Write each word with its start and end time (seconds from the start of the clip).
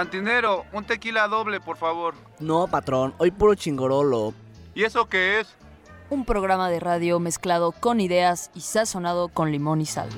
Cantinero, 0.00 0.64
un 0.72 0.84
tequila 0.84 1.28
doble, 1.28 1.60
por 1.60 1.76
favor. 1.76 2.14
No, 2.38 2.66
patrón, 2.68 3.12
hoy 3.18 3.30
puro 3.30 3.54
chingorolo. 3.54 4.32
¿Y 4.74 4.84
eso 4.84 5.10
qué 5.10 5.40
es? 5.40 5.54
Un 6.08 6.24
programa 6.24 6.70
de 6.70 6.80
radio 6.80 7.20
mezclado 7.20 7.72
con 7.72 8.00
ideas 8.00 8.50
y 8.54 8.62
sazonado 8.62 9.28
con 9.28 9.52
limón 9.52 9.82
y 9.82 9.84
sal. 9.84 10.08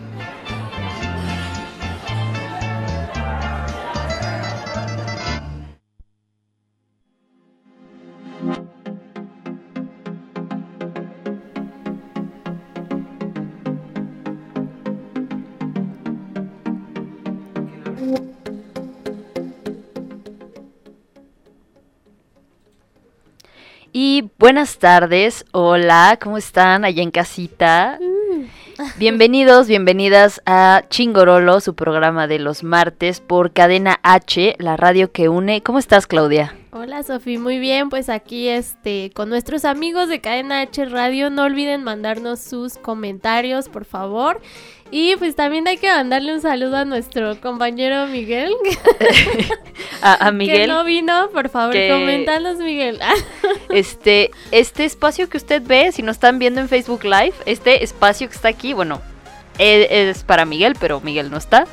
Buenas 24.52 24.76
tardes, 24.76 25.46
hola, 25.52 26.18
¿cómo 26.22 26.36
están 26.36 26.84
allá 26.84 27.02
en 27.02 27.10
casita? 27.10 27.98
Bienvenidos, 28.98 29.66
bienvenidas 29.66 30.42
a 30.44 30.82
Chingorolo, 30.90 31.58
su 31.60 31.74
programa 31.74 32.26
de 32.26 32.38
los 32.38 32.62
martes 32.62 33.22
por 33.22 33.54
Cadena 33.54 33.98
H, 34.02 34.56
la 34.58 34.76
radio 34.76 35.10
que 35.10 35.30
une. 35.30 35.62
¿Cómo 35.62 35.78
estás, 35.78 36.06
Claudia? 36.06 36.54
Hola, 36.70 37.02
Sofi, 37.02 37.38
muy 37.38 37.58
bien, 37.60 37.88
pues 37.88 38.10
aquí 38.10 38.48
este 38.48 39.10
con 39.14 39.30
nuestros 39.30 39.64
amigos 39.64 40.10
de 40.10 40.20
Cadena 40.20 40.60
H 40.60 40.84
Radio, 40.84 41.30
no 41.30 41.44
olviden 41.44 41.82
mandarnos 41.82 42.38
sus 42.38 42.76
comentarios, 42.76 43.70
por 43.70 43.86
favor. 43.86 44.42
Y 44.94 45.16
pues 45.16 45.34
también 45.34 45.66
hay 45.66 45.78
que 45.78 45.88
mandarle 45.88 46.34
un 46.34 46.42
saludo 46.42 46.76
a 46.76 46.84
nuestro 46.84 47.40
compañero 47.40 48.06
Miguel. 48.08 48.52
a, 50.02 50.30
Miguel. 50.32 50.60
Que 50.60 50.66
no 50.66 50.84
vino, 50.84 51.30
por 51.32 51.48
favor, 51.48 51.74
comentanos, 51.88 52.58
Miguel. 52.58 53.00
este, 53.70 54.30
este 54.50 54.84
espacio 54.84 55.30
que 55.30 55.38
usted 55.38 55.62
ve, 55.64 55.92
si 55.92 56.02
no 56.02 56.12
están 56.12 56.38
viendo 56.38 56.60
en 56.60 56.68
Facebook 56.68 57.04
Live, 57.04 57.32
este 57.46 57.82
espacio 57.82 58.28
que 58.28 58.34
está 58.34 58.48
aquí, 58.48 58.74
bueno, 58.74 59.00
es, 59.56 59.86
es 59.90 60.24
para 60.24 60.44
Miguel, 60.44 60.74
pero 60.78 61.00
Miguel 61.00 61.30
no 61.30 61.38
está. 61.38 61.66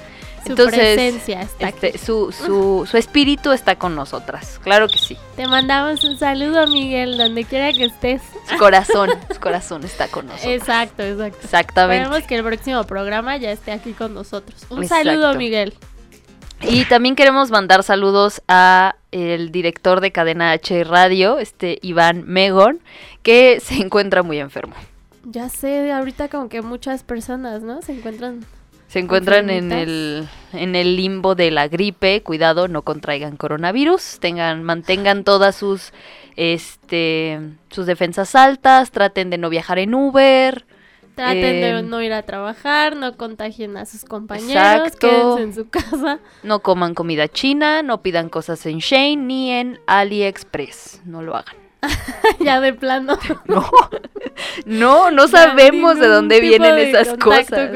Su 0.45 0.55
presencia 0.55 1.41
está 1.41 1.69
este, 1.69 1.87
aquí. 1.89 1.97
Su, 1.97 2.31
su, 2.31 2.87
su, 2.89 2.97
espíritu 2.97 3.51
está 3.51 3.75
con 3.75 3.95
nosotras, 3.95 4.59
claro 4.63 4.87
que 4.87 4.97
sí. 4.97 5.17
Te 5.35 5.47
mandamos 5.47 6.03
un 6.03 6.17
saludo, 6.17 6.67
Miguel, 6.67 7.17
donde 7.17 7.43
quiera 7.43 7.71
que 7.73 7.85
estés. 7.85 8.21
Su 8.49 8.57
corazón, 8.57 9.09
su 9.33 9.39
corazón 9.39 9.83
está 9.83 10.07
con 10.07 10.25
nosotros. 10.27 10.53
Exacto, 10.53 11.03
exacto. 11.03 11.39
Exactamente. 11.43 12.03
Esperemos 12.03 12.27
que 12.27 12.35
el 12.35 12.43
próximo 12.43 12.83
programa 12.85 13.37
ya 13.37 13.51
esté 13.51 13.71
aquí 13.71 13.93
con 13.93 14.13
nosotros. 14.13 14.65
Un 14.69 14.87
saludo, 14.87 15.33
Miguel. 15.35 15.73
Y 16.61 16.85
también 16.85 17.15
queremos 17.15 17.51
mandar 17.51 17.83
saludos 17.83 18.41
a 18.47 18.95
el 19.11 19.51
director 19.51 20.01
de 20.01 20.11
Cadena 20.11 20.51
H 20.51 20.83
Radio, 20.83 21.39
este 21.39 21.79
Iván 21.81 22.23
Megon, 22.25 22.81
que 23.23 23.59
se 23.61 23.75
encuentra 23.75 24.23
muy 24.23 24.39
enfermo. 24.39 24.75
Ya 25.23 25.49
sé, 25.49 25.91
ahorita 25.91 26.27
como 26.27 26.49
que 26.49 26.61
muchas 26.61 27.03
personas, 27.03 27.61
¿no? 27.61 27.81
Se 27.81 27.93
encuentran 27.93 28.45
se 28.89 28.97
encuentran 28.97 29.51
en 29.51 29.71
el, 29.71 30.27
en 30.51 30.75
el 30.75 30.95
limbo 30.95 31.35
de 31.35 31.51
la 31.51 31.67
gripe. 31.67 32.23
Cuidado, 32.23 32.67
no 32.67 32.81
contraigan 32.81 33.37
coronavirus. 33.37 34.17
Tengan, 34.19 34.63
mantengan 34.63 35.23
todas 35.23 35.55
sus, 35.55 35.93
este, 36.35 37.39
sus 37.69 37.85
defensas 37.85 38.33
altas. 38.33 38.89
Traten 38.89 39.29
de 39.29 39.37
no 39.37 39.51
viajar 39.51 39.77
en 39.77 39.93
Uber. 39.93 40.65
Traten 41.13 41.61
de 41.61 41.83
no 41.83 42.01
ir 42.01 42.13
a 42.13 42.23
trabajar, 42.23 42.95
no 42.95 43.15
contagien 43.15 43.77
a 43.77 43.85
sus 43.85 44.05
compañeros, 44.05 44.53
exacto. 44.53 44.99
quédense 44.99 45.43
en 45.43 45.53
su 45.53 45.69
casa. 45.69 46.19
No 46.41 46.61
coman 46.61 46.95
comida 46.95 47.27
china, 47.27 47.83
no 47.83 48.01
pidan 48.01 48.29
cosas 48.29 48.65
en 48.65 48.79
Shane 48.79 49.17
ni 49.17 49.51
en 49.51 49.79
AliExpress. 49.85 51.01
No 51.05 51.21
lo 51.21 51.35
hagan. 51.35 51.68
ya 52.39 52.59
de 52.61 52.73
plano. 52.73 53.17
No, 53.45 53.69
no, 54.65 55.11
no 55.11 55.27
sabemos 55.27 55.99
de 55.99 56.07
dónde 56.07 56.39
vienen 56.39 56.77
esas 56.77 57.17
cosas. 57.17 57.69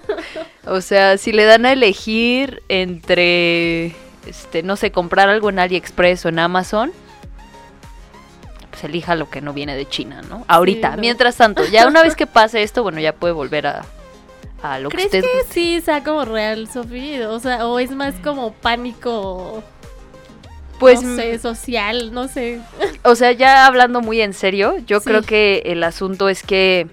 o 0.66 0.80
sea, 0.80 1.18
si 1.18 1.32
le 1.32 1.44
dan 1.44 1.66
a 1.66 1.72
elegir 1.72 2.62
entre, 2.68 3.94
este, 4.26 4.62
no 4.62 4.76
sé, 4.76 4.92
comprar 4.92 5.28
algo 5.28 5.50
en 5.50 5.58
AliExpress 5.58 6.24
o 6.24 6.28
en 6.30 6.38
Amazon, 6.38 6.92
pues 8.70 8.84
elija 8.84 9.14
lo 9.14 9.28
que 9.28 9.40
no 9.40 9.52
viene 9.52 9.76
de 9.76 9.86
China, 9.86 10.22
¿no? 10.28 10.44
Ahorita, 10.48 10.90
sí, 10.90 10.96
no. 10.96 11.00
mientras 11.00 11.36
tanto, 11.36 11.64
ya 11.66 11.86
una 11.86 12.02
vez 12.02 12.16
que 12.16 12.26
pase 12.26 12.62
esto, 12.62 12.82
bueno, 12.82 13.00
ya 13.00 13.12
puede 13.12 13.34
volver 13.34 13.66
a, 13.66 13.84
a 14.62 14.78
lo 14.78 14.88
¿Crees 14.88 15.10
que 15.10 15.18
usted... 15.18 15.30
que 15.30 15.52
sí 15.52 15.80
sea 15.80 16.02
como 16.02 16.24
real, 16.24 16.68
Sofía? 16.68 17.28
O 17.30 17.40
sea, 17.40 17.66
o 17.66 17.78
es 17.78 17.90
más 17.90 18.14
como 18.20 18.52
pánico 18.52 19.62
pues 20.80 21.02
no 21.02 21.14
sé, 21.14 21.38
social, 21.38 22.12
no 22.12 22.26
sé. 22.26 22.60
O 23.04 23.14
sea, 23.14 23.32
ya 23.32 23.66
hablando 23.66 24.00
muy 24.00 24.20
en 24.20 24.34
serio, 24.34 24.76
yo 24.86 25.00
sí. 25.00 25.06
creo 25.06 25.22
que 25.22 25.62
el 25.66 25.84
asunto 25.84 26.28
es 26.28 26.42
que 26.42 26.88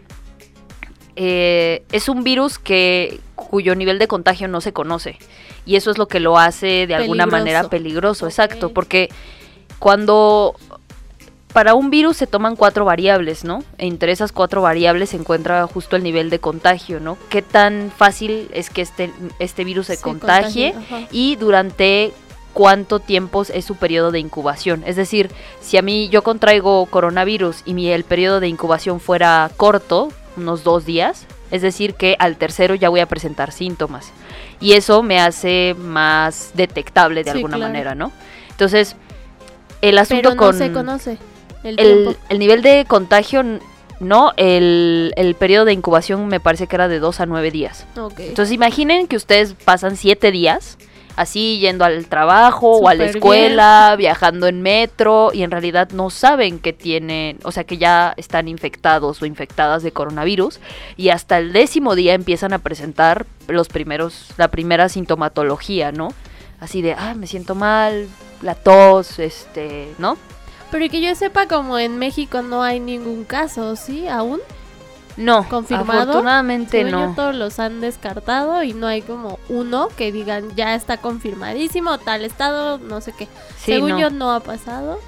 eh, 1.15 1.83
es 1.91 2.09
un 2.09 2.23
virus 2.23 2.59
que 2.59 3.19
cuyo 3.35 3.75
nivel 3.75 3.97
de 3.97 4.07
contagio 4.07 4.47
no 4.47 4.61
se 4.61 4.73
conoce 4.73 5.17
y 5.65 5.75
eso 5.75 5.91
es 5.91 5.97
lo 5.97 6.07
que 6.07 6.19
lo 6.19 6.37
hace 6.37 6.67
de 6.67 6.87
peligroso. 6.87 7.01
alguna 7.01 7.25
manera 7.25 7.69
peligroso, 7.69 8.25
okay. 8.25 8.33
exacto, 8.33 8.69
porque 8.73 9.09
cuando 9.79 10.55
para 11.53 11.73
un 11.73 11.89
virus 11.89 12.17
se 12.17 12.27
toman 12.27 12.55
cuatro 12.55 12.85
variables, 12.85 13.43
¿no? 13.43 13.63
Entre 13.77 14.11
esas 14.11 14.31
cuatro 14.31 14.61
variables 14.61 15.09
se 15.09 15.17
encuentra 15.17 15.65
justo 15.65 15.95
el 15.95 16.03
nivel 16.03 16.29
de 16.29 16.39
contagio, 16.39 16.99
¿no? 16.99 17.17
Qué 17.29 17.41
tan 17.41 17.91
fácil 17.95 18.47
es 18.53 18.69
que 18.69 18.81
este, 18.81 19.11
este 19.39 19.63
virus 19.63 19.87
se, 19.87 19.95
se 19.95 20.01
contagie, 20.01 20.73
contagie 20.73 21.07
y 21.11 21.35
durante 21.35 22.13
cuánto 22.57 22.97
tiempo 22.97 23.43
es 23.43 23.65
su 23.65 23.75
periodo 23.75 24.09
de 24.09 24.17
incubación. 24.17 24.81
Es 24.87 24.95
decir, 24.95 25.29
si 25.61 25.77
a 25.77 25.83
mí 25.83 26.09
yo 26.09 26.23
contraigo 26.23 26.87
coronavirus 26.87 27.61
y 27.65 27.75
mi, 27.75 27.91
el 27.91 28.03
periodo 28.03 28.39
de 28.39 28.47
incubación 28.47 28.99
fuera 28.99 29.51
corto, 29.57 30.09
unos 30.37 30.63
dos 30.63 30.83
días, 30.83 31.27
es 31.51 31.61
decir, 31.61 31.93
que 31.93 32.15
al 32.17 32.35
tercero 32.35 32.73
ya 32.73 32.89
voy 32.89 32.99
a 32.99 33.05
presentar 33.05 33.51
síntomas. 33.51 34.11
Y 34.59 34.73
eso 34.73 35.03
me 35.03 35.19
hace 35.19 35.75
más 35.77 36.49
detectable 36.55 37.23
de 37.23 37.29
sí, 37.29 37.37
alguna 37.37 37.57
claro. 37.57 37.71
manera, 37.71 37.93
¿no? 37.93 38.11
Entonces, 38.49 38.95
el 39.83 39.99
asunto 39.99 40.29
Pero 40.29 40.33
no 40.33 40.41
con... 40.41 40.57
se 40.57 40.71
conoce 40.71 41.17
el, 41.63 41.79
el, 41.79 42.17
el, 42.27 42.39
nivel 42.39 42.63
de 42.63 42.85
contagio... 42.87 43.43
No, 43.99 44.31
el, 44.35 45.13
el, 45.15 45.35
periodo 45.35 45.65
de 45.65 45.73
incubación 45.73 46.27
me 46.27 46.39
parece 46.39 46.65
que 46.65 46.75
era 46.75 46.87
de 46.87 46.97
dos 46.97 47.19
a 47.19 47.27
nueve 47.27 47.51
días. 47.51 47.85
Okay. 47.95 48.29
Entonces 48.29 48.53
imaginen 48.53 49.07
que 49.07 49.15
ustedes 49.15 49.53
pasan 49.53 49.95
siete 49.95 50.31
días 50.31 50.77
así 51.17 51.59
yendo 51.59 51.83
al 51.83 52.05
trabajo 52.05 52.75
Super 52.75 52.85
o 52.85 52.89
a 52.89 52.93
la 52.93 53.05
escuela, 53.05 53.87
bien. 53.89 53.97
viajando 53.97 54.47
en 54.47 54.61
metro 54.61 55.31
y 55.33 55.43
en 55.43 55.51
realidad 55.51 55.89
no 55.89 56.09
saben 56.09 56.59
que 56.59 56.71
tienen, 56.71 57.39
o 57.43 57.51
sea 57.51 57.65
que 57.65 57.77
ya 57.77 58.13
están 58.15 58.47
infectados 58.47 59.21
o 59.21 59.25
infectadas 59.25 59.83
de 59.83 59.91
coronavirus 59.91 60.59
y 60.95 61.09
hasta 61.09 61.39
el 61.39 61.51
décimo 61.51 61.95
día 61.95 62.13
empiezan 62.13 62.53
a 62.53 62.59
presentar 62.59 63.25
los 63.47 63.67
primeros, 63.67 64.29
la 64.37 64.47
primera 64.47 64.87
sintomatología, 64.87 65.91
¿no? 65.91 66.13
Así 66.59 66.81
de, 66.81 66.93
ah, 66.93 67.13
me 67.15 67.27
siento 67.27 67.55
mal, 67.55 68.07
la 68.41 68.55
tos, 68.55 69.19
este, 69.19 69.93
¿no? 69.97 70.17
Pero 70.69 70.87
que 70.89 71.01
yo 71.01 71.15
sepa 71.15 71.47
como 71.47 71.79
en 71.79 71.97
México 71.97 72.41
no 72.43 72.61
hay 72.61 72.79
ningún 72.79 73.23
caso, 73.23 73.75
¿sí? 73.75 74.07
¿Aún? 74.07 74.39
No, 75.17 75.47
confirmado. 75.49 76.01
Afortunadamente 76.01 76.83
no. 76.83 77.13
Todos 77.15 77.35
los 77.35 77.59
han 77.59 77.81
descartado 77.81 78.63
y 78.63 78.73
no 78.73 78.87
hay 78.87 79.01
como 79.01 79.39
uno 79.49 79.89
que 79.97 80.11
digan 80.11 80.55
ya 80.55 80.75
está 80.75 80.97
confirmadísimo, 80.97 81.97
tal 81.97 82.23
estado, 82.23 82.77
no 82.77 83.01
sé 83.01 83.13
qué. 83.17 83.25
Sí, 83.57 83.73
Según 83.73 83.91
no. 83.91 83.99
yo 83.99 84.09
no 84.11 84.31
ha 84.31 84.39
pasado. 84.39 84.99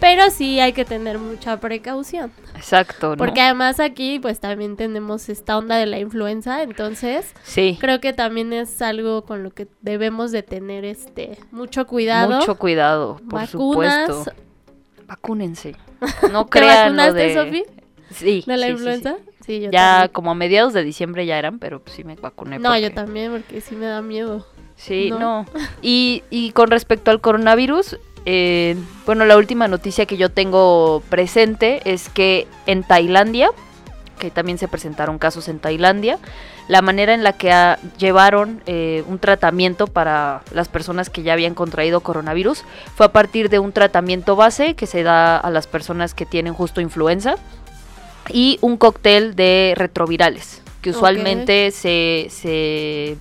Pero 0.00 0.28
sí 0.30 0.60
hay 0.60 0.72
que 0.72 0.84
tener 0.84 1.18
mucha 1.18 1.58
precaución. 1.60 2.32
Exacto, 2.56 3.10
¿no? 3.10 3.16
Porque 3.16 3.40
además 3.40 3.80
aquí 3.80 4.18
pues 4.18 4.40
también 4.40 4.76
tenemos 4.76 5.28
esta 5.28 5.56
onda 5.56 5.76
de 5.76 5.86
la 5.86 5.98
influenza, 5.98 6.62
entonces 6.62 7.32
sí. 7.44 7.78
creo 7.80 8.00
que 8.00 8.12
también 8.12 8.52
es 8.52 8.82
algo 8.82 9.24
con 9.24 9.42
lo 9.42 9.50
que 9.52 9.68
debemos 9.80 10.30
de 10.32 10.42
tener 10.42 10.84
este 10.84 11.38
mucho 11.52 11.86
cuidado. 11.86 12.38
Mucho 12.38 12.56
cuidado, 12.56 13.16
por 13.30 13.40
Vacunas, 13.46 14.06
supuesto. 14.08 14.32
vacúnense. 15.06 15.76
No 16.30 16.44
¿Te 16.44 16.50
crean 16.50 16.96
lo 16.96 17.02
vacunaste, 17.02 17.50
de... 17.50 17.66
Sí. 18.14 18.44
¿De 18.46 18.56
la 18.56 18.66
sí, 18.66 18.72
sí, 18.72 18.72
influenza? 18.72 19.16
Sí, 19.44 19.60
yo 19.60 19.70
Ya 19.70 19.92
también. 19.92 20.12
como 20.12 20.30
a 20.30 20.34
mediados 20.34 20.72
de 20.72 20.82
diciembre 20.84 21.26
ya 21.26 21.38
eran, 21.38 21.58
pero 21.58 21.82
sí 21.86 22.04
me 22.04 22.14
vacuné. 22.16 22.58
No, 22.58 22.76
yo 22.78 22.92
también, 22.92 23.32
porque 23.32 23.60
sí 23.60 23.74
me 23.76 23.86
da 23.86 24.02
miedo. 24.02 24.46
Sí, 24.76 25.10
¿no? 25.10 25.18
no. 25.18 25.46
Y, 25.82 26.22
y 26.30 26.52
con 26.52 26.70
respecto 26.70 27.10
al 27.10 27.20
coronavirus, 27.20 27.98
eh, 28.26 28.76
bueno, 29.06 29.24
la 29.24 29.36
última 29.36 29.68
noticia 29.68 30.06
que 30.06 30.16
yo 30.16 30.30
tengo 30.30 31.02
presente 31.10 31.80
es 31.84 32.08
que 32.08 32.46
en 32.66 32.82
Tailandia, 32.82 33.50
que 34.18 34.30
también 34.30 34.58
se 34.58 34.68
presentaron 34.68 35.18
casos 35.18 35.48
en 35.48 35.58
Tailandia, 35.58 36.18
la 36.66 36.80
manera 36.80 37.12
en 37.12 37.22
la 37.22 37.34
que 37.34 37.52
llevaron 37.98 38.62
eh, 38.64 39.04
un 39.06 39.18
tratamiento 39.18 39.86
para 39.86 40.40
las 40.52 40.68
personas 40.68 41.10
que 41.10 41.22
ya 41.22 41.34
habían 41.34 41.54
contraído 41.54 42.00
coronavirus 42.00 42.64
fue 42.94 43.04
a 43.06 43.12
partir 43.12 43.50
de 43.50 43.58
un 43.58 43.72
tratamiento 43.72 44.34
base 44.34 44.74
que 44.74 44.86
se 44.86 45.02
da 45.02 45.36
a 45.36 45.50
las 45.50 45.66
personas 45.66 46.14
que 46.14 46.24
tienen 46.24 46.54
justo 46.54 46.80
influenza 46.80 47.36
y 48.30 48.58
un 48.60 48.76
cóctel 48.76 49.34
de 49.36 49.74
retrovirales 49.76 50.62
que 50.82 50.90
usualmente 50.90 51.70
se, 51.70 52.26
se 52.30 53.16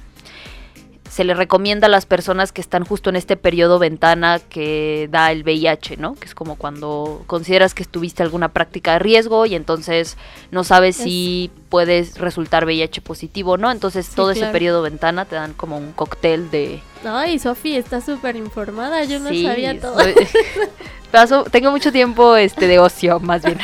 se 1.09 1.23
le 1.23 1.35
recomienda 1.35 1.85
a 1.85 1.89
las 1.91 2.07
personas 2.07 2.51
que 2.51 2.59
están 2.59 2.83
justo 2.85 3.11
en 3.11 3.15
este 3.15 3.37
periodo 3.37 3.77
ventana 3.77 4.39
que 4.39 5.07
da 5.11 5.31
el 5.31 5.43
VIH, 5.43 5.97
¿no? 5.97 6.15
Que 6.15 6.25
es 6.25 6.33
como 6.33 6.55
cuando 6.55 7.21
consideras 7.27 7.75
que 7.75 7.83
estuviste 7.83 8.23
alguna 8.23 8.49
práctica 8.49 8.93
de 8.93 8.99
riesgo 8.99 9.45
y 9.45 9.53
entonces 9.53 10.17
no 10.49 10.63
sabes 10.63 10.97
Es- 10.97 11.03
si 11.03 11.51
puedes 11.69 12.17
resultar 12.17 12.65
VIH 12.65 13.01
positivo, 13.01 13.57
¿no? 13.57 13.71
Entonces 13.71 14.09
todo 14.09 14.31
ese 14.31 14.47
periodo 14.47 14.81
ventana 14.81 15.25
te 15.25 15.35
dan 15.35 15.53
como 15.53 15.77
un 15.77 15.91
cóctel 15.91 16.49
de... 16.49 16.81
Ay, 17.05 17.37
Sofi, 17.37 17.75
está 17.75 18.01
súper 18.01 18.35
informada. 18.35 19.03
Yo 19.03 19.19
no 19.19 19.29
Sí, 19.29 19.43
sabía 19.43 19.79
todo. 19.79 19.99
soy- 20.01 20.15
Paso, 21.11 21.43
tengo 21.43 21.69
mucho 21.69 21.91
tiempo 21.91 22.35
este 22.37 22.65
de 22.65 22.79
ocio, 22.79 23.19
más 23.19 23.43
bien. 23.45 23.59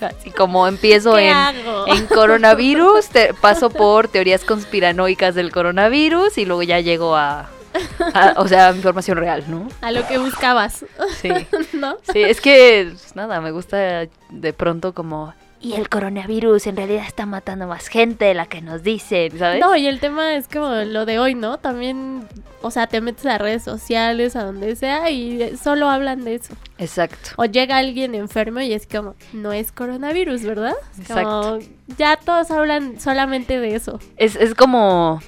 Así 0.00 0.30
como 0.30 0.66
empiezo 0.68 1.14
¿Qué 1.14 1.30
en, 1.30 1.36
en 1.86 2.06
coronavirus, 2.06 3.08
te- 3.08 3.34
paso 3.40 3.70
por 3.70 4.08
teorías 4.08 4.44
conspiranoicas 4.44 5.34
del 5.34 5.50
coronavirus 5.52 6.38
y 6.38 6.44
luego 6.44 6.62
ya 6.62 6.80
llego 6.80 7.16
a, 7.16 7.48
a- 8.14 8.34
o 8.36 8.46
sea, 8.48 8.70
información 8.74 9.18
real, 9.18 9.44
¿no? 9.48 9.68
A 9.80 9.90
lo 9.92 10.06
que 10.06 10.18
buscabas, 10.18 10.84
Sí, 11.20 11.28
¿no? 11.72 11.96
sí, 12.12 12.22
es 12.22 12.40
que, 12.40 12.88
pues, 12.90 13.14
nada, 13.16 13.40
me 13.40 13.50
gusta 13.50 14.06
de 14.30 14.52
pronto 14.52 14.92
como... 14.92 15.34
Y 15.60 15.72
el 15.74 15.88
coronavirus 15.88 16.68
en 16.68 16.76
realidad 16.76 17.04
está 17.06 17.26
matando 17.26 17.66
más 17.66 17.88
gente 17.88 18.26
de 18.26 18.34
la 18.34 18.46
que 18.46 18.60
nos 18.60 18.82
dicen, 18.84 19.36
¿sabes? 19.38 19.60
No, 19.60 19.74
y 19.74 19.86
el 19.88 19.98
tema 19.98 20.36
es 20.36 20.46
como 20.46 20.68
lo 20.68 21.04
de 21.04 21.18
hoy, 21.18 21.34
¿no? 21.34 21.58
También, 21.58 22.28
o 22.62 22.70
sea, 22.70 22.86
te 22.86 23.00
metes 23.00 23.26
a 23.26 23.38
redes 23.38 23.64
sociales, 23.64 24.36
a 24.36 24.44
donde 24.44 24.76
sea, 24.76 25.10
y 25.10 25.56
solo 25.56 25.90
hablan 25.90 26.24
de 26.24 26.36
eso. 26.36 26.54
Exacto. 26.78 27.30
O 27.36 27.44
llega 27.44 27.76
alguien 27.76 28.14
enfermo 28.14 28.60
y 28.60 28.72
es 28.72 28.86
como, 28.86 29.16
no 29.32 29.52
es 29.52 29.72
coronavirus, 29.72 30.42
¿verdad? 30.44 30.74
Es 31.00 31.08
como, 31.08 31.18
Exacto. 31.56 31.58
ya 31.98 32.16
todos 32.16 32.50
hablan 32.52 33.00
solamente 33.00 33.58
de 33.58 33.74
eso. 33.74 33.98
Es, 34.16 34.36
es 34.36 34.54
como... 34.54 35.20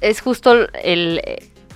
Es 0.00 0.20
justo 0.20 0.66
el- 0.82 1.22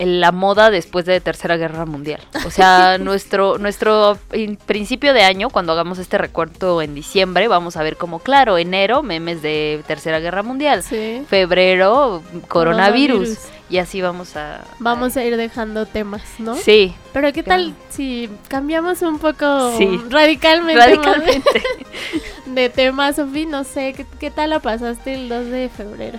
la 0.05 0.33
moda 0.33 0.71
después 0.71 1.05
de 1.05 1.21
Tercera 1.21 1.57
Guerra 1.57 1.87
Mundial. 1.87 2.21
O 2.47 2.51
sea, 2.51 2.99
nuestro, 3.01 3.59
nuestro 3.59 4.19
in- 4.33 4.57
principio 4.57 5.13
de 5.15 5.23
año, 5.23 5.51
cuando 5.51 5.73
hagamos 5.73 5.99
este 5.99 6.19
recuento 6.19 6.83
en 6.83 6.95
diciembre, 6.95 7.49
vamos 7.49 7.77
a 7.77 7.83
ver 7.83 7.97
como, 7.97 8.19
claro, 8.19 8.59
enero, 8.59 9.03
memes 9.03 9.43
de 9.43 9.83
Tercera 9.87 10.19
Guerra 10.21 10.43
Mundial. 10.43 10.83
Sí. 10.83 11.23
Febrero, 11.29 12.23
coronavirus. 12.49 12.49
Coronavirus. 12.49 13.39
Y 13.71 13.79
así 13.79 14.03
vamos 14.03 14.37
a... 14.37 14.61
Vamos 14.81 15.17
a 15.17 15.25
ir 15.25 15.37
dejando 15.39 15.87
temas, 15.87 16.23
¿no? 16.39 16.55
Sí, 16.57 16.95
Pero 17.15 17.33
¿qué 17.33 17.43
tal 17.43 17.75
si 17.89 18.29
cambiamos 18.49 19.01
un 19.01 19.19
poco 19.19 19.77
Sí. 19.79 19.99
radicalmente, 20.11 20.79
más 20.79 20.87
radicalmente. 20.91 21.63
de 22.47 22.69
tema, 22.69 23.15
Sofi? 23.15 23.47
No 23.47 23.65
sé, 23.65 23.95
¿qué, 23.95 24.05
qué 24.21 24.31
tal 24.31 24.51
la 24.51 24.59
pasaste 24.61 25.15
el 25.15 25.31
2 25.31 25.47
de 25.47 25.71
febrero? 25.75 26.19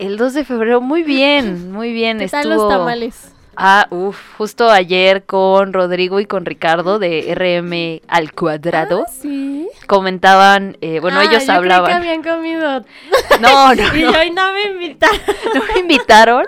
El 0.00 0.16
2 0.16 0.34
de 0.34 0.44
febrero, 0.44 0.80
muy 0.80 1.02
bien, 1.02 1.70
muy 1.72 1.92
bien. 1.92 2.18
¿Qué 2.18 2.28
tal 2.28 2.40
Estuvo... 2.50 2.64
los 2.64 2.68
tamales? 2.68 3.32
Ah, 3.62 3.86
uff, 3.90 4.16
justo 4.38 4.70
ayer 4.70 5.24
con 5.26 5.74
Rodrigo 5.74 6.18
y 6.20 6.24
con 6.24 6.46
Ricardo 6.46 6.98
de 6.98 7.34
RM 7.34 8.00
al 8.08 8.32
cuadrado. 8.32 9.04
Ah, 9.06 9.10
sí. 9.12 9.68
Comentaban, 9.86 10.78
eh, 10.80 11.00
bueno, 11.00 11.18
Ah, 11.18 11.24
ellos 11.24 11.32
yo 11.32 11.38
creí 11.40 11.46
que 11.46 11.52
hablaban. 11.52 11.92
habían 11.92 12.22
comido 12.22 12.84
No, 13.40 13.74
no, 13.74 13.82
y 13.96 14.02
no, 14.02 14.10
hoy 14.18 14.30
no 14.30 14.52
me 14.54 14.62
invitaron. 14.62 15.20
no 15.54 15.62
me 15.74 15.80
invitaron. 15.80 16.46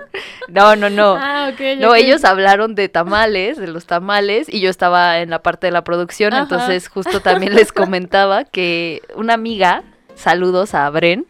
No, 0.49 0.75
no, 0.77 0.89
no. 0.89 1.17
Ah, 1.21 1.51
ok. 1.53 1.61
No, 1.81 1.95
ellos 1.95 2.25
hablaron 2.25 2.75
de 2.75 2.89
tamales, 2.89 3.59
de 3.59 3.67
los 3.67 3.85
tamales, 3.85 4.47
y 4.49 4.61
yo 4.61 4.71
estaba 4.71 5.19
en 5.19 5.29
la 5.29 5.43
parte 5.43 5.67
de 5.67 5.73
la 5.73 5.85
producción, 5.85 6.33
Ajá. 6.33 6.43
entonces 6.45 6.89
justo 6.89 7.21
también 7.21 7.55
les 7.55 7.73
comentaba 7.73 8.45
que 8.45 9.03
una 9.17 9.35
amiga, 9.35 9.83
saludos 10.15 10.75
a 10.75 10.89
Bren, 10.89 11.27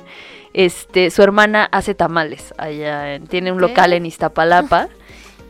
este, 0.55 1.11
su 1.11 1.23
hermana 1.23 1.69
hace 1.73 1.95
tamales 1.95 2.55
allá, 2.59 3.15
en- 3.15 3.27
tiene 3.27 3.53
un 3.53 3.61
local 3.61 3.93
en 3.93 4.07
Iztapalapa. 4.07 4.89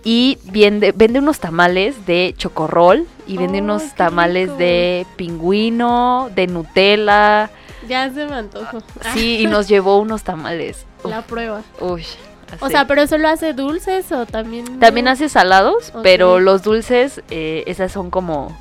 Y 0.04 0.38
vende, 0.46 0.90
vende 0.90 1.20
unos 1.20 1.38
tamales 1.38 2.06
de 2.06 2.34
chocorrol 2.37 3.06
y 3.28 3.37
vende 3.37 3.60
Oh, 3.60 3.62
unos 3.64 3.94
tamales 3.94 4.46
rico. 4.49 4.56
de 4.58 5.06
pingüino, 5.14 6.28
de 6.34 6.49
Nutella. 6.49 7.50
Ya 7.88 8.10
se 8.12 8.26
me 8.26 8.34
antojó. 8.34 8.78
Sí, 9.14 9.38
y 9.40 9.46
nos 9.46 9.69
llevó 9.69 9.99
unos 10.00 10.25
tamales. 10.25 10.87
Ah, 11.04 11.08
la 11.08 11.22
prueba. 11.22 11.62
Uy. 11.81 12.04
O 12.60 12.64
así. 12.66 12.72
sea, 12.72 12.87
pero 12.88 13.06
solo 13.06 13.28
hace 13.28 13.52
dulces 13.52 14.10
o 14.12 14.26
también. 14.26 14.81
También 14.81 15.06
hace 15.08 15.28
salados, 15.28 15.93
pero 16.02 16.40
los 16.40 16.62
dulces, 16.64 17.22
eh, 17.31 17.62
esas 17.66 17.93
son 17.93 18.10
como, 18.10 18.56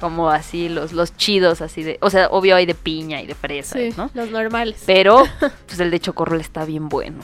como 0.00 0.30
así, 0.30 0.68
los, 0.68 0.92
los 0.92 1.16
chidos, 1.16 1.60
así 1.60 1.82
de, 1.82 1.98
o 2.00 2.10
sea, 2.10 2.28
obvio 2.28 2.56
hay 2.56 2.66
de 2.66 2.74
piña 2.74 3.22
y 3.22 3.26
de 3.26 3.34
fresa, 3.34 3.78
Sí, 3.78 3.94
¿no? 3.96 4.10
los 4.14 4.30
normales. 4.30 4.82
Pero, 4.86 5.24
pues 5.66 5.80
el 5.80 5.90
de 5.90 6.00
chocorrol 6.00 6.40
está 6.40 6.64
bien 6.64 6.88
bueno. 6.88 7.18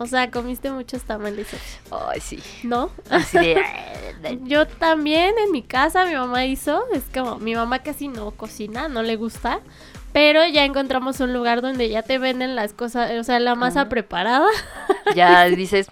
O 0.00 0.06
sea, 0.06 0.30
comiste 0.30 0.70
muchos 0.70 1.02
tamales, 1.02 1.48
Ay, 1.90 2.20
sí. 2.20 2.38
¿no? 2.62 2.90
Así 3.10 3.36
de, 3.38 4.38
Yo 4.44 4.66
también 4.66 5.34
en 5.44 5.50
mi 5.50 5.62
casa 5.62 6.04
mi 6.06 6.14
mamá 6.14 6.44
hizo, 6.44 6.84
es 6.92 7.02
como 7.12 7.36
mi 7.38 7.54
mamá 7.56 7.80
casi 7.80 8.06
no 8.08 8.30
cocina, 8.30 8.88
no 8.88 9.02
le 9.02 9.16
gusta, 9.16 9.58
pero 10.12 10.46
ya 10.46 10.64
encontramos 10.64 11.18
un 11.20 11.32
lugar 11.32 11.62
donde 11.62 11.88
ya 11.88 12.02
te 12.02 12.18
venden 12.18 12.54
las 12.54 12.72
cosas, 12.74 13.10
o 13.18 13.24
sea, 13.24 13.40
la 13.40 13.56
masa 13.56 13.80
Ajá. 13.82 13.88
preparada. 13.88 14.46
ya 15.16 15.44
dices, 15.46 15.88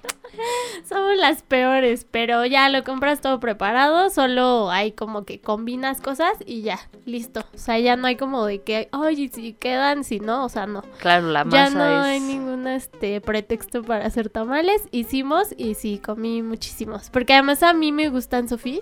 Somos 0.89 1.17
las 1.17 1.43
peores, 1.43 2.07
pero 2.11 2.45
ya 2.47 2.69
lo 2.69 2.85
compras 2.85 3.21
todo 3.21 3.41
preparado, 3.41 4.11
solo 4.11 4.71
hay 4.71 4.93
como 4.93 5.25
que 5.25 5.41
combinas 5.41 6.01
cosas 6.01 6.33
y 6.45 6.63
ya, 6.63 6.79
listo. 7.05 7.41
O 7.55 7.59
sea, 7.59 7.79
ya 7.79 7.97
no 7.97 8.07
hay 8.07 8.17
como 8.17 8.45
de 8.47 8.63
que, 8.63 8.89
oye, 8.93 9.31
si 9.33 9.53
quedan, 9.53 10.05
si 10.05 10.21
no, 10.21 10.45
o 10.45 10.49
sea, 10.49 10.67
no. 10.67 10.83
claro, 10.99 11.29
la 11.31 11.45
Ya 11.45 11.65
masa 11.65 11.71
no 11.71 11.85
es... 11.85 12.07
hay 12.07 12.21
ningún 12.21 12.67
este 12.67 13.21
pretexto 13.21 13.83
para 13.83 14.07
hacer 14.07 14.29
tamales. 14.31 14.83
Hicimos 14.91 15.49
y 15.57 15.75
sí, 15.75 16.01
comí 16.05 16.43
muchísimos. 16.43 17.11
Porque 17.11 17.33
además 17.35 17.63
a 17.63 17.73
mí 17.73 17.93
me 17.93 18.09
gustan, 18.09 18.49
Sofía, 18.49 18.81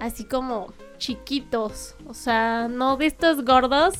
así 0.00 0.24
como 0.24 0.72
chiquitos. 0.98 1.94
O 2.06 2.14
sea, 2.14 2.68
no 2.70 2.96
de 2.96 3.06
estos 3.06 3.44
gordos. 3.44 3.94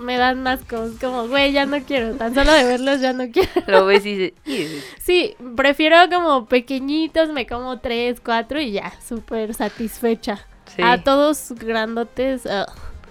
Me 0.00 0.16
dan 0.16 0.42
más 0.42 0.60
cosas, 0.60 0.98
como, 1.00 1.28
güey, 1.28 1.52
ya 1.52 1.66
no 1.66 1.80
quiero. 1.82 2.14
Tan 2.16 2.34
solo 2.34 2.52
de 2.52 2.64
verlos 2.64 3.00
ya 3.00 3.12
no 3.12 3.30
quiero. 3.30 3.50
Lo 3.66 3.84
ves 3.86 4.04
y 4.06 4.32
dices. 4.44 4.84
Sí, 4.98 5.36
prefiero 5.56 5.96
como 6.10 6.46
pequeñitos, 6.46 7.28
me 7.30 7.46
como 7.46 7.78
tres, 7.80 8.20
cuatro 8.24 8.60
y 8.60 8.72
ya, 8.72 8.92
súper 9.06 9.54
satisfecha. 9.54 10.46
sí. 10.74 10.82
A 10.82 11.02
todos 11.02 11.52
grandotes, 11.52 12.46
ugh, 12.46 12.66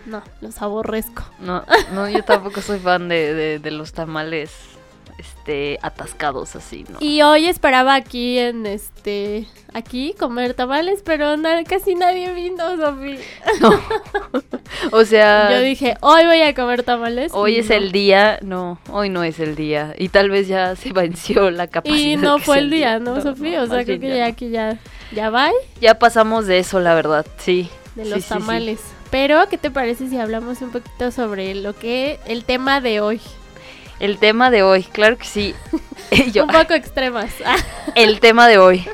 no, 0.06 0.24
los 0.42 0.62
aborrezco. 0.62 1.24
No, 1.40 1.64
no, 1.94 2.10
yo 2.10 2.24
tampoco 2.26 2.62
soy 2.62 2.80
fan 2.80 3.08
de, 3.10 3.34
de, 3.34 3.60
de 3.60 3.72
los 3.72 3.94
tamales, 3.94 4.52
este, 5.20 5.78
atascados 5.82 6.56
así, 6.56 6.86
¿no? 6.90 6.98
Y 7.02 7.22
hoy 7.22 7.46
esperaba 7.48 7.94
aquí 7.94 8.40
en 8.40 8.66
este, 8.66 9.46
aquí 9.74 10.16
comer 10.18 10.54
tamales, 10.54 11.02
pero 11.04 11.38
na- 11.38 11.64
casi 11.66 11.94
nadie 11.96 12.34
vino, 12.34 12.78
Sofía. 12.78 13.20
O 14.92 15.04
sea... 15.04 15.52
Yo 15.52 15.62
dije, 15.62 15.98
hoy 16.02 16.26
voy 16.26 16.42
a 16.42 16.54
comer 16.56 16.84
tamales. 16.84 17.32
Hoy 17.34 17.58
es 17.58 17.70
no. 17.70 17.76
el 17.76 17.92
día, 17.92 18.40
no, 18.42 18.80
hoy 18.92 19.10
no 19.10 19.24
es 19.24 19.40
el 19.40 19.56
día. 19.56 19.94
Y 19.98 20.10
tal 20.10 20.30
vez 20.30 20.48
ya 20.48 20.76
se 20.76 20.94
venció 20.94 21.52
la 21.52 21.68
capacidad. 21.68 21.98
Y 21.98 22.16
no 22.16 22.40
fue 22.40 22.60
el 22.60 22.70
día, 22.70 23.00
¿no, 23.00 23.20
Sofía? 23.22 23.64
O 23.64 23.68
sea, 23.68 23.84
creo 23.84 24.00
que 24.00 24.10
ya 24.10 24.26
no. 24.26 24.32
aquí 24.32 24.50
ya, 24.50 24.80
ya 25.12 25.30
va 25.30 25.50
Ya 25.82 26.00
pasamos 26.00 26.46
de 26.48 26.60
eso, 26.60 26.80
la 26.80 26.94
verdad, 26.96 27.26
sí. 27.38 27.70
de 27.96 28.04
Sí, 28.06 28.10
los 28.10 28.20
sí, 28.20 28.24
sí. 28.24 28.30
tamales. 28.30 28.80
Pero, 29.12 29.50
¿qué 29.50 29.58
te 29.58 29.72
parece 29.72 30.08
si 30.08 30.18
hablamos 30.18 30.62
un 30.62 30.72
poquito 30.72 31.12
sobre 31.12 31.56
lo 31.56 31.76
que, 31.76 32.20
el 32.28 32.44
tema 32.46 32.80
de 32.80 33.02
hoy? 33.02 33.20
El 34.00 34.18
tema 34.18 34.50
de 34.52 34.64
hoy, 34.64 34.84
claro 34.84 35.18
que 35.18 35.26
sí. 35.26 35.56
Yo- 36.34 36.46
Un 36.46 36.52
poco 36.52 36.74
extremas. 36.74 37.32
El 37.96 38.20
tema 38.20 38.48
de 38.48 38.58
hoy. 38.58 38.86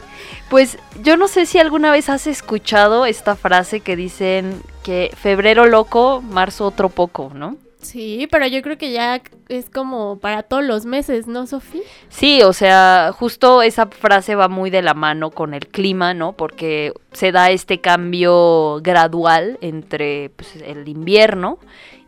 Pues 0.50 0.77
yo 1.01 1.17
no 1.17 1.27
sé 1.27 1.45
si 1.47 1.57
alguna 1.57 1.91
vez 1.91 2.07
has 2.07 2.27
escuchado 2.27 3.05
esta 3.07 3.35
frase 3.35 3.79
que 3.79 3.95
dicen 3.95 4.62
que 4.83 5.12
febrero 5.17 5.65
loco, 5.65 6.21
marzo 6.21 6.65
otro 6.67 6.89
poco, 6.89 7.31
¿no? 7.33 7.57
Sí, 7.81 8.27
pero 8.31 8.45
yo 8.47 8.62
creo 8.62 8.77
que 8.77 8.91
ya 8.91 9.21
es 9.47 9.69
como 9.69 10.17
para 10.19 10.43
todos 10.43 10.63
los 10.63 10.85
meses, 10.85 11.25
¿no, 11.27 11.45
Sofía? 11.47 11.81
Sí, 12.09 12.41
o 12.43 12.53
sea, 12.53 13.12
justo 13.17 13.62
esa 13.63 13.88
frase 13.88 14.35
va 14.35 14.47
muy 14.47 14.69
de 14.69 14.81
la 14.83 14.93
mano 14.93 15.29
con 15.31 15.53
el 15.55 15.67
clima, 15.67 16.13
¿no? 16.13 16.33
Porque 16.33 16.93
se 17.12 17.31
da 17.31 17.50
este 17.51 17.81
cambio 17.81 18.79
gradual 18.81 19.57
entre 19.62 20.29
pues, 20.35 20.55
el 20.63 20.88
invierno 20.88 21.59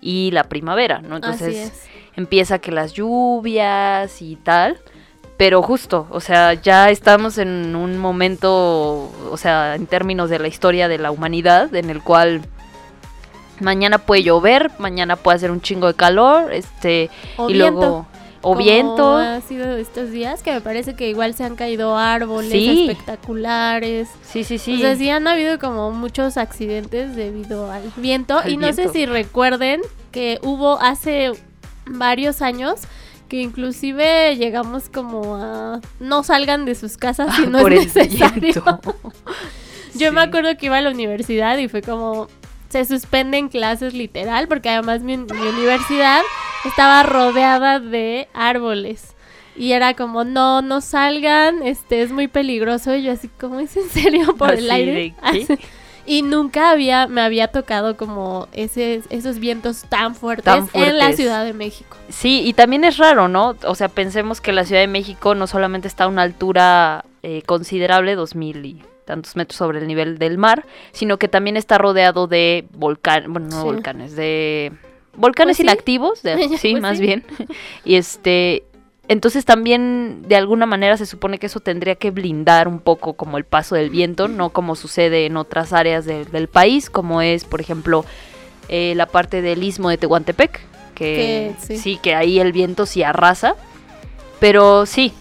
y 0.01 0.29
la 0.31 0.43
primavera, 0.45 0.99
¿no? 1.01 1.15
Entonces 1.17 1.47
Así 1.49 1.57
es. 1.57 1.87
Empieza 2.17 2.59
que 2.59 2.71
las 2.71 2.91
lluvias 2.93 4.21
y 4.21 4.35
tal. 4.35 4.77
Pero 5.37 5.61
justo, 5.61 6.07
o 6.09 6.19
sea, 6.19 6.55
ya 6.55 6.89
estamos 6.89 7.37
en 7.37 7.75
un 7.75 7.97
momento, 7.99 9.11
o 9.31 9.37
sea, 9.37 9.75
en 9.75 9.85
términos 9.85 10.31
de 10.31 10.39
la 10.39 10.47
historia 10.47 10.87
de 10.87 10.97
la 10.97 11.11
humanidad, 11.11 11.73
en 11.75 11.91
el 11.91 12.01
cual 12.01 12.41
mañana 13.59 13.99
puede 13.99 14.23
llover, 14.23 14.71
mañana 14.79 15.15
puede 15.15 15.35
hacer 15.37 15.51
un 15.51 15.61
chingo 15.61 15.85
de 15.87 15.93
calor, 15.93 16.51
este, 16.51 17.11
O 17.37 17.49
y 17.51 17.53
viento. 17.53 17.79
luego, 17.79 18.07
o 18.41 18.53
como 18.53 18.55
viento, 18.57 19.17
ha 19.17 19.39
sido 19.41 19.77
estos 19.77 20.09
días, 20.09 20.41
que 20.41 20.51
me 20.53 20.61
parece 20.61 20.95
que 20.95 21.07
igual 21.07 21.35
se 21.35 21.43
han 21.43 21.55
caído 21.55 21.95
árboles 21.95 22.51
Sí. 22.51 22.87
espectaculares. 22.89 24.07
sí, 24.23 24.43
sí, 24.43 24.57
sí. 24.57 24.75
O 24.75 24.79
sea, 24.79 24.95
sí 24.95 25.09
han 25.11 25.27
habido 25.27 25.59
como 25.59 25.91
muchos 25.91 26.37
accidentes 26.37 27.15
debido 27.15 27.71
al 27.71 27.83
viento. 27.97 28.39
Al 28.39 28.49
y 28.49 28.57
no 28.57 28.73
sé 28.73 28.89
si 28.89 29.05
recuerden 29.05 29.81
que 30.11 30.39
hubo 30.41 30.79
hace 30.79 31.31
varios 31.89 32.41
años 32.41 32.81
que 33.27 33.41
inclusive 33.41 34.35
llegamos 34.37 34.89
como 34.89 35.35
a 35.35 35.81
no 35.99 36.23
salgan 36.23 36.65
de 36.65 36.75
sus 36.75 36.97
casas 36.97 37.35
si 37.35 37.45
no 37.47 37.59
por 37.59 37.73
es 37.73 37.95
el 37.95 38.09
necesario. 38.09 38.63
Yo 39.95 40.13
me 40.13 40.21
acuerdo 40.21 40.55
que 40.57 40.67
iba 40.67 40.77
a 40.77 40.81
la 40.81 40.91
universidad 40.91 41.57
y 41.57 41.67
fue 41.67 41.81
como 41.81 42.27
se 42.69 42.85
suspenden 42.85 43.49
clases 43.49 43.93
literal 43.93 44.47
porque 44.47 44.69
además 44.69 45.01
mi, 45.01 45.17
mi 45.17 45.47
universidad 45.47 46.21
estaba 46.65 47.03
rodeada 47.03 47.79
de 47.79 48.27
árboles. 48.33 49.13
Y 49.55 49.71
era 49.71 49.95
como, 49.95 50.23
no, 50.23 50.61
no 50.61 50.81
salgan, 50.81 51.63
este 51.63 52.03
es 52.03 52.11
muy 52.11 52.27
peligroso. 52.27 52.93
Y 52.93 53.01
yo 53.03 53.11
así, 53.11 53.27
como 53.27 53.59
es 53.59 53.75
en 53.75 53.89
serio 53.89 54.35
por 54.35 54.53
el 54.53 54.69
aire? 54.69 55.15
de. 56.07 56.13
Y 56.13 56.21
nunca 56.21 56.71
había, 56.71 57.07
me 57.07 57.21
había 57.21 57.49
tocado 57.49 57.97
como 57.97 58.47
ese, 58.53 59.01
esos 59.09 59.39
vientos 59.39 59.83
tan 59.89 60.15
fuertes, 60.15 60.45
Tan 60.45 60.69
en 60.73 60.97
la. 60.97 61.13
Ciudad 61.13 61.43
de 61.45 61.53
México. 61.53 61.97
Sí, 62.09 62.41
y 62.45 62.53
también 62.53 62.83
es 62.83 62.97
raro, 62.97 63.27
¿no? 63.27 63.55
O 63.65 63.75
sea, 63.75 63.89
pensemos 63.89 64.39
que 64.41 64.51
la 64.53 64.63
Ciudad 64.65 64.81
de 64.81 64.87
México 64.87 65.35
no 65.35 65.47
solamente 65.47 65.87
está 65.87 66.05
a 66.05 66.07
una 66.07 66.21
altura 66.23 67.05
eh, 67.23 67.41
considerable, 67.45 68.15
dos 68.15 68.35
mil 68.35 68.65
y 68.65 68.81
tantos 69.05 69.35
metros 69.35 69.57
sobre 69.57 69.79
el 69.79 69.87
nivel 69.87 70.17
del 70.17 70.37
mar, 70.37 70.65
sino 70.91 71.17
que 71.17 71.27
también 71.27 71.55
está 71.57 71.77
rodeado 71.77 72.27
de 72.27 72.65
volcanes, 72.73 73.29
bueno, 73.29 73.47
no 73.49 73.61
Sí. 73.61 73.65
volcanes, 73.65 74.15
de 74.15 74.71
volcanes 75.15 75.55
Pues 75.55 75.57
sí. 75.57 75.63
inactivos, 75.63 76.23
de- 76.23 76.49
sí, 76.57 76.71
Pues 76.71 76.81
más 76.81 76.97
sí. 76.97 77.03
bien. 77.03 77.23
Y 77.85 77.95
este, 77.95 78.63
entonces 79.07 79.45
también 79.45 80.23
de 80.27 80.35
alguna 80.35 80.65
manera 80.65 80.97
se 80.97 81.05
supone 81.05 81.39
que 81.39 81.45
eso 81.47 81.59
tendría 81.59 81.95
que 81.95 82.11
blindar 82.11 82.67
un 82.67 82.79
poco 82.79 83.13
como 83.13 83.37
el 83.37 83.43
paso 83.45 83.75
del 83.75 83.89
viento, 83.89 84.27
no 84.27 84.49
como 84.49 84.75
sucede 84.75 85.25
en 85.25 85.37
otras 85.37 85.73
áreas 85.73 86.05
de- 86.05 86.25
del 86.25 86.47
país, 86.47 86.89
como 86.89 87.21
es, 87.21 87.45
por 87.45 87.61
ejemplo, 87.61 88.03
eh, 88.69 88.93
la 88.95 89.05
parte 89.05 89.41
del 89.41 89.63
istmo 89.63 89.89
de 89.89 89.97
Tehuantepec, 89.97 90.59
que, 90.93 90.95
Que 90.95 91.55
sí. 91.59 91.77
sí, 91.77 91.99
que 92.01 92.15
ahí 92.15 92.39
el 92.39 92.51
viento 92.51 92.85
sí 92.85 93.03
arrasa, 93.03 93.55
pero 94.39 94.85
sí, 94.85 95.13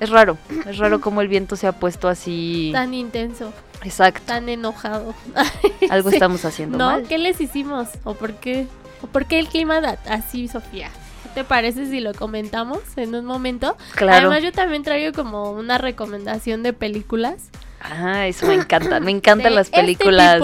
es 0.00 0.10
raro, 0.10 0.36
es 0.66 0.78
raro 0.78 1.00
como 1.00 1.20
el 1.20 1.28
viento 1.28 1.56
se 1.56 1.66
ha 1.66 1.72
puesto 1.72 2.08
así. 2.08 2.70
Tan 2.72 2.94
intenso, 2.94 3.52
Exacto, 3.84 4.22
tan 4.26 4.48
enojado. 4.48 5.14
algo 5.90 6.10
Sí. 6.10 6.16
estamos 6.16 6.44
haciendo 6.44 6.78
¿No? 6.78 6.86
mal. 6.86 7.02
¿Qué 7.04 7.18
les 7.18 7.40
hicimos? 7.40 7.88
¿O 8.04 8.14
por 8.14 8.32
qué? 8.34 8.66
¿O 9.02 9.06
por 9.06 9.26
qué 9.26 9.38
el 9.38 9.46
clima 9.48 9.80
da 9.80 9.98
así, 10.08 10.48
Sofía? 10.48 10.90
¿Qué 11.34 11.42
te 11.42 11.44
parece 11.44 11.86
si 11.86 12.00
lo 12.00 12.12
comentamos 12.14 12.80
en 12.96 13.14
un 13.14 13.24
momento? 13.24 13.76
Claro. 13.94 14.28
Además, 14.28 14.42
yo 14.42 14.52
también 14.52 14.82
traigo 14.82 15.12
como 15.12 15.50
una 15.52 15.78
recomendación 15.78 16.62
de 16.62 16.72
películas. 16.72 17.48
Ah, 17.80 18.26
eso 18.26 18.46
me 18.46 18.54
encanta. 18.54 18.98
Me 19.00 19.10
encantan 19.12 19.50
De 19.50 19.54
las 19.56 19.66
este 19.68 19.80
películas 19.80 20.42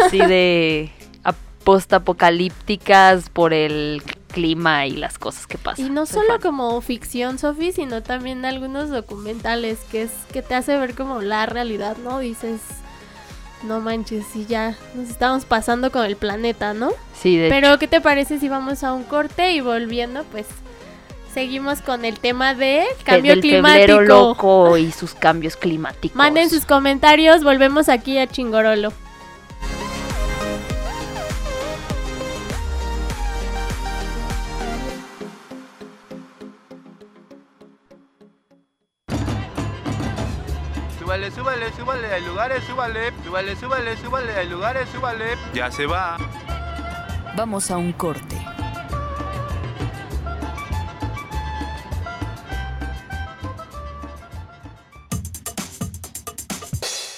así 0.00 0.18
de 0.18 0.90
ap- 1.22 1.36
post-apocalípticas 1.62 3.28
por 3.30 3.52
el 3.52 4.02
clima 4.32 4.86
y 4.86 4.92
las 4.96 5.18
cosas 5.18 5.46
que 5.46 5.58
pasan. 5.58 5.86
Y 5.86 5.90
no 5.90 6.06
solo 6.06 6.40
como 6.40 6.80
ficción, 6.80 7.38
Sofi, 7.38 7.70
sino 7.72 8.02
también 8.02 8.44
algunos 8.44 8.90
documentales 8.90 9.78
que 9.92 10.02
es 10.02 10.10
que 10.32 10.42
te 10.42 10.54
hace 10.56 10.76
ver 10.76 10.94
como 10.96 11.20
la 11.20 11.46
realidad, 11.46 11.96
¿no? 11.98 12.18
Dices, 12.18 12.60
no 13.64 13.80
manches, 13.80 14.24
y 14.34 14.46
ya 14.46 14.76
nos 14.94 15.08
estamos 15.08 15.44
pasando 15.44 15.90
con 15.90 16.04
el 16.04 16.16
planeta, 16.16 16.74
¿no? 16.74 16.90
Sí, 17.18 17.36
de 17.36 17.48
Pero, 17.48 17.78
¿qué 17.78 17.88
te 17.88 18.00
parece 18.00 18.38
si 18.38 18.48
vamos 18.48 18.84
a 18.84 18.92
un 18.92 19.04
corte 19.04 19.52
y 19.52 19.60
volviendo, 19.60 20.24
pues 20.24 20.46
seguimos 21.32 21.80
con 21.80 22.04
el 22.04 22.20
tema 22.20 22.54
de 22.54 22.84
cambio 23.04 23.32
del 23.32 23.40
climático? 23.40 24.00
loco 24.02 24.76
y 24.76 24.92
sus 24.92 25.14
cambios 25.14 25.56
climáticos. 25.56 26.16
Manden 26.16 26.50
sus 26.50 26.64
comentarios, 26.64 27.42
volvemos 27.42 27.88
aquí 27.88 28.18
a 28.18 28.26
Chingorolo. 28.26 28.92
Súbale, 41.14 41.30
súbale, 41.30 41.72
súbale, 41.74 42.12
hay 42.12 42.24
lugares, 42.24 42.64
súbale. 42.64 43.12
Súbale, 43.22 43.54
súbale, 43.54 43.96
súbale, 43.98 44.34
hay 44.34 44.48
lugares, 44.48 44.88
súbale. 44.88 45.36
Ya 45.54 45.70
se 45.70 45.86
va. 45.86 46.16
Vamos 47.36 47.70
a 47.70 47.76
un 47.76 47.92
corte. 47.92 48.36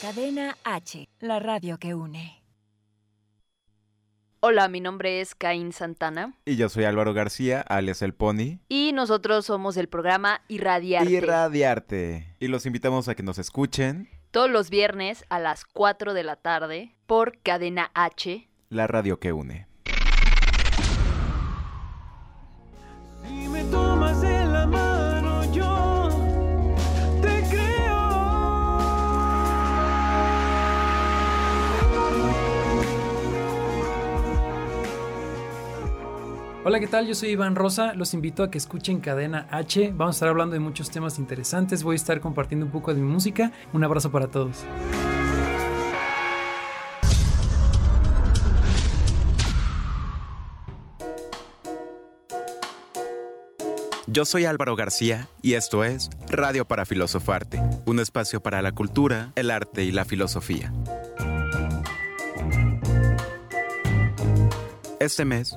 Cadena 0.03 0.59
H, 0.63 1.09
la 1.21 1.39
radio 1.39 1.79
que 1.79 1.95
une. 1.95 2.46
Hola, 4.41 4.69
mi 4.69 4.81
nombre 4.81 5.21
es 5.21 5.35
Caín 5.35 5.73
Santana 5.73 6.35
Y 6.45 6.57
yo 6.57 6.69
soy 6.69 6.85
Álvaro 6.85 7.15
García, 7.15 7.61
alias 7.63 8.03
El 8.03 8.15
Pony. 8.15 8.59
y 8.69 8.93
nosotros 8.93 9.47
somos 9.47 9.77
el 9.77 9.89
programa 9.89 10.41
Irradiarte. 10.49 11.11
Irradiarte. 11.11 12.35
Y 12.39 12.49
los 12.49 12.67
invitamos 12.67 13.09
a 13.09 13.15
que 13.15 13.23
nos 13.23 13.39
escuchen 13.39 14.09
Todos 14.31 14.51
los 14.51 14.71
viernes 14.71 15.25
a 15.31 15.39
las 15.41 15.65
4 15.65 16.15
de 16.15 16.23
la 16.23 16.37
tarde 16.37 16.95
por 17.07 17.39
Cadena 17.43 17.91
H. 17.95 18.49
la 18.69 18.87
radio 18.87 19.19
que 19.19 19.33
une. 19.33 19.67
Hola, 36.69 36.81
¿qué 36.81 36.89
tal? 36.89 37.07
Yo 37.07 37.15
soy 37.15 37.29
Iván 37.29 37.55
Rosa. 37.55 37.95
Los 37.95 38.13
invito 38.13 38.43
a 38.43 38.51
que 38.51 38.59
escuchen 38.59 38.99
Cadena 38.99 39.47
H. 39.53 39.93
Vamos 39.95 40.17
a 40.17 40.17
estar 40.17 40.29
hablando 40.31 40.55
de 40.55 40.59
muchos 40.59 40.91
temas 40.91 41.17
interesantes. 41.21 41.85
Voy 41.85 41.95
a 41.95 41.95
estar 41.95 42.21
compartiendo 42.21 42.67
un 42.67 42.73
poco 42.73 42.93
de 42.93 43.01
mi 43.01 43.07
música. 43.07 43.53
Un 43.73 43.85
abrazo 43.85 44.11
para 44.11 44.27
todos. 44.27 44.65
Yo 54.09 54.25
soy 54.25 54.47
Álvaro 54.47 54.75
García 54.75 55.29
y 55.43 55.53
esto 55.53 55.85
es 55.85 56.11
Radio 56.29 56.67
para 56.67 56.85
Filosofarte, 56.85 57.63
un 57.85 58.01
espacio 58.01 58.43
para 58.43 58.61
la 58.61 58.73
cultura, 58.73 59.31
el 59.37 59.53
arte 59.53 59.85
y 59.85 59.93
la 59.93 60.05
filosofía. 60.05 60.73
Este 64.99 65.25
mes, 65.25 65.57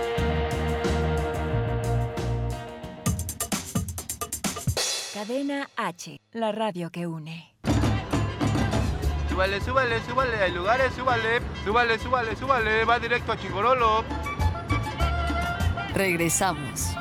Cadena 5.21 5.69
H, 5.77 6.19
la 6.31 6.51
radio 6.51 6.89
que 6.89 7.05
une. 7.05 7.53
Súbale, 9.29 9.61
súbale, 9.61 10.01
súbale, 10.01 10.35
hay 10.41 10.51
lugares, 10.51 10.91
súbale. 10.95 11.41
Súbale, 11.63 11.99
súbale, 11.99 12.35
súbale, 12.35 12.85
va 12.85 12.97
directo 12.97 13.31
a 13.31 13.37
Chingorolo. 13.37 14.03
Regresamos. 15.93 16.95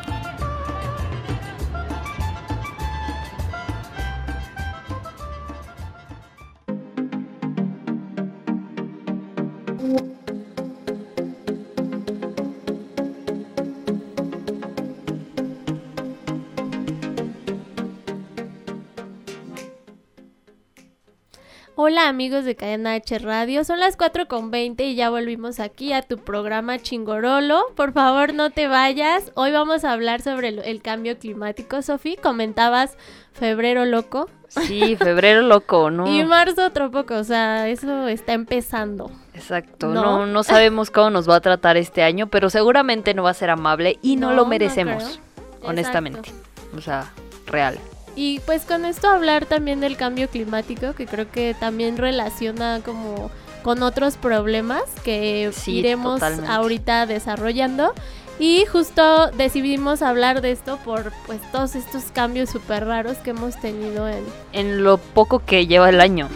Hola 21.90 22.06
amigos 22.06 22.44
de 22.44 22.54
Cadena 22.54 22.94
H 22.94 23.18
Radio, 23.18 23.64
son 23.64 23.80
las 23.80 23.96
4 23.96 24.28
con 24.28 24.52
20 24.52 24.84
y 24.84 24.94
ya 24.94 25.10
volvimos 25.10 25.58
aquí 25.58 25.92
a 25.92 26.02
tu 26.02 26.18
programa 26.18 26.78
Chingorolo. 26.78 27.64
Por 27.74 27.92
favor 27.92 28.32
no 28.32 28.50
te 28.50 28.68
vayas, 28.68 29.32
hoy 29.34 29.50
vamos 29.50 29.82
a 29.82 29.90
hablar 29.90 30.22
sobre 30.22 30.50
el, 30.50 30.60
el 30.60 30.82
cambio 30.82 31.18
climático. 31.18 31.82
Sofi, 31.82 32.14
comentabas 32.14 32.96
febrero 33.32 33.86
loco. 33.86 34.30
Sí, 34.46 34.94
febrero 34.94 35.42
loco, 35.42 35.90
¿no? 35.90 36.06
Y 36.06 36.24
marzo 36.24 36.64
otro 36.64 36.92
poco, 36.92 37.14
o 37.16 37.24
sea, 37.24 37.66
eso 37.66 38.06
está 38.06 38.34
empezando. 38.34 39.10
Exacto, 39.34 39.88
¿No? 39.88 40.02
no, 40.04 40.26
no 40.26 40.44
sabemos 40.44 40.92
cómo 40.92 41.10
nos 41.10 41.28
va 41.28 41.34
a 41.34 41.40
tratar 41.40 41.76
este 41.76 42.04
año, 42.04 42.28
pero 42.28 42.50
seguramente 42.50 43.14
no 43.14 43.24
va 43.24 43.30
a 43.30 43.34
ser 43.34 43.50
amable 43.50 43.98
y 44.00 44.14
no, 44.14 44.30
No, 44.30 44.36
lo 44.36 44.46
merecemos, 44.46 45.18
honestamente. 45.64 46.30
O 46.76 46.80
sea, 46.80 47.10
real. 47.46 47.80
Y 48.20 48.38
pues 48.40 48.66
con 48.66 48.84
esto 48.84 49.08
hablar 49.08 49.46
también 49.46 49.80
del 49.80 49.96
cambio 49.96 50.28
climático, 50.28 50.92
que 50.92 51.06
creo 51.06 51.30
que 51.30 51.54
también 51.58 51.96
relaciona 51.96 52.80
como 52.84 53.30
con 53.62 53.82
otros 53.82 54.18
problemas 54.18 54.82
que 55.04 55.50
Sí, 55.54 55.78
iremos 55.78 56.20
totalmente. 56.20 56.50
ahorita 56.52 57.06
desarrollando. 57.06 57.94
Y 58.38 58.66
justo 58.66 59.30
decidimos 59.30 60.02
hablar 60.02 60.42
de 60.42 60.50
esto 60.50 60.78
por 60.84 61.12
pues 61.26 61.40
todos 61.50 61.74
estos 61.74 62.04
cambios 62.12 62.50
súper 62.50 62.84
raros 62.84 63.16
que 63.18 63.30
hemos 63.30 63.58
tenido 63.58 64.06
en... 64.06 64.22
En 64.52 64.84
lo 64.84 64.98
poco 64.98 65.38
que 65.46 65.66
lleva 65.66 65.88
el 65.88 66.02
año. 66.02 66.28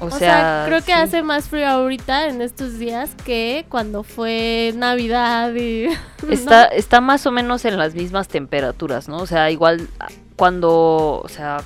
O, 0.00 0.06
O, 0.06 0.10
sea, 0.10 0.18
sea, 0.18 0.62
creo 0.66 0.78
que 0.78 0.86
sí. 0.86 0.92
hace 0.92 1.22
más 1.24 1.48
frío 1.48 1.66
ahorita 1.68 2.28
en 2.28 2.40
estos 2.40 2.78
días 2.78 3.10
que 3.24 3.66
cuando 3.68 4.04
fue 4.04 4.72
Navidad 4.76 5.52
y... 5.54 5.86
Está, 6.30 6.66
está 6.66 7.00
más 7.00 7.26
o 7.26 7.32
menos 7.32 7.64
en 7.64 7.78
las 7.78 7.94
mismas 7.94 8.28
temperaturas, 8.28 9.08
¿no? 9.08 9.16
O 9.18 9.26
sea, 9.26 9.50
igual 9.50 9.88
cuando, 10.36 11.20
o 11.24 11.28
sea, 11.28 11.58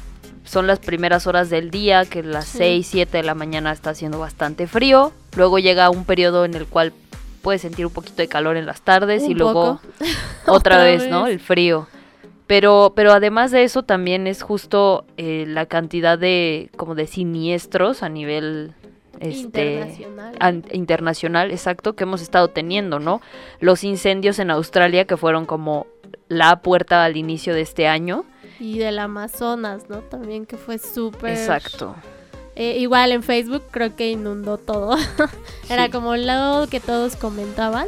son 0.44 0.66
las 0.66 0.78
primeras 0.78 1.26
horas 1.26 1.50
del 1.50 1.70
día, 1.70 2.04
que 2.04 2.22
las 2.22 2.46
Sí. 2.46 2.58
6, 2.58 2.86
7 2.86 3.16
de 3.18 3.22
la 3.24 3.34
mañana 3.34 3.72
está 3.72 3.90
haciendo 3.90 4.18
bastante 4.18 4.66
frío. 4.66 5.12
Luego 5.36 5.58
llega 5.58 5.90
un 5.90 6.04
periodo 6.04 6.44
en 6.44 6.54
el 6.54 6.66
cual 6.66 6.92
puedes 7.42 7.62
sentir 7.62 7.86
un 7.86 7.92
poquito 7.92 8.16
de 8.16 8.28
calor 8.28 8.56
en 8.56 8.66
las 8.66 8.80
tardes 8.82 9.24
y 9.28 9.34
luego 9.34 9.80
otra, 10.46 10.52
Otra 10.52 10.84
vez, 10.84 11.08
¿no? 11.08 11.26
El 11.26 11.40
frío. 11.40 11.88
Pero, 12.46 12.92
pero 12.94 13.12
además 13.12 13.50
de 13.50 13.64
eso 13.64 13.82
también 13.82 14.28
es 14.28 14.42
justo 14.42 15.04
eh, 15.16 15.44
la 15.48 15.66
cantidad 15.66 16.16
de 16.16 16.70
como 16.76 16.94
de 16.94 17.08
siniestros 17.08 18.04
a 18.04 18.08
nivel 18.08 18.72
este 19.18 19.40
Internacional. 19.80 20.36
an- 20.38 20.64
internacional, 20.72 21.50
exacto, 21.50 21.94
que 21.96 22.04
hemos 22.04 22.20
estado 22.22 22.48
teniendo, 22.48 23.00
¿no? 23.00 23.20
Los 23.58 23.82
incendios 23.82 24.38
en 24.38 24.50
Australia 24.52 25.06
que 25.06 25.16
fueron 25.16 25.44
como 25.46 25.86
la 26.28 26.60
puerta 26.60 27.04
al 27.04 27.16
inicio 27.16 27.52
de 27.52 27.62
este 27.62 27.88
año. 27.88 28.24
Y 28.60 28.78
del 28.78 28.98
Amazonas, 28.98 29.88
¿no? 29.88 29.98
También 29.98 30.46
que 30.46 30.56
fue 30.56 30.78
súper... 30.78 31.30
Exacto. 31.32 31.94
Eh, 32.54 32.78
igual 32.78 33.12
en 33.12 33.22
Facebook 33.22 33.64
creo 33.70 33.94
que 33.94 34.10
inundó 34.10 34.56
todo. 34.56 34.96
Era 35.68 35.86
Sí, 35.86 35.90
como 35.90 36.16
lo 36.16 36.66
que 36.70 36.80
todos 36.80 37.14
comentaban. 37.16 37.86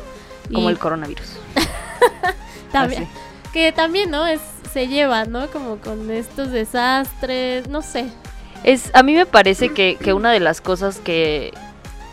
como 0.52 0.68
Y 0.68 0.72
el 0.72 0.78
coronavirus. 0.78 1.26
también, 2.72 3.04
Así. 3.04 3.12
que 3.52 3.72
también, 3.72 4.10
¿no? 4.10 4.26
Es, 4.26 4.40
se 4.72 4.86
lleva, 4.88 5.24
¿no? 5.24 5.46
Como 5.48 5.76
con 5.78 6.10
estos 6.10 6.50
desastres, 6.50 7.68
no 7.68 7.80
sé. 7.80 8.08
Es, 8.62 8.90
a 8.94 9.02
mí 9.02 9.14
me 9.14 9.24
parece 9.24 9.70
que, 9.72 9.96
que 9.96 10.12
una 10.12 10.32
de 10.32 10.40
las 10.40 10.60
cosas 10.60 10.98
que, 10.98 11.54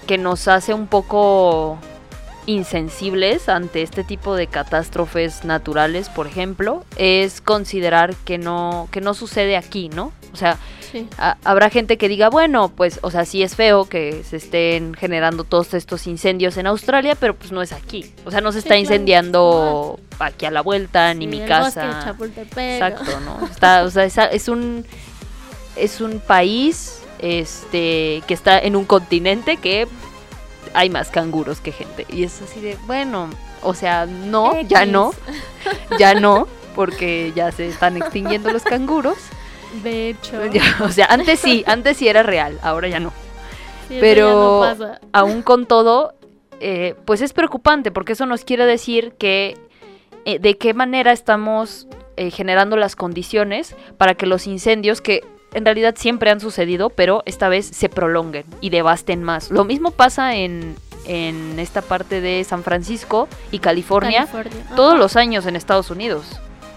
que 0.08 0.18
nos 0.18 0.48
hace 0.48 0.74
un 0.74 0.88
poco 0.88 1.78
insensibles 2.48 3.50
ante 3.50 3.82
este 3.82 4.04
tipo 4.04 4.36
de 4.36 4.48
catástrofes 4.48 5.44
naturales, 5.46 6.10
por 6.10 6.28
ejemplo, 6.28 6.84
es 6.98 7.42
considerar 7.42 8.16
que 8.26 8.38
no, 8.38 8.88
que 8.92 9.02
no 9.02 9.14
sucede 9.14 9.58
aquí, 9.58 9.90
¿no? 9.90 10.12
O 10.34 10.36
sea, 10.38 10.58
Sí. 10.92 11.08
habrá 11.44 11.70
gente 11.70 11.98
que 11.98 12.08
diga, 12.08 12.30
bueno, 12.30 12.70
pues, 12.70 13.00
o 13.02 13.12
sea, 13.12 13.26
sí 13.26 13.44
es 13.44 13.56
feo 13.56 13.86
que 13.86 14.24
se 14.24 14.38
estén 14.38 14.94
generando 14.94 15.44
todos 15.44 15.74
estos 15.74 16.08
incendios 16.08 16.56
en 16.58 16.68
Australia, 16.68 17.16
pero 17.16 17.36
pues 17.36 17.52
no 17.52 17.62
es 17.62 17.74
aquí. 17.74 18.06
O 18.26 18.32
sea, 18.32 18.40
no 18.42 18.52
se 18.52 18.60
Sí, 18.62 18.68
está 18.68 18.70
claro. 18.76 18.82
incendiando 18.82 20.00
aquí 20.20 20.46
a 20.46 20.52
la 20.52 20.62
vuelta, 20.62 21.14
ni 21.14 21.26
Sí, 21.26 21.32
mi 21.32 21.46
casa. 21.46 22.16
Exacto, 22.58 23.20
¿no? 23.26 23.46
Está, 23.48 23.84
o 23.84 23.90
sea, 23.90 24.06
esa- 24.06 24.26
es 24.28 24.48
un 24.48 24.86
es 25.76 26.00
un 26.00 26.20
país 26.22 27.02
este 27.20 28.24
que 28.28 28.34
está 28.34 28.58
en 28.60 28.78
un 28.78 28.86
continente 28.86 29.58
que 29.58 29.88
hay 30.76 30.90
más 30.90 31.10
canguros 31.10 31.62
que 31.62 31.72
gente 31.72 32.06
y 32.10 32.24
es 32.24 32.42
así 32.42 32.60
de, 32.60 32.78
bueno, 32.86 33.30
o 33.64 33.74
sea, 33.74 34.06
no, 34.06 34.62
ya 34.62 34.86
no, 34.86 35.12
ya 35.98 36.14
no, 36.14 36.48
porque 36.76 37.32
ya 37.36 37.52
se 37.52 37.68
están 37.68 37.98
extinguiendo 37.98 38.52
los 38.52 38.64
canguros. 38.64 39.18
De 39.84 40.10
hecho. 40.10 40.46
Ya, 40.48 40.64
o 40.82 40.90
sea, 40.90 41.08
antes 41.08 41.40
sí, 41.40 41.64
antes 41.68 41.98
sí 41.98 42.08
era 42.08 42.24
real, 42.24 42.60
ahora 42.62 42.88
ya 42.88 43.00
no. 43.00 43.12
Sí, 43.88 43.98
pero- 44.00 44.62
ya 44.64 44.74
no 44.74 44.78
pasa. 44.86 45.02
Aún 45.12 45.42
con 45.42 45.66
todo, 45.66 46.14
eh, 46.60 46.96
pues 47.06 47.22
es 47.22 47.34
preocupante 47.34 47.92
porque 47.92 48.14
eso 48.14 48.26
nos 48.26 48.44
quiere 48.46 48.66
decir 48.66 49.14
que 49.18 49.58
eh, 50.26 50.40
de 50.40 50.58
qué 50.58 50.74
manera 50.74 51.12
estamos 51.12 51.88
eh, 52.18 52.32
generando 52.32 52.78
las 52.78 52.96
condiciones 52.96 53.76
para 53.98 54.16
que 54.16 54.26
los 54.26 54.48
incendios 54.48 55.02
que 55.02 55.24
en 55.56 55.66
realidad 55.66 55.96
siempre 55.98 56.30
han 56.30 56.40
sucedido, 56.40 56.90
pero 56.90 57.24
esta 57.26 57.50
vez 57.50 57.66
se 57.66 57.90
prolonguen 57.90 58.46
y 58.62 58.70
devasten 58.70 59.24
más. 59.24 59.50
Lo 59.50 59.64
mismo 59.64 59.92
pasa 59.92 60.36
en, 60.36 60.76
en 61.06 61.58
esta 61.60 61.82
parte 61.82 62.22
de 62.22 62.44
San 62.44 62.64
Francisco 62.64 63.28
y 63.52 63.60
California, 63.60 64.28
California. 64.32 64.76
todos 64.76 64.94
Ajá. 64.94 65.00
los 65.00 65.16
años 65.16 65.46
en 65.46 65.56
Estados 65.56 65.90
Unidos, 65.90 66.26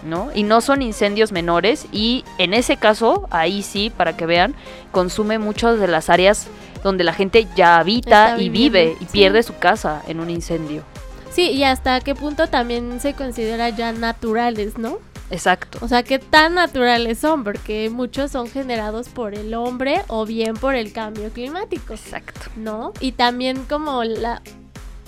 ¿no? 0.03 0.29
Y 0.33 0.43
no 0.43 0.61
son 0.61 0.81
incendios 0.81 1.31
menores 1.31 1.87
y 1.91 2.23
en 2.37 2.53
ese 2.53 2.77
caso, 2.77 3.27
ahí 3.31 3.63
sí, 3.63 3.91
para 3.95 4.15
que 4.15 4.25
vean, 4.25 4.55
consume 4.91 5.39
muchas 5.39 5.79
de 5.79 5.87
las 5.87 6.09
áreas 6.09 6.47
donde 6.81 7.03
la 7.03 7.13
gente 7.13 7.47
ya 7.57 7.77
habita 7.77 8.29
Está 8.29 8.41
y 8.41 8.49
viviendo, 8.49 8.79
vive 8.79 8.97
y 9.01 9.03
sí. 9.05 9.09
pierde 9.11 9.43
su 9.43 9.57
casa 9.57 10.01
en 10.07 10.21
un 10.21 10.29
incendio. 10.29 10.83
Sí, 11.31 11.51
y 11.51 11.63
hasta 11.63 11.99
qué 12.01 12.15
punto 12.15 12.47
también 12.47 12.99
se 12.99 13.13
considera 13.13 13.69
ya 13.69 13.91
naturales, 13.91 14.77
¿no? 14.77 14.97
Exacto. 15.31 15.79
O 15.81 15.87
sea, 15.87 16.03
qué 16.03 16.19
tan 16.19 16.55
naturales 16.55 17.19
son, 17.19 17.43
porque 17.43 17.89
muchos 17.89 18.31
son 18.31 18.47
generados 18.49 19.09
por 19.09 19.35
el 19.35 19.53
hombre 19.53 20.01
o 20.07 20.25
bien 20.25 20.55
por 20.55 20.75
el 20.75 20.91
cambio 20.91 21.29
climático. 21.29 21.93
Exacto. 21.93 22.49
¿no? 22.55 22.93
Y 22.99 23.13
también 23.13 23.63
como 23.65 24.03
la... 24.03 24.41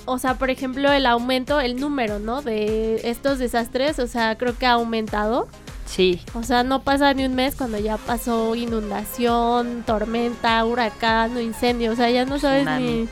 O 0.06 0.18
sea, 0.18 0.36
por 0.36 0.50
ejemplo, 0.50 0.92
el 0.92 1.06
aumento, 1.06 1.60
el 1.60 1.80
número, 1.80 2.18
¿no? 2.18 2.42
De 2.42 3.10
estos 3.10 3.38
desastres, 3.38 4.00
o 4.00 4.08
sea, 4.08 4.36
creo 4.36 4.58
que 4.58 4.66
ha 4.66 4.72
aumentado. 4.72 5.48
Sí, 5.86 6.22
O 6.36 6.44
sea, 6.44 6.64
no 6.64 6.84
pasa 6.84 7.14
ni 7.14 7.26
un 7.26 7.36
mes 7.36 7.56
cuando 7.56 7.78
ya 7.78 7.98
pasó 7.98 8.56
inundación, 8.56 9.84
tormenta, 9.86 10.64
huracán 10.64 11.36
o 11.36 11.42
incendio. 11.42 11.92
O 11.92 11.96
sea, 11.96 12.10
ya 12.10 12.26
no 12.26 12.40
sabes 12.40 12.66
ni, 12.80 13.10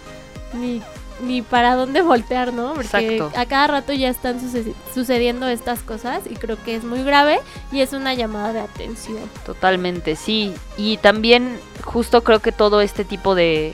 ni, 0.53 0.81
ni 1.21 1.41
para 1.41 1.75
dónde 1.75 2.01
voltear, 2.03 2.53
¿no? 2.53 2.73
Porque 2.73 3.15
Exacto. 3.15 3.31
a 3.37 3.45
cada 3.45 3.67
rato 3.67 3.93
ya 3.93 4.09
están 4.09 4.39
suce- 4.39 4.73
sucediendo 4.93 5.47
estas 5.47 5.81
cosas 5.81 6.21
y 6.29 6.35
creo 6.35 6.57
que 6.63 6.75
es 6.75 6.83
muy 6.83 7.03
grave 7.03 7.39
y 7.71 7.81
es 7.81 7.93
una 7.93 8.13
llamada 8.13 8.53
de 8.53 8.59
atención. 8.61 9.19
totalmente, 9.45 10.15
sí. 10.15 10.53
Y 10.77 10.97
también 10.97 11.59
justo 11.83 12.23
creo 12.23 12.39
que 12.39 12.51
todo 12.51 12.81
este 12.81 13.03
tipo 13.03 13.35
de, 13.35 13.73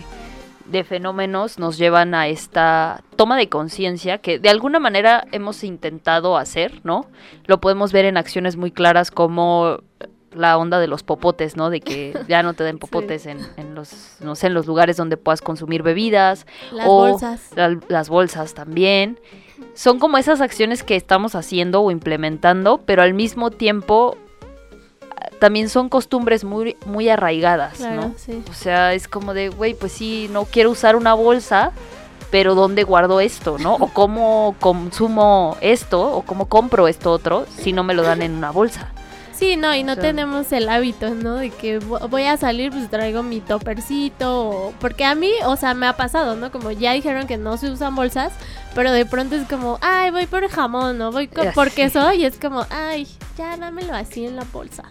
de 0.65 0.83
fenómenos 0.83 1.59
nos 1.59 1.77
llevan 1.77 2.15
a 2.15 2.27
esta 2.27 3.03
toma 3.15 3.37
de 3.37 3.49
conciencia 3.49 4.17
que 4.17 4.39
de 4.39 4.49
alguna 4.49 4.79
manera 4.79 5.25
hemos 5.31 5.63
intentado 5.63 6.37
hacer, 6.37 6.81
¿no? 6.83 7.05
Lo 7.45 7.59
podemos 7.61 7.91
ver 7.91 8.05
en 8.05 8.17
acciones 8.17 8.57
muy 8.57 8.71
claras 8.71 9.11
como 9.11 9.79
la 10.35 10.57
onda 10.57 10.79
de 10.79 10.87
los 10.87 11.03
popotes, 11.03 11.55
¿no? 11.55 11.69
De 11.69 11.81
que 11.81 12.17
ya 12.27 12.43
no 12.43 12.53
te 12.53 12.63
den 12.63 12.77
popotes 12.77 13.25
en, 13.25 13.39
en 13.57 13.75
los, 13.75 14.17
no 14.21 14.35
sé, 14.35 14.47
en 14.47 14.53
los 14.53 14.65
lugares 14.67 14.97
donde 14.97 15.17
puedas 15.17 15.41
consumir 15.41 15.83
bebidas. 15.83 16.45
Las 16.71 16.87
o 16.87 17.07
bolsas. 17.09 17.41
la- 17.55 17.79
las 17.87 18.09
bolsas 18.09 18.53
también. 18.53 19.19
Son 19.73 19.99
como 19.99 20.17
esas 20.17 20.41
acciones 20.41 20.83
que 20.83 20.95
estamos 20.95 21.33
haciendo 21.35 21.81
o 21.81 21.91
implementando, 21.91 22.81
pero 22.85 23.01
al 23.01 23.13
mismo 23.13 23.51
tiempo 23.51 24.17
también 25.39 25.69
son 25.69 25.89
costumbres 25.89 26.43
muy, 26.43 26.77
muy 26.85 27.09
arraigadas, 27.09 27.77
Claro, 27.77 27.95
¿no? 28.01 28.13
sí. 28.17 28.41
O 28.49 28.53
sea, 28.53 28.93
es 28.93 29.07
como 29.07 29.33
de, 29.33 29.49
güey, 29.49 29.73
pues 29.73 29.91
sí, 29.91 30.29
no 30.31 30.45
quiero 30.45 30.71
usar 30.71 30.95
una 30.95 31.13
bolsa, 31.13 31.71
pero 32.31 32.55
¿dónde 32.55 32.83
guardo 32.83 33.19
esto, 33.19 33.57
no? 33.57 33.75
O 33.75 33.87
cómo 33.89 34.55
consumo 34.59 35.57
esto, 35.61 36.01
o 36.15 36.21
cómo 36.23 36.47
compro 36.47 36.87
esto 36.87 37.11
otro, 37.11 37.45
si 37.57 37.73
no 37.73 37.83
me 37.83 37.93
lo 37.93 38.03
dan 38.03 38.21
en 38.21 38.33
una 38.33 38.51
bolsa. 38.51 38.91
Sí, 39.37 39.57
no, 39.57 39.75
y 39.75 39.83
no 39.83 39.91
O 39.91 39.95
sea- 39.95 40.03
tenemos 40.03 40.51
el 40.53 40.69
hábito, 40.69 41.09
¿no? 41.13 41.35
De 41.35 41.49
que 41.49 41.79
vo- 41.81 42.09
voy 42.09 42.23
a 42.23 42.37
salir, 42.37 42.71
pues 42.71 42.89
traigo 42.89 43.21
mi 43.21 43.41
topercito. 43.41 44.49
o- 44.49 44.73
Porque 44.79 45.03
a 45.05 45.13
mí, 45.15 45.31
o 45.45 45.55
sea, 45.57 45.73
me 45.73 45.87
ha 45.87 45.97
pasado, 45.97 46.35
¿no? 46.35 46.51
Como 46.51 46.71
ya 46.71 46.93
dijeron 46.93 47.27
que 47.27 47.37
no 47.37 47.57
se 47.57 47.69
usan 47.69 47.95
bolsas, 47.95 48.31
pero 48.73 48.91
de 48.91 49.05
pronto 49.05 49.35
es 49.35 49.47
como, 49.47 49.77
ay, 49.81 50.11
voy 50.11 50.25
por 50.25 50.47
jamón, 50.49 50.97
¿no? 50.97 51.11
Voy 51.11 51.29
Ya 51.35 51.51
por 51.51 51.69
queso, 51.71 52.13
y 52.13 52.23
es 52.25 52.37
como, 52.39 52.65
ay, 52.69 53.07
ya 53.37 53.57
dámelo 53.57 53.93
así 53.93 54.25
en 54.25 54.35
la 54.37 54.43
bolsa. 54.53 54.83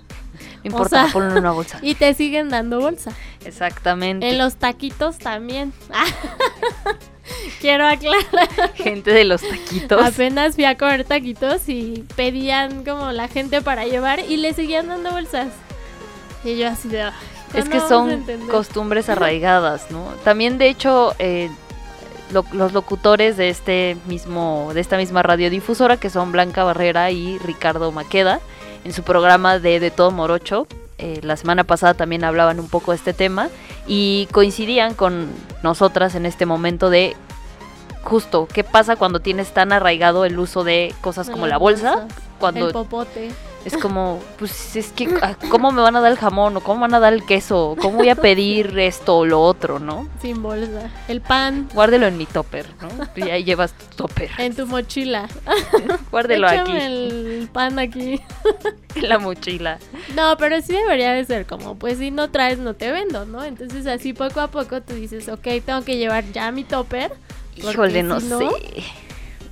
No 0.62 0.70
importa, 0.70 1.04
sea- 1.04 1.12
ponlo 1.12 1.30
en 1.33 1.38
una 1.38 1.50
bolsa. 1.52 1.78
Y 1.83 1.94
te 1.94 2.12
siguen 2.14 2.48
dando 2.48 2.80
bolsa. 2.80 3.12
Exactamente. 3.44 4.28
En 4.28 4.38
los 4.38 4.57
taquitos 4.57 5.18
también. 5.18 5.72
Quiero 7.61 7.87
aclarar. 7.87 8.74
Gente 8.74 9.11
de 9.12 9.24
los 9.24 9.40
taquitos. 9.40 10.04
Apenas 10.04 10.54
fui 10.54 10.64
a 10.66 10.76
comer 10.76 11.04
taquitos 11.04 11.68
y 11.68 12.04
pedían 12.16 12.85
como 12.85 13.12
la 13.12 13.28
gente 13.28 13.62
para 13.62 13.87
llevar 13.87 14.20
y 14.20 14.37
le 14.37 14.52
seguían 14.52 14.88
dando 14.88 15.11
bolsas. 15.12 15.48
Y 16.44 16.59
yo 16.59 16.68
así 16.68 16.88
de... 16.88 17.02
"Ay, 17.02 17.12
Es 17.54 17.64
¿cuándo 17.64 17.70
que 17.70 17.80
son 17.88 18.11
entender?". 18.11 18.48
costumbres 18.50 19.09
arraigadas, 19.09 19.90
¿no? 19.90 20.04
También, 20.24 20.59
de 20.59 20.68
hecho, 20.68 21.14
eh, 21.18 21.48
lo- 22.30 22.44
los 22.52 22.74
locutores 22.74 23.38
de 23.38 23.48
este 23.48 23.96
mismo, 24.07 24.70
de 24.74 24.80
esta 24.83 24.98
misma 24.98 25.22
radiodifusora, 25.22 25.96
que 25.96 26.11
son 26.11 26.30
Blanca 26.33 26.62
Barrera 26.64 27.11
y 27.11 27.38
Ricardo 27.38 27.90
Maqueda, 27.92 28.40
en 28.85 28.92
su 28.92 29.03
programa 29.03 29.59
de 29.59 29.81
De 29.81 29.90
Todo 29.90 30.11
Morocho, 30.11 30.66
eh, 30.99 31.20
la 31.23 31.37
semana 31.37 31.64
pasada 31.64 31.94
también 31.94 32.23
hablaban 32.25 32.61
un 32.61 32.68
poco 32.68 32.92
de 32.92 32.99
este 32.99 33.12
tema 33.12 33.49
y 33.87 34.29
coincidían 34.31 34.94
con 34.94 35.29
nosotras 35.62 36.14
en 36.14 36.25
este 36.25 36.47
momento 36.47 36.88
de 36.88 37.16
justo 38.03 38.47
qué 38.53 38.62
pasa 38.62 38.97
cuando 38.97 39.20
tienes 39.20 39.53
tan 39.53 39.73
arraigado 39.73 40.25
el 40.25 40.38
uso 40.38 40.62
de 40.62 40.94
cosas 41.01 41.31
como 41.31 41.47
la 41.47 41.59
bolsa, 41.59 42.07
cuando 42.38 42.68
El 42.68 42.73
popote. 42.73 43.31
Es 43.64 43.77
como, 43.77 44.22
pues 44.38 44.77
es 44.77 44.92
que, 44.92 45.09
ah, 45.22 45.37
¿cómo 45.50 45.72
me 45.72 45.81
van 45.81 45.96
a 45.96 46.00
dar 46.00 46.12
el 46.12 46.18
jamón? 46.18 46.57
¿O 46.57 46.61
cómo 46.61 46.77
me 46.77 46.81
van 46.83 46.94
a 46.94 47.00
dar 47.00 47.12
el 47.12 47.24
queso? 47.24 47.77
¿Cómo 47.81 47.98
voy 47.98 48.11
a 48.11 48.14
pedir 48.14 48.79
esto 48.79 49.18
o 49.18 49.27
lo 49.27 49.40
otro, 49.40 49.79
no? 49.79 50.09
Sin 50.20 50.42
bolsa. 50.42 50.90
El 51.09 51.20
pan 51.20 51.68
Guárdelo 51.72 52.07
en 52.07 52.18
mi 52.18 52.27
topper, 52.27 52.66
¿no? 52.81 52.88
Y 53.16 53.31
ahí 53.31 53.44
llevas 53.44 53.72
tu 53.72 53.96
topper. 53.96 54.31
en 54.38 54.55
tu 54.55 54.66
mochila. 54.66 55.29
Guárdelo 56.11 56.46
Échame 56.48 56.61
aquí, 56.61 56.85
el 56.85 57.48
pan 57.53 57.79
aquí. 57.79 58.20
en 58.94 59.09
la 59.09 59.18
mochila. 59.18 59.79
No, 60.14 60.37
pero 60.37 60.61
sí 60.61 60.72
debería 60.72 61.12
de 61.12 61.24
ser 61.24 61.46
como, 61.46 61.77
pues 61.77 61.98
si 61.98 62.11
no 62.11 62.31
traes, 62.31 62.59
no 62.59 62.74
te 62.74 62.90
vendo, 62.92 63.24
¿no? 63.24 63.44
Entonces 63.44 63.87
así 63.87 64.12
poco 64.12 64.40
a 64.40 64.48
poco 64.48 64.83
tú 64.83 64.94
dices, 64.94 65.29
ok, 65.29 65.46
tengo 65.64 65.83
que 65.83 65.96
llevar 65.96 66.24
ya 66.33 66.50
mi 66.53 66.64
topper. 66.64 67.12
Híjole, 67.57 68.03
no, 68.03 68.20
si 68.20 68.29
sé. 68.29 68.48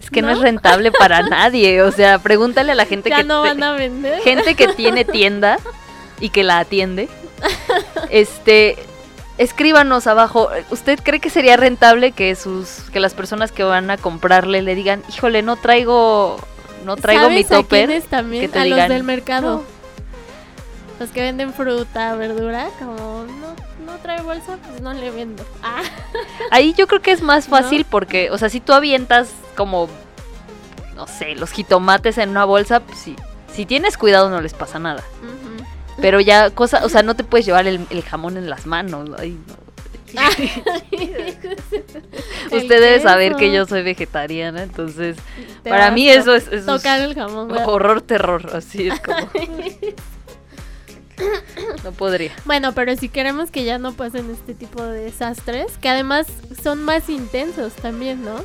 Es 0.03 0.11
que 0.11 0.21
no, 0.23 0.29
¿No? 0.29 0.35
es 0.35 0.41
rentable 0.41 0.91
para 0.93 1.23
nadie. 1.23 1.83
O 1.83 1.93
sea, 1.93 2.19
pregúntale 2.19 2.73
a 2.73 2.75
la 2.75 2.87
gente 2.87 3.11
Ya 3.11 3.19
que 3.19 3.25
no 3.25 3.43
van 3.43 3.63
a 3.63 3.73
vender. 3.73 4.21
gente 4.23 4.55
que 4.55 4.69
tiene 4.69 5.05
tienda 5.05 5.59
y 6.21 6.31
que 6.31 6.43
la 6.45 6.59
atiende. 6.59 7.09
Este, 8.11 8.77
escríbanos 9.39 10.07
abajo. 10.07 10.51
¿Usted 10.71 10.99
cree 11.03 11.21
que 11.21 11.31
sería 11.31 11.57
rentable 11.57 12.13
que 12.13 12.35
sus 12.35 12.91
que 12.93 13.01
las 13.01 13.15
personas 13.15 13.53
que 13.53 13.65
van 13.65 13.91
a 13.91 13.97
comprarle 13.97 14.63
le 14.63 14.75
digan, 14.75 15.03
"Híjole, 15.09 15.43
no 15.43 15.57
traigo 15.57 16.39
no 16.85 16.97
traigo 16.97 17.29
mi 17.31 17.43
¿Sabes 17.45 17.51
a 17.53 17.55
topper"? 17.63 18.03
también? 18.03 18.43
que 18.43 18.49
te 18.49 18.59
a 18.59 18.65
digan, 18.65 18.79
los 18.81 18.89
del 18.89 19.03
mercado. 19.05 19.57
"No". 19.59 19.63
Los 21.01 21.11
que 21.11 21.21
venden 21.23 21.53
fruta, 21.53 22.15
verdura, 22.15 22.69
como 22.79 23.25
no, 23.25 23.57
no 23.93 23.99
trae 23.99 24.23
bolsa, 24.23 24.59
pues 24.67 24.81
no 24.81 24.93
le 24.95 25.11
vendo. 25.11 25.45
Ah, 25.63 25.83
Ahí 26.51 26.75
yo 26.77 26.87
creo 26.87 27.01
que 27.03 27.13
es 27.13 27.23
más 27.23 27.49
¿No? 27.49 27.57
fácil 27.57 27.85
porque, 27.85 28.31
o 28.31 28.39
sea, 28.39 28.49
si 28.49 28.61
tú 28.61 28.73
avientas 28.73 29.31
como 29.57 29.89
no 30.97 31.07
sé, 31.07 31.35
los 31.35 31.51
jitomates 31.51 32.19
en 32.19 32.31
una 32.31 32.45
bolsa, 32.45 32.81
pues 32.81 32.99
sí. 32.99 33.17
Si 33.53 33.67
tienes 33.67 33.97
cuidado 33.97 34.31
no 34.31 34.41
les 34.41 34.55
pasa 34.55 34.79
nada. 34.79 35.03
Pero 36.01 36.21
ya 36.21 36.51
cosa, 36.51 36.85
o 36.85 36.89
sea, 36.89 37.03
no 37.03 37.15
te 37.15 37.25
puedes 37.25 37.45
llevar 37.45 37.67
el, 37.67 37.87
el 37.91 38.03
jamón 38.03 38.37
en 38.37 38.49
las 38.49 38.67
manos. 38.67 39.11
ay, 39.19 39.39
no. 39.47 39.63
El 42.51 42.59
Usted 42.59 42.81
debe 42.81 43.01
saber 43.01 43.35
que 43.37 43.51
yo 43.51 43.65
soy 43.65 43.83
vegetariana, 43.83 44.63
entonces 44.63 45.17
para 45.65 45.91
mí 45.91 46.07
eso 46.09 46.35
es, 46.35 46.49
eso 46.49 46.57
es 46.57 46.67
Tocar 46.83 47.01
el 47.01 47.15
jamón. 47.15 47.49
¿verdad? 47.49 47.67
horror, 47.67 48.03
terror, 48.03 48.51
así 48.55 48.89
es 48.89 49.01
como... 49.01 49.29
no 51.85 51.93
podría. 51.93 52.33
Bueno, 52.45 52.73
pero 52.73 52.97
si 52.97 53.09
queremos 53.09 53.51
que 53.51 53.65
ya 53.65 53.79
no 53.79 53.93
pasen 53.93 54.31
este 54.31 54.55
tipo 54.55 54.83
de 54.83 55.05
desastres, 55.05 55.77
que 55.79 55.89
además 55.89 56.27
son 56.63 56.83
más 56.83 57.09
intensos 57.09 57.73
también, 57.75 58.25
¿no? 58.25 58.37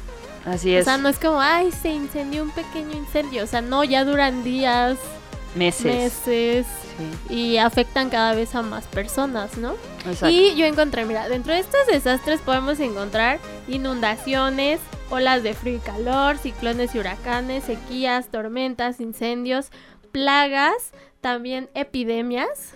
Así 0.45 0.73
O 0.75 0.79
es, 0.79 0.85
sea, 0.85 0.97
no 0.97 1.09
es 1.09 1.19
como, 1.19 1.41
ay, 1.41 1.71
se 1.71 1.89
incendió 1.89 2.41
un 2.43 2.51
pequeño 2.51 2.93
incendio. 2.97 3.43
O 3.43 3.47
sea, 3.47 3.61
no, 3.61 3.83
ya 3.83 4.05
duran 4.05 4.43
días, 4.45 4.97
meses. 5.55 5.85
meses 5.85 6.65
sí, 7.27 7.33
y 7.33 7.57
afectan 7.57 8.09
cada 8.09 8.33
vez 8.33 8.55
a 8.55 8.61
más 8.61 8.85
personas, 8.85 9.57
¿no? 9.57 9.73
exacto. 10.05 10.29
Y 10.29 10.55
yo 10.55 10.65
encontré, 10.65 11.03
mira, 11.05 11.27
dentro 11.27 11.53
de 11.53 11.59
estos 11.59 11.85
desastres 11.87 12.39
podemos 12.39 12.79
encontrar 12.79 13.39
inundaciones, 13.67 14.79
olas 15.09 15.43
de 15.43 15.53
frío 15.53 15.75
y 15.75 15.79
calor, 15.79 16.37
ciclones 16.37 16.95
y 16.95 16.99
huracanes, 16.99 17.65
sequías, 17.65 18.27
tormentas, 18.29 18.99
incendios, 19.01 19.71
plagas, 20.11 20.91
también 21.27 21.69
epidemias 21.73 22.73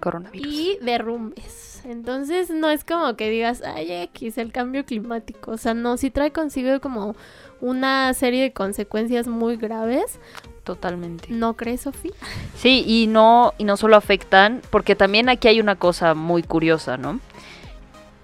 Coronavirus. 0.00 0.52
y 0.52 0.78
derrumbes. 0.82 1.80
Entonces 1.84 2.50
no 2.50 2.68
es 2.70 2.82
como 2.82 3.14
que 3.14 3.30
digas, 3.30 3.62
ay, 3.64 3.92
X, 3.92 4.36
el 4.36 4.50
cambio 4.50 4.84
climático. 4.84 5.52
O 5.52 5.58
sea, 5.58 5.74
no, 5.74 5.96
sí 5.96 6.10
trae 6.10 6.32
consigo 6.32 6.80
como 6.80 7.14
una 7.60 8.12
serie 8.14 8.42
de 8.42 8.52
consecuencias 8.52 9.28
muy 9.28 9.56
graves. 9.56 10.18
Totalmente. 10.64 11.28
¿No 11.30 11.54
crees, 11.54 11.82
Sofía? 11.82 12.10
Sí, 12.56 12.82
y 12.84 13.06
no, 13.06 13.54
y 13.58 13.62
no 13.62 13.76
solo 13.76 13.94
afectan, 13.94 14.60
porque 14.70 14.96
también 14.96 15.28
aquí 15.28 15.46
hay 15.46 15.60
una 15.60 15.76
cosa 15.76 16.14
muy 16.14 16.42
curiosa, 16.42 16.96
¿no? 16.96 17.20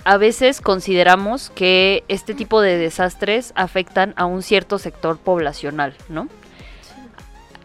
A 0.04 0.16
veces 0.16 0.60
consideramos 0.60 1.50
que 1.50 2.02
este 2.08 2.34
tipo 2.34 2.60
de 2.60 2.76
desastres 2.76 3.52
afectan 3.54 4.14
a 4.16 4.24
un 4.24 4.42
cierto 4.42 4.80
sector 4.80 5.16
poblacional, 5.16 5.94
¿no? 6.08 6.28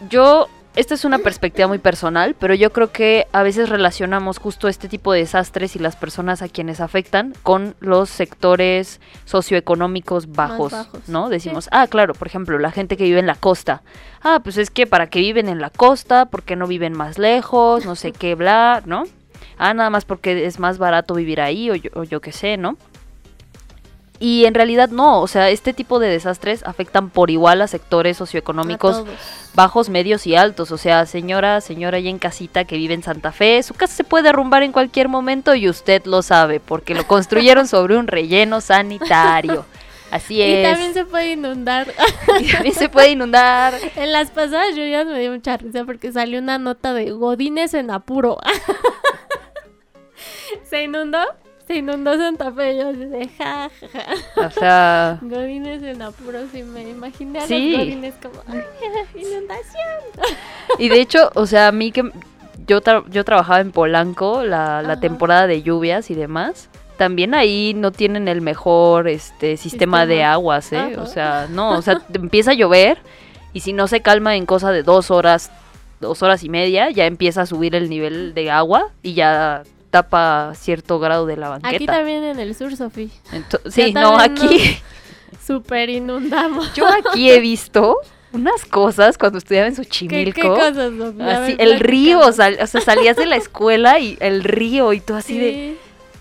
Yo, 0.07 0.47
esta 0.79 0.93
es 0.93 1.03
una 1.03 1.19
perspectiva 1.19 1.67
muy 1.67 1.77
personal, 1.77 2.37
pero 2.39 2.53
yo 2.53 2.71
creo 2.71 2.89
que 2.89 3.27
a 3.33 3.43
veces 3.43 3.67
relacionamos 3.67 4.37
justo 4.37 4.69
este 4.69 4.87
tipo 4.87 5.11
de 5.11 5.19
desastres 5.19 5.75
y 5.75 5.79
las 5.79 5.97
personas 5.97 6.41
a 6.41 6.47
quienes 6.47 6.79
afectan 6.79 7.33
con 7.43 7.75
los 7.81 8.09
sectores 8.09 9.01
socioeconómicos 9.25 10.31
bajos, 10.31 10.71
bajos. 10.71 11.09
¿no? 11.09 11.27
Decimos, 11.27 11.67
ah, 11.73 11.87
claro, 11.87 12.13
por 12.13 12.27
ejemplo, 12.27 12.57
la 12.59 12.71
gente 12.71 12.95
que 12.95 13.03
vive 13.03 13.19
en 13.19 13.27
la 13.27 13.35
costa. 13.35 13.81
Ah, 14.21 14.39
pues 14.41 14.55
es 14.55 14.71
que 14.71 14.87
para 14.87 15.07
que 15.07 15.19
viven 15.19 15.49
en 15.49 15.59
la 15.59 15.69
costa, 15.69 16.27
porque 16.27 16.55
no 16.55 16.65
viven 16.65 16.93
más 16.93 17.17
lejos, 17.17 17.85
no 17.85 17.97
sé 17.97 18.13
qué, 18.13 18.35
bla, 18.35 18.81
¿no? 18.85 19.03
Ah, 19.57 19.73
nada 19.73 19.89
más 19.89 20.05
porque 20.05 20.45
es 20.45 20.59
más 20.59 20.77
barato 20.77 21.13
vivir 21.13 21.41
ahí 21.41 21.69
o 21.69 21.75
yo, 21.75 21.89
o 21.93 22.03
yo 22.03 22.21
qué 22.21 22.31
sé, 22.31 22.55
¿no? 22.55 22.77
Y 24.19 24.45
en 24.45 24.53
realidad 24.53 24.89
no, 24.89 25.21
o 25.21 25.27
sea, 25.27 25.49
este 25.49 25.73
tipo 25.73 25.99
de 25.99 26.09
desastres 26.09 26.63
afectan 26.65 27.09
por 27.09 27.31
igual 27.31 27.61
a 27.61 27.67
sectores 27.67 28.17
socioeconómicos 28.17 28.97
A 28.97 29.03
bajos, 29.55 29.89
medios 29.89 30.27
y 30.27 30.35
altos. 30.35 30.71
O 30.71 30.77
sea, 30.77 31.05
señora, 31.05 31.61
señora 31.61 31.99
ya 31.99 32.09
en 32.09 32.19
casita 32.19 32.65
que 32.65 32.77
vive 32.77 32.93
en 32.93 33.03
Santa 33.03 33.31
Fe, 33.31 33.61
su 33.63 33.73
casa 33.73 33.95
se 33.95 34.03
puede 34.03 34.23
derrumbar 34.23 34.63
en 34.63 34.71
cualquier 34.71 35.07
momento 35.07 35.55
y 35.55 35.69
usted 35.69 36.05
lo 36.05 36.21
sabe, 36.21 36.59
porque 36.59 36.95
lo 36.95 37.07
construyeron 37.07 37.67
sobre 37.67 37.97
un 37.97 38.07
relleno 38.07 38.61
sanitario. 38.61 39.65
Así 40.11 40.35
Y 40.35 40.41
es. 40.41 40.71
también 40.71 40.93
se 40.93 41.05
puede 41.05 41.33
inundar. 41.33 41.87
Y 42.39 42.51
también 42.51 42.75
se 42.75 42.89
puede 42.89 43.11
inundar. 43.11 43.73
En 43.95 44.11
las 44.11 44.31
pasadas 44.31 44.75
lluvias 44.75 45.05
me 45.05 45.19
dio 45.19 45.31
mucha 45.31 45.57
risa 45.57 45.85
porque 45.85 46.11
salió 46.11 46.39
una 46.39 46.57
nota 46.57 46.93
de 46.93 47.11
Godines 47.11 47.73
en 47.73 47.91
apuro. 47.91 48.37
¿Se 50.63 50.83
inundó? 50.83 51.19
Se 51.69 51.75
inundó 51.75 52.17
Santa 52.17 52.51
Fe. 52.51 52.77
Yo 52.77 52.89
así 52.89 53.05
de 53.05 53.27
ja, 53.37 53.69
ja, 53.93 53.99
ja. 54.35 54.47
O 54.47 54.49
sea, 54.49 55.19
Godines 55.21 55.83
en 55.83 56.01
apuro, 56.01 56.39
sí 56.51 56.63
me 56.63 56.81
imaginé 56.89 57.37
a 57.39 57.45
Sí. 57.45 57.71
los 57.73 57.79
Godines 57.81 58.15
como 58.19 58.41
"Ay, 58.47 58.63
inundación. 59.21 59.85
y 60.79 60.89
de 60.89 60.99
hecho, 60.99 61.29
o 61.35 61.45
sea, 61.45 61.67
a 61.67 61.71
mí 61.71 61.91
que 61.91 62.09
yo, 62.65 62.81
tra- 62.81 63.05
yo 63.11 63.23
trabajaba 63.23 63.59
en 63.59 63.71
Polanco, 63.71 64.43
la, 64.43 64.97
temporada 64.99 65.45
de 65.45 65.61
lluvias 65.61 66.09
y 66.09 66.15
demás. 66.15 66.69
También 66.97 67.35
ahí 67.35 67.73
no 67.75 67.91
tienen 67.91 68.27
el 68.27 68.41
mejor 68.41 69.07
este 69.07 69.55
sistema, 69.55 70.07
de 70.07 70.23
aguas, 70.23 70.73
¿eh? 70.73 70.77
Ajá. 70.93 71.01
O 71.03 71.05
sea, 71.05 71.47
no, 71.51 71.77
o 71.77 71.81
sea, 71.83 72.01
empieza 72.15 72.51
a 72.51 72.55
llover 72.55 72.97
y 73.53 73.59
si 73.59 73.73
no 73.73 73.87
se 73.87 74.01
calma 74.01 74.35
en 74.35 74.47
cosa 74.47 74.71
de 74.71 74.81
dos 74.81 75.11
horas, 75.11 75.51
dos 75.99 76.23
horas 76.23 76.43
y 76.43 76.49
media, 76.49 76.89
ya 76.89 77.05
empieza 77.05 77.43
a 77.43 77.45
subir 77.45 77.75
el 77.75 77.89
nivel 77.91 78.33
de 78.33 78.49
agua 78.49 78.89
y 79.03 79.13
ya 79.13 79.61
tapa 79.89 80.53
cierto 80.55 80.99
grado 80.99 81.25
de 81.25 81.37
la 81.37 81.49
banqueta. 81.49 81.75
Aquí 81.75 81.85
también 81.85 82.23
en 82.23 82.39
el 82.39 82.55
sur, 82.55 82.75
Sofía. 82.75 83.09
Sí, 83.69 83.93
no, 83.93 84.17
aquí, 84.19 84.77
Super 85.45 85.89
inundamos. 85.89 86.73
yo 86.73 86.87
aquí 86.87 87.29
he 87.31 87.39
visto 87.39 87.97
unas 88.31 88.65
cosas 88.65 89.17
cuando 89.17 89.37
estudiaba 89.39 89.67
en 89.67 89.75
¿Qué, 89.75 89.83
Xochimilco. 89.83 90.41
qué 90.41 90.47
cosas, 90.47 90.91
Sofía? 90.97 91.25
A 91.39 91.43
Así, 91.43 91.55
el 91.59 91.79
río, 91.79 92.31
sal- 92.31 92.57
o 92.61 92.67
sea, 92.67 92.81
salías 92.81 93.15
de 93.17 93.25
la 93.25 93.35
escuela 93.37 93.99
y 93.99 94.17
el 94.19 94.43
río 94.43 94.93
y 94.93 94.99
tú 95.01 95.15
así 95.15 95.37
de, 95.39 95.77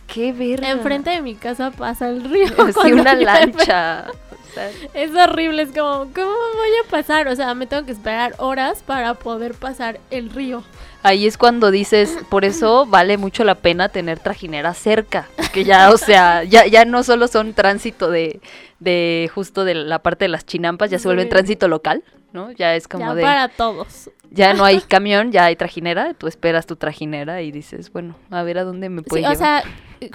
qué 0.06 0.32
verga. 0.32 0.70
Enfrente 0.70 1.10
de 1.10 1.20
mi 1.22 1.34
casa 1.34 1.70
pasa 1.70 2.08
el 2.08 2.24
río. 2.24 2.46
Así 2.58 2.92
una 2.92 3.12
llueve. 3.14 3.24
lancha. 3.24 4.06
O 4.50 4.54
sea, 4.54 4.70
Es 4.94 5.14
horrible, 5.14 5.62
es 5.62 5.68
como, 5.72 6.10
¿cómo 6.14 6.30
voy 6.54 6.70
a 6.86 6.90
pasar? 6.90 7.28
O 7.28 7.36
sea, 7.36 7.52
me 7.54 7.66
tengo 7.66 7.84
que 7.84 7.92
esperar 7.92 8.34
horas 8.38 8.82
para 8.82 9.12
poder 9.14 9.52
pasar 9.54 10.00
el 10.10 10.30
río. 10.30 10.62
Ahí 11.08 11.26
es 11.26 11.36
cuando 11.38 11.70
dices, 11.70 12.16
por 12.30 12.44
eso 12.44 12.86
vale 12.86 13.16
mucho 13.18 13.44
la 13.44 13.54
pena 13.56 13.88
tener 13.88 14.18
trajinera 14.20 14.74
cerca. 14.74 15.28
Que 15.52 15.64
ya, 15.64 15.90
o 15.90 15.96
sea, 15.98 16.44
ya, 16.44 16.66
ya 16.66 16.84
no 16.84 17.02
solo 17.02 17.26
son 17.28 17.54
tránsito 17.54 18.10
de, 18.10 18.40
de 18.78 19.30
justo 19.34 19.64
de 19.64 19.74
la 19.74 19.98
parte 20.00 20.26
de 20.26 20.28
las 20.28 20.46
chinampas, 20.46 20.90
ya 20.90 20.98
se 20.98 21.08
vuelven 21.08 21.26
Sí. 21.26 21.30
tránsito 21.30 21.68
local, 21.68 22.04
¿no? 22.32 22.52
Ya 22.52 22.74
es 22.76 22.86
como 22.88 23.06
ya 23.06 23.14
de, 23.14 23.22
para 23.22 23.48
todos. 23.48 24.10
ya 24.30 24.54
no 24.54 24.64
hay 24.64 24.80
camión, 24.80 25.32
ya 25.32 25.46
hay 25.46 25.56
trajinera, 25.56 26.14
tú 26.14 26.26
esperas 26.28 26.66
tu 26.66 26.76
trajinera 26.76 27.42
y 27.42 27.50
dices, 27.50 27.90
bueno, 27.92 28.14
a 28.30 28.42
ver 28.42 28.58
a 28.58 28.64
dónde 28.64 28.88
me 28.88 29.02
puede 29.02 29.24
Sí, 29.24 29.28
o 29.28 29.34
sea, 29.34 29.62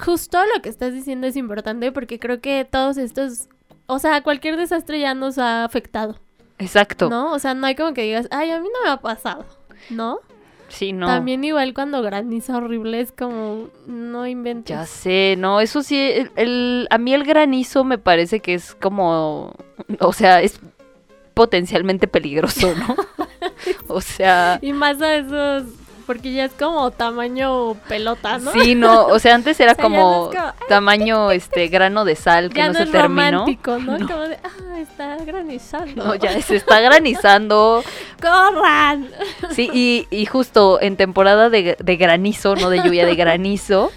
justo 0.02 0.38
lo 0.54 0.62
que 0.62 0.68
estás 0.70 0.92
diciendo 0.94 1.26
es 1.26 1.36
importante 1.36 1.92
porque 1.92 2.18
creo 2.18 2.40
que 2.40 2.64
todos 2.64 2.96
estos, 2.96 3.48
o 3.86 3.98
sea, 3.98 4.22
cualquier 4.22 4.56
desastre 4.56 5.00
ya 5.00 5.14
nos 5.14 5.36
ha 5.38 5.64
afectado, 5.64 6.18
Exacto. 6.58 7.10
¿no? 7.10 7.32
O 7.32 7.38
sea, 7.38 7.54
no 7.54 7.66
hay 7.66 7.74
como 7.74 7.92
que 7.94 8.02
digas, 8.02 8.28
ay, 8.30 8.50
a 8.52 8.60
mí 8.60 8.68
no 8.72 8.84
me 8.84 8.90
ha 8.90 8.98
pasado, 8.98 9.44
¿no? 9.90 10.20
Sí, 10.68 10.92
no. 10.92 11.06
También 11.06 11.44
igual 11.44 11.72
cuando 11.74 12.02
graniza 12.02 12.56
horrible 12.56 13.00
es 13.00 13.12
como, 13.12 13.68
no 13.86 14.26
inventes. 14.26 14.74
Ya 14.76 14.86
sé, 14.86 15.36
no, 15.38 15.60
eso 15.60 15.82
sí, 15.82 15.96
el, 15.98 16.30
el- 16.36 16.86
a 16.90 16.98
mí 16.98 17.14
el 17.14 17.24
granizo 17.24 17.84
me 17.84 17.98
parece 17.98 18.40
que 18.40 18.54
es 18.54 18.74
como, 18.74 19.54
o 20.00 20.12
sea, 20.12 20.40
es 20.42 20.58
potencialmente 21.34 22.06
peligroso, 22.06 22.74
¿no? 22.76 22.96
o 23.88 24.00
sea, 24.00 24.58
Y 24.62 24.72
más 24.72 25.00
a 25.02 25.16
esos, 25.16 25.64
porque 26.04 26.32
ya 26.32 26.44
es 26.44 26.52
como 26.52 26.90
tamaño 26.90 27.74
pelota, 27.88 28.38
¿no? 28.38 28.52
sí, 28.52 28.74
no, 28.74 29.06
o 29.06 29.18
sea, 29.18 29.34
antes 29.34 29.58
era 29.60 29.72
O 29.72 29.76
sea, 29.76 29.84
ya 29.84 29.88
no 29.88 29.94
como 29.98 30.30
es 30.32 30.68
tamaño, 30.68 31.30
este, 31.30 31.68
grano 31.68 32.04
de 32.04 32.16
sal 32.16 32.50
que 32.50 32.58
ya 32.58 32.66
no, 32.68 32.72
no, 32.72 32.78
se 32.78 32.84
es 32.84 32.90
terminó. 32.92 33.30
romántico, 33.30 33.78
¿no? 33.78 34.06
Como 34.06 34.22
de, 34.22 34.38
ah, 34.42 34.78
está 34.80 35.16
granizando. 35.24 36.04
No, 36.04 36.14
ya 36.14 36.40
se 36.40 36.56
está 36.56 36.80
granizando. 36.80 37.82
¡Corran! 38.22 39.08
Sí, 39.50 39.70
y, 39.72 40.06
y 40.10 40.26
justo 40.26 40.80
en 40.80 40.96
temporada 40.96 41.50
de, 41.50 41.76
de 41.78 41.96
granizo, 41.96 42.56
no 42.56 42.70
de 42.70 42.82
lluvia, 42.82 43.06
de 43.06 43.14
granizo, 43.16 43.90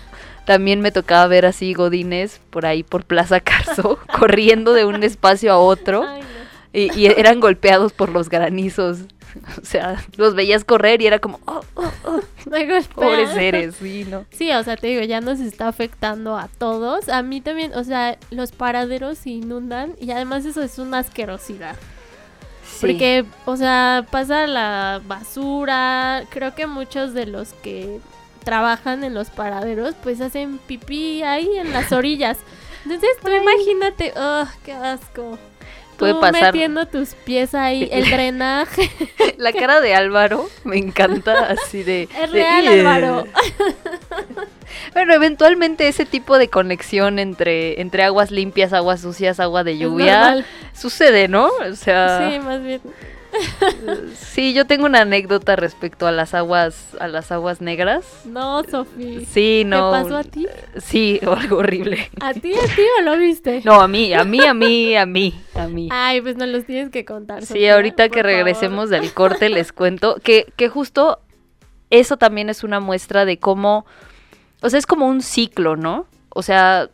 también 0.46 0.80
me 0.82 0.92
tocaba 0.92 1.28
ver 1.28 1.46
así 1.46 1.74
godines 1.74 2.40
por 2.50 2.66
ahí 2.66 2.84
por 2.84 3.04
Plaza 3.06 3.40
Carso, 3.42 4.00
corriendo 4.20 4.74
de 4.74 4.86
un 4.86 5.04
espacio 5.04 5.52
a 5.52 5.58
otro. 5.58 6.04
Ay, 6.08 6.22
no. 6.22 6.28
Y, 6.74 6.92
y 6.98 7.08
eran 7.08 7.40
golpeados 7.40 7.92
por 7.92 8.10
los 8.10 8.30
granizos. 8.30 9.00
O 9.62 9.66
sea, 9.66 10.04
los 10.18 10.36
veías 10.36 10.64
correr 10.64 11.02
y 11.02 11.08
era 11.08 11.20
como, 11.20 11.40
oh, 11.46 11.62
oh, 11.76 11.92
oh, 12.06 12.22
pobres 12.96 13.30
seres, 13.32 13.76
sí, 13.76 14.06
¿no? 14.10 14.26
Sí, 14.32 14.52
o 14.52 14.64
sea, 14.64 14.78
te 14.78 14.88
digo, 14.88 15.02
ya 15.02 15.22
nos 15.22 15.40
está 15.40 15.68
afectando 15.68 16.38
a 16.38 16.48
todos. 16.58 17.10
A 17.10 17.22
mí 17.22 17.42
también, 17.42 17.74
o 17.74 17.84
sea, 17.84 18.18
los 18.32 18.52
paraderos 18.52 19.18
se 19.18 19.32
inundan 19.32 19.94
y 20.00 20.12
además 20.12 20.46
eso 20.46 20.62
es 20.62 20.80
una 20.80 21.00
asquerosidad. 21.00 21.76
Sí. 22.64 22.88
Porque, 22.88 23.26
o 23.46 23.58
sea, 23.58 24.06
pasa 24.12 24.46
la 24.46 25.02
basura. 25.06 26.24
Creo 26.30 26.54
que 26.54 26.68
muchos 26.68 27.14
de 27.14 27.26
los 27.26 27.54
que 27.54 28.00
trabajan 28.44 29.04
en 29.04 29.14
los 29.14 29.30
paraderos, 29.30 29.96
pues 30.04 30.22
hacen 30.22 30.60
pipí 30.68 31.24
ahí 31.24 31.58
en 31.58 31.74
las 31.74 31.92
orillas. 31.92 32.38
Entonces, 32.84 33.10
tú 33.22 33.30
imagínate, 33.30 34.14
¡oh, 34.16 34.46
qué 34.64 34.72
asco! 34.72 35.38
Puede 35.98 36.14
Tú 36.14 36.20
pasar. 36.22 36.54
metiendo 36.54 36.86
tus 36.86 37.16
pies 37.16 37.56
ahí, 37.56 37.90
el 37.92 38.06
drenaje. 38.12 38.90
La 39.38 39.52
cara 39.52 39.82
de 39.82 39.94
Álvaro 39.96 40.48
me 40.64 40.78
encanta 40.78 41.48
así 41.48 41.84
de... 41.84 42.04
Es 42.22 42.32
de, 42.32 42.44
real. 42.44 42.68
Álvaro. 42.68 43.26
Bueno, 44.94 45.14
eventualmente 45.14 45.88
ese 45.88 46.06
tipo 46.06 46.38
de 46.38 46.50
conexión 46.50 47.20
entre, 47.20 47.82
entre 47.82 48.04
aguas 48.04 48.32
limpias, 48.32 48.74
aguas 48.74 49.02
sucias, 49.02 49.40
agua 49.40 49.64
de 49.64 49.78
lluvia, 49.78 50.46
sucede, 50.74 51.28
¿no? 51.28 51.48
O 51.70 51.76
sea, 51.76 52.30
Sí, 52.32 52.40
más 52.40 52.62
bien. 52.64 52.82
Sí, 54.16 54.54
yo 54.54 54.66
tengo 54.66 54.86
una 54.86 55.02
anécdota 55.02 55.56
respecto 55.56 56.08
a 56.08 56.12
las 56.12 56.34
aguas, 56.34 56.96
a 57.00 57.08
las 57.08 57.32
aguas 57.32 57.62
negras. 57.62 58.06
No, 58.26 58.64
Sofía. 58.64 59.22
Sí, 59.30 59.64
no. 59.66 59.92
¿Te 59.92 60.04
pasó 60.04 60.18
a 60.18 60.24
ti? 60.24 60.48
Sí, 60.78 61.20
algo 61.26 61.58
horrible. 61.58 62.10
¿A 62.22 62.34
ti, 62.34 62.54
a 62.54 62.76
ti 62.76 62.82
o 63.00 63.02
lo 63.04 63.18
viste? 63.18 63.62
No, 63.66 63.82
a 63.82 63.88
mí, 63.88 64.14
a 64.14 64.24
mí, 64.24 64.44
a 64.44 64.54
mí, 64.54 64.96
a 64.96 65.06
mí, 65.06 65.34
a 65.56 65.68
mí. 65.68 65.90
Ay, 65.92 66.22
pues 66.22 66.38
nos 66.38 66.48
los 66.50 66.66
tienes 66.66 66.90
que 66.90 67.06
contar. 67.06 67.42
Sí, 67.42 67.48
Sofía, 67.48 67.76
ahorita 67.76 68.04
por 68.06 68.12
que 68.12 68.20
favor. 68.22 68.26
regresemos 68.26 68.90
del 68.90 69.14
corte 69.14 69.50
les 69.50 69.72
cuento 69.72 70.18
que, 70.24 70.52
que 70.56 70.70
justo 70.70 71.20
eso 71.90 72.18
también 72.18 72.50
es 72.50 72.64
una 72.64 72.80
muestra 72.80 73.26
de 73.26 73.40
cómo, 73.40 73.86
o 74.62 74.70
sea, 74.70 74.80
es 74.80 74.86
como 74.86 75.08
un 75.08 75.22
ciclo, 75.22 75.76
¿no? 75.76 76.06
O 76.30 76.42
sea, 76.44 76.90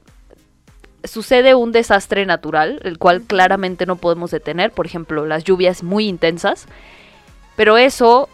sucede 1.03 1.55
un 1.55 1.71
desastre 1.71 2.25
natural, 2.25 2.79
el 2.83 2.97
cual 2.97 3.23
claramente 3.23 3.85
no 3.85 3.95
podemos 3.95 4.31
detener, 4.31 4.71
por 4.71 4.85
ejemplo, 4.85 5.25
las 5.25 5.43
lluvias 5.43 5.83
muy 5.83 6.07
intensas, 6.07 6.65
pero 7.55 7.77
eso 7.77 8.29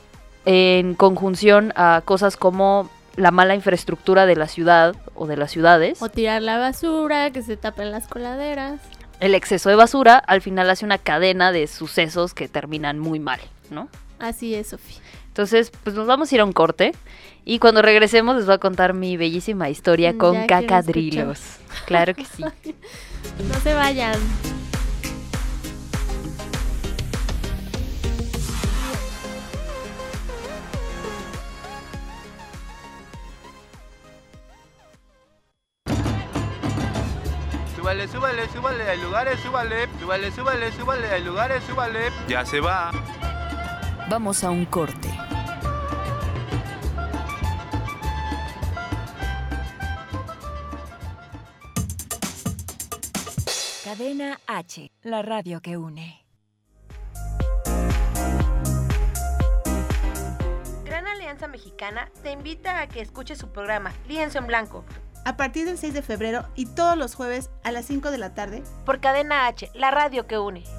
en 0.45 0.95
conjunción 0.95 1.73
a 1.75 2.01
cosas 2.05 2.37
como 2.37 2.89
la 3.15 3.31
mala 3.31 3.55
infraestructura 3.55 4.25
de 4.25 4.35
la 4.35 4.47
ciudad 4.47 4.95
o 5.13 5.27
de 5.27 5.37
las 5.37 5.51
ciudades, 5.51 6.01
O 6.01 6.09
tirar 6.09 6.41
la 6.41 6.57
basura, 6.57 7.31
que 7.31 7.41
se 7.41 7.57
tapen 7.57 7.91
las 7.91 8.07
coladeras. 8.07 8.79
El 9.19 9.35
exceso 9.35 9.69
de 9.69 9.75
basura, 9.75 10.17
al 10.17 10.41
final 10.41 10.69
hace 10.69 10.85
una 10.85 10.97
cadena 10.97 11.51
de 11.51 11.67
sucesos 11.67 12.33
que 12.33 12.47
terminan 12.47 12.99
muy 12.99 13.19
mal, 13.19 13.39
¿no? 13.69 13.89
Así 14.19 14.55
es, 14.55 14.67
Sofía. 14.67 14.97
Entonces, 15.27 15.71
pues 15.83 15.95
nos 15.95 16.07
vamos 16.07 16.31
a 16.31 16.35
ir 16.35 16.41
a 16.41 16.45
un 16.45 16.51
corte 16.51 16.93
y 17.45 17.59
cuando 17.59 17.81
regresemos 17.81 18.35
les 18.35 18.45
voy 18.45 18.55
a 18.55 18.57
contar 18.57 18.93
mi 18.93 19.15
bellísima 19.17 19.69
historia 19.69 20.13
Mm, 20.13 20.17
con 20.17 20.33
ya 20.35 20.47
cacadrilos. 20.47 21.39
Claro 21.85 22.13
que 22.15 22.25
sí. 22.25 22.43
No 23.47 23.59
se 23.61 23.73
vayan. 23.73 24.17
Súbale, 37.99 38.07
súbale, 38.13 38.47
súbale, 38.53 38.89
hay 38.89 39.01
lugares, 39.01 39.39
súbale. 39.41 39.89
Súbale, 39.99 40.31
súbale, 40.31 40.71
súbale, 40.71 41.09
hay 41.09 41.21
lugares, 41.21 41.61
súbale. 41.65 41.99
Ya 42.29 42.45
se 42.45 42.61
va. 42.61 42.91
Vamos 44.09 44.41
a 44.45 44.51
un 44.51 44.65
corte. 44.65 45.09
Cadena 53.83 54.39
H, 54.47 54.91
la 55.03 55.21
radio 55.21 55.59
que 55.59 55.75
une. 55.75 56.25
Gran 60.85 61.05
Alianza 61.05 61.49
Mexicana 61.49 62.09
te 62.23 62.31
invita 62.31 62.79
a 62.79 62.87
que 62.87 63.01
escuches 63.01 63.37
su 63.37 63.49
programa 63.49 63.91
Lienzo 64.07 64.37
en 64.37 64.47
Blanco 64.47 64.85
a 65.25 65.37
partir 65.37 65.65
del 65.65 65.77
6 65.77 65.93
de 65.93 66.01
febrero 66.01 66.45
y 66.55 66.65
todos 66.65 66.97
los 66.97 67.15
jueves 67.15 67.49
a 67.63 67.71
las 67.71 67.85
5 67.85 68.11
de 68.11 68.17
la 68.17 68.33
tarde 68.33 68.63
por 68.85 68.99
Cadena 68.99 69.47
H, 69.47 69.71
la 69.73 69.91
radio 69.91 70.27
que 70.27 70.37
une. 70.37 70.78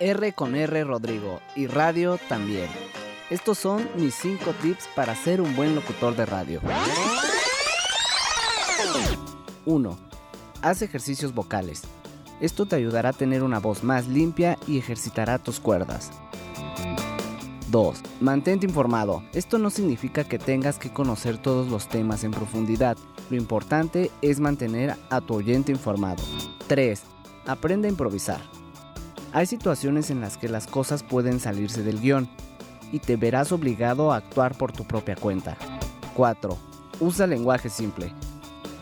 R 0.00 0.32
con 0.32 0.54
R 0.54 0.84
Rodrigo 0.84 1.40
y 1.56 1.66
radio 1.66 2.18
también. 2.28 2.68
Estos 3.30 3.58
son 3.58 3.88
mis 3.96 4.14
5 4.14 4.52
tips 4.62 4.88
para 4.94 5.14
ser 5.14 5.40
un 5.40 5.54
buen 5.56 5.74
locutor 5.74 6.14
de 6.16 6.24
radio. 6.24 6.60
1. 9.66 9.98
Haz 10.62 10.82
ejercicios 10.82 11.34
vocales. 11.34 11.82
Esto 12.40 12.66
te 12.66 12.76
ayudará 12.76 13.10
a 13.10 13.12
tener 13.12 13.42
una 13.42 13.58
voz 13.58 13.82
más 13.82 14.06
limpia 14.06 14.56
y 14.66 14.78
ejercitará 14.78 15.38
tus 15.38 15.58
cuerdas. 15.58 16.10
2. 17.70 18.00
Mantente 18.20 18.66
informado. 18.66 19.22
Esto 19.34 19.58
no 19.58 19.68
significa 19.68 20.24
que 20.24 20.38
tengas 20.38 20.78
que 20.78 20.92
conocer 20.92 21.36
todos 21.38 21.68
los 21.68 21.88
temas 21.88 22.24
en 22.24 22.30
profundidad. 22.30 22.96
Lo 23.28 23.36
importante 23.36 24.10
es 24.22 24.40
mantener 24.40 24.96
a 25.10 25.20
tu 25.20 25.34
oyente 25.34 25.72
informado. 25.72 26.22
3. 26.66 27.02
Aprende 27.46 27.88
a 27.88 27.90
improvisar. 27.90 28.40
Hay 29.38 29.46
situaciones 29.46 30.10
en 30.10 30.20
las 30.20 30.36
que 30.36 30.48
las 30.48 30.66
cosas 30.66 31.04
pueden 31.04 31.38
salirse 31.38 31.84
del 31.84 32.00
guion 32.00 32.28
y 32.90 32.98
te 32.98 33.14
verás 33.14 33.52
obligado 33.52 34.10
a 34.10 34.16
actuar 34.16 34.58
por 34.58 34.72
tu 34.72 34.82
propia 34.82 35.14
cuenta. 35.14 35.56
4. 36.16 36.58
Usa 36.98 37.24
lenguaje 37.28 37.70
simple. 37.70 38.12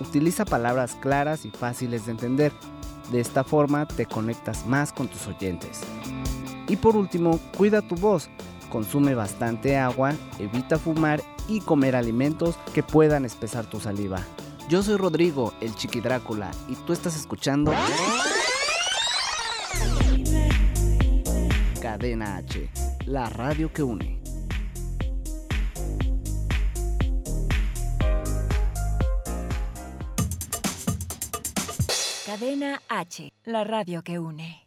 Utiliza 0.01 0.47
palabras 0.47 0.97
claras 1.03 1.45
y 1.45 1.51
fáciles 1.51 2.07
de 2.07 2.13
entender. 2.13 2.53
De 3.13 3.21
esta 3.21 3.45
forma 3.45 3.85
te 3.85 4.07
conectas 4.07 4.65
más 4.65 4.95
con 4.95 5.09
tus 5.09 5.27
oyentes. 5.27 5.83
Y 6.69 6.77
por 6.77 6.97
último, 6.97 7.39
cuida 7.55 7.83
tu 7.83 7.95
voz. 7.95 8.31
Consume 8.71 9.15
bastante 9.15 9.77
agua, 9.77 10.15
evita 10.39 10.79
fumar 10.79 11.23
y 11.49 11.61
comer 11.61 11.95
alimentos 11.95 12.57
que 12.73 12.83
puedan 12.83 13.27
espesar 13.27 13.67
tu 13.67 13.79
saliva. 13.79 14.23
Yo 14.71 14.83
soy 14.83 14.97
Rodrigo, 14.97 15.53
el 15.61 15.75
Chiqui 15.75 16.01
Drácula, 16.01 16.51
y 16.67 16.77
tú 16.77 16.95
estás 16.95 17.15
escuchando 17.15 17.75
Cadena 21.97 22.43
H, 22.43 22.69
la 23.07 23.25
radio 23.31 23.73
que 23.73 23.83
une. 23.83 24.21
Cadena 32.27 32.83
H, 32.91 33.33
la 33.47 33.65
radio 33.65 34.03
que 34.03 34.19
une. 34.19 34.67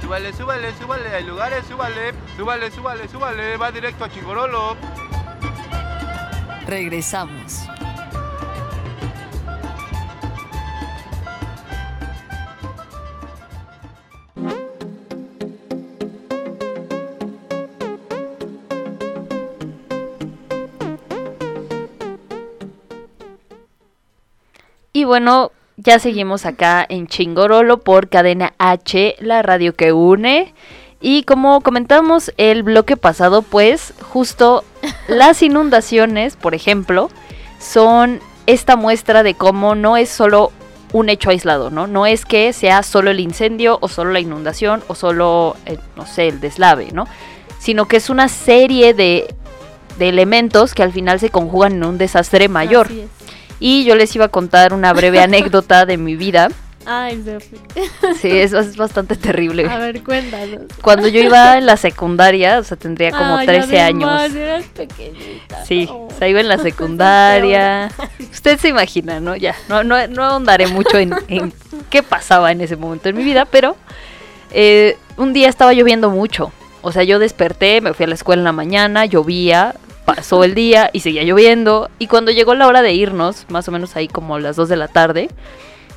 Súbale, 0.00 0.32
súbale, 0.32 0.72
súbale, 0.78 1.08
hay 1.08 1.24
lugares, 1.24 1.64
súbale, 1.66 2.12
súbale, 2.36 2.70
súbale, 2.70 3.08
súbale, 3.08 3.56
va 3.56 3.72
directo 3.72 4.04
a 4.04 4.08
Chingorolo. 4.08 4.76
Regresamos. 6.64 7.66
Y 24.96 25.04
bueno, 25.04 25.52
ya 25.76 25.98
seguimos 25.98 26.46
acá 26.46 26.86
en 26.88 27.06
Chingorolo 27.06 27.80
por 27.80 28.08
Cadena 28.08 28.54
H, 28.56 29.16
la 29.20 29.42
radio 29.42 29.74
que 29.74 29.92
une. 29.92 30.54
Y 31.02 31.24
como 31.24 31.60
comentamos 31.60 32.32
el 32.38 32.62
bloque 32.62 32.96
pasado, 32.96 33.42
pues 33.42 33.92
justo 34.00 34.64
las 35.06 35.42
inundaciones, 35.42 36.36
por 36.36 36.54
ejemplo, 36.54 37.10
son 37.58 38.20
esta 38.46 38.76
muestra 38.76 39.22
de 39.22 39.34
cómo 39.34 39.74
no 39.74 39.98
es 39.98 40.08
solo 40.08 40.50
un 40.94 41.10
hecho 41.10 41.28
aislado, 41.28 41.68
¿no? 41.68 41.86
No 41.86 42.06
es 42.06 42.24
que 42.24 42.54
sea 42.54 42.82
solo 42.82 43.10
el 43.10 43.20
incendio 43.20 43.76
o 43.82 43.88
solo 43.88 44.12
la 44.12 44.20
inundación 44.20 44.82
o 44.88 44.94
solo, 44.94 45.56
eh, 45.66 45.76
no 45.94 46.06
sé, 46.06 46.28
el 46.28 46.40
deslave, 46.40 46.88
¿no? 46.92 47.06
Sino 47.58 47.84
que 47.86 47.98
es 47.98 48.08
una 48.08 48.28
serie 48.28 48.94
de, 48.94 49.34
de 49.98 50.08
elementos 50.08 50.72
que 50.72 50.82
al 50.82 50.92
final 50.92 51.20
se 51.20 51.28
conjugan 51.28 51.74
en 51.74 51.84
un 51.84 51.98
desastre 51.98 52.48
mayor. 52.48 52.86
Así 52.86 53.00
es. 53.00 53.25
Y 53.60 53.84
yo 53.84 53.94
les 53.96 54.14
iba 54.16 54.26
a 54.26 54.28
contar 54.28 54.72
una 54.74 54.92
breve 54.92 55.20
anécdota 55.20 55.86
de 55.86 55.96
mi 55.96 56.14
vida. 56.16 56.48
Ay, 56.88 57.20
Sofi. 57.24 57.56
Sí, 58.20 58.28
eso 58.30 58.60
es 58.60 58.76
bastante 58.76 59.16
terrible. 59.16 59.68
A 59.68 59.76
ver, 59.78 60.04
cuéntanos. 60.04 60.60
Cuando 60.82 61.08
yo 61.08 61.20
iba 61.20 61.58
en 61.58 61.66
la 61.66 61.76
secundaria, 61.76 62.60
o 62.60 62.62
sea, 62.62 62.76
tendría 62.76 63.10
como 63.10 63.38
Ay, 63.38 63.46
13 63.46 63.80
años. 63.80 64.08
además, 64.08 64.36
eras 64.36 64.64
pequeñita. 64.66 65.64
Sí, 65.64 65.88
Oh. 65.90 66.06
o 66.06 66.10
sea, 66.16 66.28
iba 66.28 66.38
en 66.40 66.46
la 66.48 66.58
secundaria. 66.62 67.90
Usted 68.30 68.58
se 68.60 68.68
imagina, 68.68 69.18
¿no? 69.18 69.34
Ya, 69.34 69.56
no, 69.68 69.82
no, 69.82 70.06
no 70.06 70.22
ahondaré 70.22 70.68
mucho 70.68 70.96
en, 70.98 71.12
en 71.26 71.52
qué 71.90 72.04
pasaba 72.04 72.52
en 72.52 72.60
ese 72.60 72.76
momento 72.76 73.08
en 73.08 73.16
mi 73.16 73.24
vida, 73.24 73.46
pero 73.46 73.76
eh, 74.52 74.96
un 75.16 75.32
día 75.32 75.48
estaba 75.48 75.72
lloviendo 75.72 76.10
mucho. 76.10 76.52
O 76.82 76.92
sea, 76.92 77.02
yo 77.02 77.18
desperté, 77.18 77.80
me 77.80 77.94
fui 77.94 78.04
a 78.04 78.08
la 78.08 78.14
escuela 78.14 78.40
en 78.40 78.44
la 78.44 78.52
mañana, 78.52 79.06
llovía, 79.06 79.74
pasó 80.06 80.44
el 80.44 80.54
día 80.54 80.88
y 80.94 81.00
seguía 81.00 81.24
lloviendo. 81.24 81.90
Y 81.98 82.06
cuando 82.06 82.30
llegó 82.30 82.54
la 82.54 82.66
hora 82.66 82.80
de 82.80 82.94
irnos, 82.94 83.44
más 83.50 83.68
o 83.68 83.72
menos 83.72 83.96
ahí 83.96 84.08
como 84.08 84.38
las 84.38 84.56
2 84.56 84.70
de 84.70 84.76
la 84.76 84.88
tarde, 84.88 85.28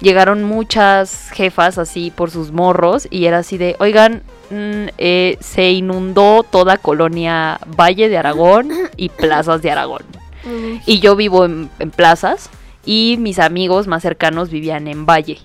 llegaron 0.02 0.44
muchas 0.44 1.30
jefas 1.32 1.78
así 1.78 2.12
por 2.12 2.32
sus 2.32 2.52
morros 2.52 3.08
y 3.10 3.26
era 3.26 3.38
así 3.38 3.58
de, 3.58 3.78
oigan, 3.80 4.24
mm, 4.50 4.90
eh, 4.98 5.38
se 5.40 5.72
inundó 5.72 6.44
toda 6.44 6.78
colonia 6.78 7.60
Valle 7.66 8.10
de 8.10 8.18
Aragón 8.18 8.72
y 8.98 9.08
plazas 9.10 9.62
de 9.62 9.72
Aragón. 9.72 10.04
Y 10.86 11.00
yo 11.00 11.16
vivo 11.16 11.46
en, 11.46 11.70
en 11.80 11.92
plazas 11.92 12.50
y 12.86 13.18
mis 13.20 13.40
amigos 13.40 13.88
más 13.88 14.02
cercanos 14.02 14.50
vivían 14.50 14.88
en 14.88 15.06
Valle. 15.06 15.38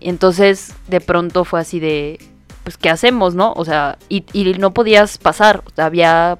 Entonces 0.00 0.74
de 0.86 1.00
pronto 1.00 1.44
fue 1.44 1.60
así 1.60 1.80
de, 1.80 2.20
pues, 2.66 2.76
¿qué 2.76 2.90
hacemos, 2.90 3.36
no? 3.36 3.52
O 3.52 3.64
sea, 3.64 3.96
y, 4.08 4.24
y 4.32 4.44
no 4.54 4.74
podías 4.74 5.18
pasar. 5.18 5.62
O 5.66 5.70
sea, 5.74 5.86
había 5.86 6.36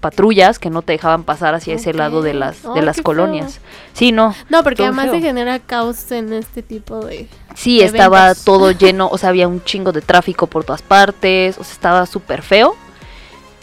patrullas 0.00 0.58
que 0.58 0.70
no 0.70 0.82
te 0.82 0.92
dejaban 0.92 1.24
pasar 1.24 1.54
hacia 1.54 1.74
ese 1.74 1.92
lado 1.94 2.22
de 2.22 2.34
las, 2.34 2.62
de 2.74 2.82
las 2.82 3.00
colonias. 3.00 3.60
Sí, 3.92 4.12
no. 4.12 4.34
No, 4.48 4.62
porque 4.62 4.82
además 4.82 5.06
feo. 5.06 5.14
se 5.14 5.20
genera 5.20 5.58
caos 5.58 6.10
en 6.12 6.32
este 6.32 6.62
tipo 6.62 7.04
de. 7.04 7.28
Sí, 7.54 7.78
de 7.78 7.84
estaba 7.86 8.26
eventos. 8.26 8.44
todo 8.44 8.70
lleno, 8.78 9.08
o 9.10 9.18
sea, 9.18 9.28
había 9.30 9.46
un 9.48 9.62
chingo 9.64 9.92
de 9.92 10.00
tráfico 10.00 10.46
por 10.46 10.64
todas 10.64 10.82
partes, 10.82 11.58
o 11.58 11.64
sea, 11.64 11.72
estaba 11.72 12.06
súper 12.06 12.42
feo. 12.42 12.76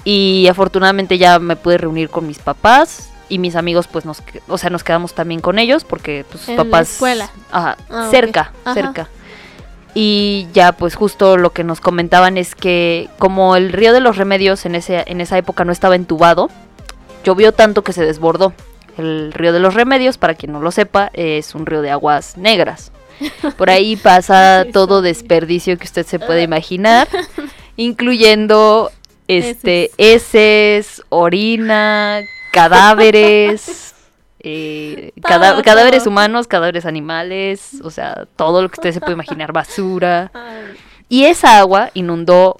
Y 0.03 0.47
afortunadamente 0.49 1.17
ya 1.17 1.39
me 1.39 1.55
pude 1.55 1.77
reunir 1.79 2.09
con 2.09 2.27
mis 2.27 2.37
papás 2.39 3.09
y 3.27 3.39
mis 3.39 3.55
amigos, 3.55 3.87
pues 3.87 4.05
nos, 4.05 4.21
o 4.47 4.57
sea, 4.57 4.69
nos 4.69 4.83
quedamos 4.83 5.13
también 5.13 5.41
con 5.41 5.57
ellos 5.57 5.83
porque 5.83 6.25
pues, 6.29 6.41
sus 6.41 6.49
En 6.49 6.57
la 6.57 6.63
papás... 6.63 6.91
escuela. 6.91 7.29
Ajá, 7.51 7.75
Ah, 7.89 8.07
cerca, 8.11 8.51
Ajá. 8.63 8.73
cerca. 8.75 9.09
Y 9.97 10.47
ya, 10.53 10.73
pues 10.73 10.93
justo 10.95 11.37
lo 11.37 11.51
que 11.51 11.63
nos 11.63 11.79
comentaban 11.79 12.37
es 12.37 12.53
que 12.53 13.09
como 13.17 13.55
el 13.55 13.71
río 13.71 13.93
de 13.93 14.01
los 14.01 14.17
remedios 14.17 14.65
en, 14.65 14.75
ese, 14.75 15.05
en 15.07 15.21
esa 15.21 15.37
época 15.37 15.63
no 15.63 15.71
estaba 15.71 15.95
entubado, 15.95 16.49
llovió 17.23 17.53
tanto 17.53 17.83
que 17.83 17.93
se 17.93 18.05
desbordó. 18.05 18.53
El 18.97 19.31
río 19.31 19.53
de 19.53 19.59
los 19.61 19.73
remedios, 19.73 20.17
para 20.17 20.35
quien 20.35 20.51
no 20.51 20.59
lo 20.59 20.71
sepa, 20.71 21.11
es 21.13 21.55
un 21.55 21.65
río 21.65 21.81
de 21.81 21.91
aguas 21.91 22.37
negras. 22.37 22.91
Por 23.57 23.69
ahí 23.69 23.95
pasa 24.03 24.65
todo 24.73 25.01
desperdicio 25.01 25.77
que 25.77 25.85
usted 25.85 26.05
se 26.05 26.19
puede 26.19 26.43
imaginar, 26.43 27.07
incluyendo 27.77 28.91
este 29.29 29.91
heces, 29.97 31.03
orina, 31.07 32.19
cadáveres, 32.51 33.84
eh, 34.47 35.11
cada- 35.21 35.61
cadáveres 35.61 36.05
humanos, 36.07 36.47
cadáveres 36.47 36.85
animales, 36.85 37.81
o 37.83 37.89
sea, 37.89 38.27
todo 38.35 38.61
lo 38.61 38.69
que 38.69 38.75
usted 38.79 38.91
se 38.93 38.99
puede 38.99 39.13
imaginar, 39.13 39.51
basura. 39.51 40.31
Y 41.07 41.25
esa 41.25 41.59
agua 41.59 41.91
inundó 41.93 42.57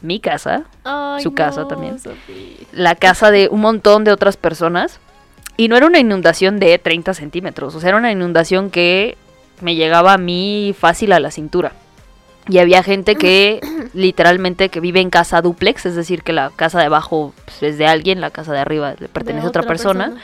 mi 0.00 0.18
casa, 0.18 0.64
Ay, 0.84 1.22
su 1.22 1.34
casa 1.34 1.62
no, 1.62 1.66
también, 1.68 1.98
la 2.72 2.94
casa 2.94 3.30
de 3.30 3.48
un 3.50 3.60
montón 3.60 4.04
de 4.04 4.12
otras 4.12 4.38
personas. 4.38 5.00
Y 5.58 5.68
no 5.68 5.76
era 5.76 5.86
una 5.86 5.98
inundación 5.98 6.58
de 6.58 6.78
30 6.78 7.12
centímetros, 7.14 7.74
o 7.74 7.80
sea, 7.80 7.90
era 7.90 7.98
una 7.98 8.10
inundación 8.10 8.70
que 8.70 9.18
me 9.60 9.74
llegaba 9.74 10.14
a 10.14 10.18
mí 10.18 10.74
fácil 10.78 11.12
a 11.12 11.20
la 11.20 11.30
cintura. 11.30 11.72
Y 12.48 12.58
había 12.58 12.82
gente 12.82 13.16
que 13.16 13.60
literalmente 13.94 14.68
que 14.68 14.80
vive 14.80 15.00
en 15.00 15.08
casa 15.08 15.40
duplex, 15.40 15.86
es 15.86 15.94
decir, 15.94 16.22
que 16.22 16.32
la 16.32 16.50
casa 16.54 16.78
de 16.78 16.86
abajo 16.86 17.32
pues, 17.44 17.62
es 17.62 17.78
de 17.78 17.86
alguien, 17.86 18.20
la 18.20 18.30
casa 18.30 18.52
de 18.52 18.58
arriba 18.58 18.94
le 18.98 19.08
pertenece 19.08 19.46
a 19.46 19.48
otra 19.48 19.62
persona. 19.62 20.14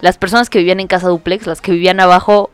Las 0.00 0.16
personas 0.16 0.48
que 0.48 0.58
vivían 0.58 0.80
en 0.80 0.86
casa 0.86 1.08
duplex, 1.08 1.46
las 1.46 1.60
que 1.60 1.72
vivían 1.72 2.00
abajo, 2.00 2.50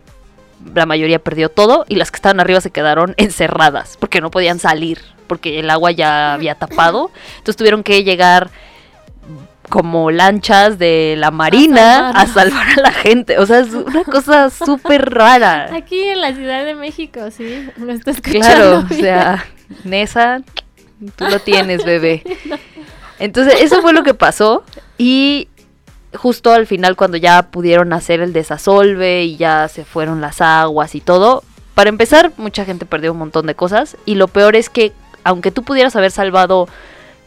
la 0.75 0.87
mayoría 0.87 1.19
perdió 1.19 1.48
todo 1.48 1.85
y 1.88 1.96
las 1.96 2.10
que 2.10 2.17
estaban 2.17 2.40
arriba 2.40 2.60
se 2.60 2.71
quedaron 2.71 3.15
encerradas 3.19 3.96
porque 3.98 4.21
no 4.21 4.31
podían 4.31 4.58
salir, 4.58 5.00
porque 5.27 5.60
el 5.60 5.71
agua 5.71 5.92
ya 5.92 6.35
había 6.35 6.56
tapado. 6.56 7.10
Entonces 7.35 7.56
tuvieron 7.56 7.83
que 7.83 8.02
llegar 8.02 8.50
como 9.69 10.10
lanchas 10.10 10.79
de 10.79 11.15
la 11.19 11.31
marina 11.31 12.10
a 12.10 12.27
salvar 12.27 12.67
a 12.79 12.81
la 12.81 12.92
gente. 12.92 13.38
O 13.38 13.46
sea, 13.46 13.60
es 13.60 13.73
una 13.73 14.04
cosa 14.04 14.50
súper 14.50 15.10
rara. 15.10 15.71
Aquí 15.75 16.00
en 16.00 16.21
la 16.21 16.35
Ciudad 16.35 16.65
de 16.65 16.75
México, 16.75 17.31
sí, 17.31 17.69
lo 17.77 17.92
está 17.92 18.12
escuchando. 18.12 18.46
Claro, 18.46 18.87
o 18.90 18.94
sea, 18.94 19.44
Nesa, 19.85 20.42
tú 21.17 21.25
lo 21.25 21.38
tienes, 21.40 21.85
bebé. 21.85 22.23
Entonces, 23.19 23.60
eso 23.60 23.81
fue 23.81 23.92
lo 23.92 24.02
que 24.02 24.15
pasó. 24.15 24.65
Y 24.98 25.48
justo 26.15 26.52
al 26.52 26.67
final, 26.67 26.96
cuando 26.96 27.17
ya 27.17 27.50
pudieron 27.50 27.92
hacer 27.92 28.21
el 28.21 28.33
desasolve 28.33 29.25
y 29.25 29.37
ya 29.37 29.69
se 29.69 29.85
fueron 29.85 30.21
las 30.21 30.40
aguas 30.40 30.94
y 30.94 31.00
todo, 31.00 31.42
para 31.75 31.90
empezar, 31.90 32.33
mucha 32.37 32.65
gente 32.65 32.87
perdió 32.87 33.12
un 33.12 33.19
montón 33.19 33.46
de 33.46 33.54
cosas. 33.54 33.96
Y 34.04 34.15
lo 34.17 34.29
peor 34.29 34.56
es 34.56 34.69
que 34.69 34.92
aunque 35.25 35.50
tú 35.50 35.62
pudieras 35.62 35.96
haber 35.96 36.10
salvado 36.10 36.69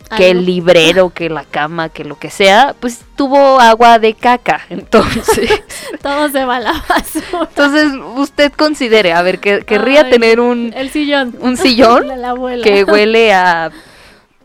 que 0.09 0.29
el 0.29 0.45
librero, 0.45 1.09
que 1.09 1.29
la 1.29 1.43
cama, 1.43 1.89
que 1.89 2.03
lo 2.03 2.17
que 2.17 2.29
sea, 2.29 2.75
pues 2.79 3.01
tuvo 3.15 3.59
agua 3.59 3.99
de 3.99 4.13
caca. 4.13 4.61
Entonces, 4.69 5.49
Todo 6.01 6.29
se 6.29 6.45
va 6.45 6.57
a 6.57 6.59
la 6.59 6.73
basura. 6.87 7.47
entonces 7.49 7.91
usted 8.15 8.51
considere, 8.53 9.13
a 9.13 9.21
ver, 9.21 9.39
que 9.39 9.61
querría 9.61 10.01
Ay, 10.01 10.11
tener 10.11 10.39
un, 10.39 10.73
El 10.75 10.89
sillón. 10.89 11.35
un 11.39 11.57
sillón 11.57 12.07
la 12.21 12.35
que 12.63 12.83
huele 12.83 13.33
a 13.33 13.71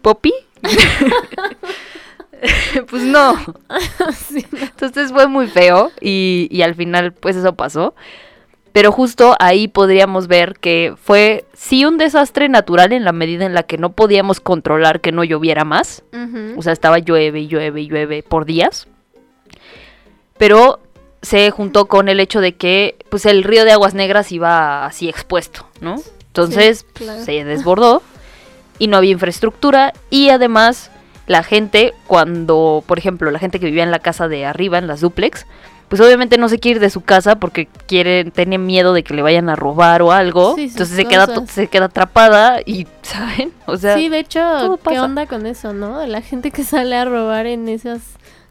poppy. 0.01 0.33
pues 2.91 3.03
no. 3.03 3.37
Entonces 4.61 5.13
fue 5.13 5.27
muy 5.29 5.47
feo 5.47 5.93
y, 6.01 6.49
y 6.51 6.63
al 6.63 6.75
final 6.75 7.13
pues 7.13 7.37
eso 7.37 7.55
pasó. 7.55 7.95
Pero 8.73 8.91
justo 8.91 9.37
ahí 9.39 9.69
podríamos 9.69 10.29
ver 10.29 10.59
que 10.59 10.95
fue 11.03 11.45
sí 11.53 11.85
un 11.85 11.99
desastre 11.99 12.49
natural 12.49 12.93
en 12.93 13.05
la 13.05 13.13
medida 13.13 13.45
en 13.45 13.53
la 13.55 13.65
que 13.65 13.77
no 13.77 13.93
podíamos 13.93 14.41
controlar 14.41 15.01
que 15.01 15.13
no 15.13 15.25
lloviera 15.25 15.65
más. 15.65 16.03
O 16.57 16.63
sea, 16.63 16.73
estaba 16.73 16.99
llueve 16.99 17.41
y 17.41 17.49
llueve 17.49 17.83
y 17.83 17.89
llueve 17.89 18.23
por 18.23 18.47
días. 18.47 18.89
Pero 20.39 20.81
se 21.21 21.51
juntó 21.51 21.87
con 21.87 22.09
el 22.09 22.19
hecho 22.19 22.41
de 22.41 22.55
que 22.55 22.97
pues 23.11 23.27
el 23.27 23.45
río 23.45 23.65
de 23.65 23.73
Aguas 23.73 23.95
Negras 23.95 24.33
iba 24.33 24.85
así 24.87 25.09
expuesto, 25.09 25.67
¿no? 25.81 25.97
Entonces 26.29 26.79
Sí, 26.97 27.05
claro. 27.05 27.25
se 27.25 27.45
desbordó 27.45 28.03
y 28.79 28.87
no 28.89 28.97
había 28.97 29.13
infraestructura 29.13 29.93
y 30.11 30.31
además 30.31 30.91
la 31.27 31.43
gente 31.45 31.93
cuando, 32.07 32.83
por 32.87 32.99
ejemplo, 32.99 33.31
la 33.31 33.39
gente 33.39 33.61
que 33.61 33.67
vivía 33.67 33.85
en 33.85 33.93
la 33.93 34.01
casa 34.01 34.27
de 34.29 34.45
arriba, 34.45 34.79
en 34.79 34.87
las 34.89 35.01
duplex, 35.03 35.47
pues 35.93 36.01
obviamente 36.01 36.39
no 36.39 36.49
se 36.49 36.59
quiere 36.59 36.77
ir 36.77 36.81
de 36.81 36.89
su 36.89 37.03
casa 37.03 37.37
porque 37.37 37.69
quiere, 37.87 38.25
tiene 38.25 38.57
miedo 38.57 38.95
de 38.95 39.03
que 39.03 39.13
le 39.13 39.21
vayan 39.21 39.51
a 39.51 39.57
robar 39.57 40.01
o 40.01 40.11
algo. 40.11 40.55
Sí, 40.55 40.63
entonces 40.63 40.97
se 40.97 41.05
queda, 41.05 41.29
se 41.47 41.67
queda 41.67 41.85
atrapada 41.85 42.63
y, 42.65 42.87
¿saben? 43.03 43.53
O 43.67 43.77
sea, 43.77 43.95
sí, 43.95 44.09
de 44.09 44.21
hecho, 44.21 44.41
¿qué 44.41 44.85
pasa. 44.85 45.05
onda 45.05 45.27
con 45.27 45.45
eso, 45.45 45.75
no? 45.75 46.07
La 46.07 46.23
gente 46.23 46.51
que 46.51 46.65
sale 46.65 46.97
a 46.97 47.05
robar 47.05 47.45
en 47.45 47.69
esas 47.69 48.01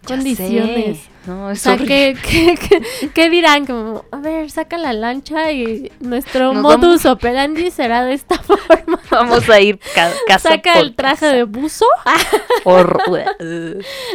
condiciones. 0.07 0.97
sé, 0.97 1.09
No, 1.27 1.45
O 1.47 1.55
sea. 1.55 1.77
¿qué, 1.77 2.17
qué, 2.27 2.55
qué- 2.57 3.09
qué 3.13 3.29
dirán? 3.29 3.65
Como, 3.65 4.05
a 4.11 4.17
ver, 4.17 4.49
saca 4.49 4.77
la 4.77 4.93
lancha 4.93 5.51
y 5.51 5.91
nuestro 5.99 6.53
Nos 6.53 6.63
modus 6.63 7.05
operandi 7.05 7.69
será 7.71 8.03
de 8.03 8.13
esta 8.13 8.37
forma. 8.43 8.99
Vamos 9.11 9.49
a 9.49 9.59
ir 9.59 9.79
ca- 9.93 10.11
casa 10.27 10.49
Saca 10.49 10.73
por 10.73 10.81
el 10.83 10.95
traje 10.95 11.15
casa. 11.21 11.33
de 11.33 11.43
buzo. 11.43 11.85
Por- 12.63 12.99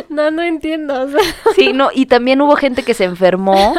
no, 0.09 0.30
no 0.30 0.43
entiendo. 0.43 1.03
o 1.03 1.09
sea. 1.09 1.20
Sí, 1.55 1.72
no, 1.72 1.91
y 1.95 2.07
también 2.07 2.41
hubo 2.41 2.57
gente 2.57 2.82
que 2.82 2.95
se 2.95 3.05
enfermó. 3.05 3.74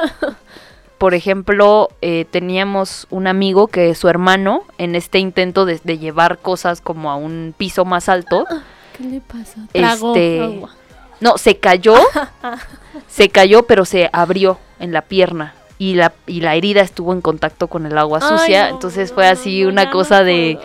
Por 0.98 1.14
ejemplo, 1.14 1.90
eh, 2.02 2.26
teníamos 2.32 3.06
un 3.12 3.28
amigo 3.28 3.68
que 3.68 3.94
su 3.94 4.10
hermano, 4.10 4.64
en 4.80 4.96
este 4.96 5.20
intento 5.20 5.66
de, 5.66 5.80
de 5.84 6.00
llevar 6.00 6.40
cosas 6.40 6.82
como 6.82 7.12
a 7.12 7.16
un 7.18 7.54
piso 7.56 7.86
más 7.86 8.10
alto, 8.10 8.46
¿Qué 8.98 9.04
le 9.04 9.22
pasó? 9.22 9.60
Tragó 9.74 10.16
Este, 10.16 10.42
agua. 10.42 10.76
No, 11.20 11.38
se 11.38 11.58
cayó, 11.58 11.96
se 13.08 13.30
cayó, 13.30 13.64
pero 13.64 13.86
se 13.86 14.10
abrió 14.14 14.60
en 14.80 14.92
la 14.94 15.02
pierna. 15.04 15.54
Y 15.80 15.94
la, 15.94 16.14
y 16.26 16.42
la 16.42 16.56
herida 16.56 16.82
estuvo 16.82 17.14
en 17.14 17.22
contacto 17.22 17.68
con 17.68 17.86
el 17.86 17.98
agua 17.98 18.20
Ay, 18.22 18.30
sucia. 18.38 18.64
no, 18.70 18.76
entonces 18.76 19.14
fue 19.14 19.28
así 19.28 19.62
no, 19.62 19.70
una 19.70 19.86
no 19.86 19.92
cosa 19.92 20.24
de 20.24 20.58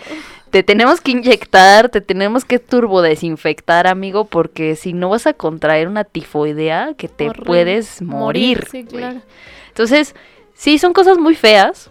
te 0.53 0.61
tenemos 0.61 1.01
que 1.01 1.11
inyectar, 1.11 1.89
te 1.89 1.99
tenemos 1.99 2.45
que 2.45 2.59
turbodesinfectar, 2.59 3.87
amigo, 3.87 4.25
porque 4.25 4.75
si 4.75 4.93
no 4.93 5.09
vas 5.09 5.25
a 5.25 5.33
contraer 5.33 5.87
una 5.87 6.03
tifoidea 6.03 6.93
que 6.95 7.07
te 7.07 7.29
Horrible. 7.29 7.45
puedes 7.45 8.01
morir. 8.03 8.67
Sí, 8.69 8.83
güey. 8.83 9.01
claro. 9.01 9.21
Entonces, 9.69 10.13
sí, 10.53 10.77
son 10.77 10.93
cosas 10.93 11.17
muy 11.17 11.33
feas. 11.33 11.89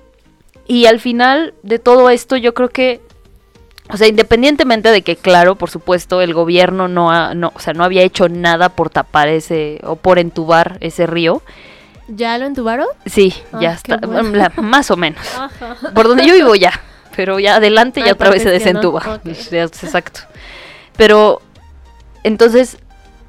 Y 0.69 0.87
al 0.87 1.01
final 1.01 1.55
de 1.65 1.81
todo 1.81 2.09
esto, 2.09 2.37
yo 2.37 2.55
creo 2.55 2.69
que, 2.69 3.01
o 3.93 3.97
sea, 3.97 4.09
independientemente 4.09 4.91
de 4.91 5.03
que, 5.03 5.17
claro, 5.17 5.57
por 5.57 5.71
supuesto, 5.71 6.21
el 6.23 6.33
gobierno 6.35 6.89
no, 6.89 7.11
ha, 7.11 7.35
no, 7.35 7.53
o 7.55 7.59
sea, 7.61 7.73
no 7.75 7.85
había 7.85 8.03
hecho 8.03 8.29
nada 8.29 8.71
por 8.71 8.91
tapar 8.91 9.29
ese, 9.29 9.81
o 9.85 9.97
por 9.97 10.19
entubar 10.19 10.79
ese 10.81 11.07
río. 11.07 11.43
¿Ya 12.09 12.37
lo 12.39 12.47
entubaron? 12.47 12.87
Sí, 13.07 13.33
Ah, 13.53 13.59
ya 13.61 13.73
está, 13.73 13.97
bueno. 13.99 14.31
la- 14.31 14.53
más 14.57 14.91
o 14.91 14.97
menos. 14.97 15.21
Ajá. 15.39 15.77
Por 15.95 16.09
donde 16.09 16.27
yo 16.27 16.35
vivo 16.35 16.55
ya, 16.55 16.73
pero 17.15 17.39
ya 17.39 17.57
adelante 17.57 18.01
Hay 18.01 18.07
ya 18.07 18.13
otra 18.15 18.31
vez 18.31 18.43
se 18.43 18.49
no. 18.49 18.53
desentuba. 18.55 19.21
Ya, 19.51 19.63
Exacto. 19.65 20.21
Pero, 20.97 21.41
entonces, 22.25 22.79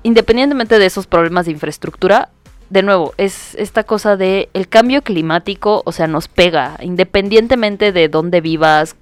independientemente 0.04 0.80
de 0.80 0.86
esos 0.86 1.08
problemas 1.08 1.46
de 1.46 1.52
infraestructura, 1.52 2.30
de 2.70 2.82
nuevo, 2.82 3.14
es 3.18 3.56
esta 3.56 3.84
cosa 3.84 4.18
de 4.18 4.50
el 4.54 4.68
cambio 4.68 5.02
climático, 5.04 5.84
o 5.86 5.92
sea, 5.92 6.08
nos 6.08 6.28
pega, 6.28 6.78
independientemente 6.82 7.92
de 7.92 8.10
dónde 8.10 8.42
vivas, 8.42 8.96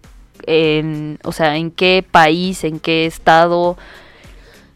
en, 0.45 1.19
o 1.23 1.31
sea, 1.31 1.57
en 1.57 1.71
qué 1.71 2.05
país, 2.09 2.63
en 2.63 2.79
qué 2.79 3.05
estado. 3.05 3.77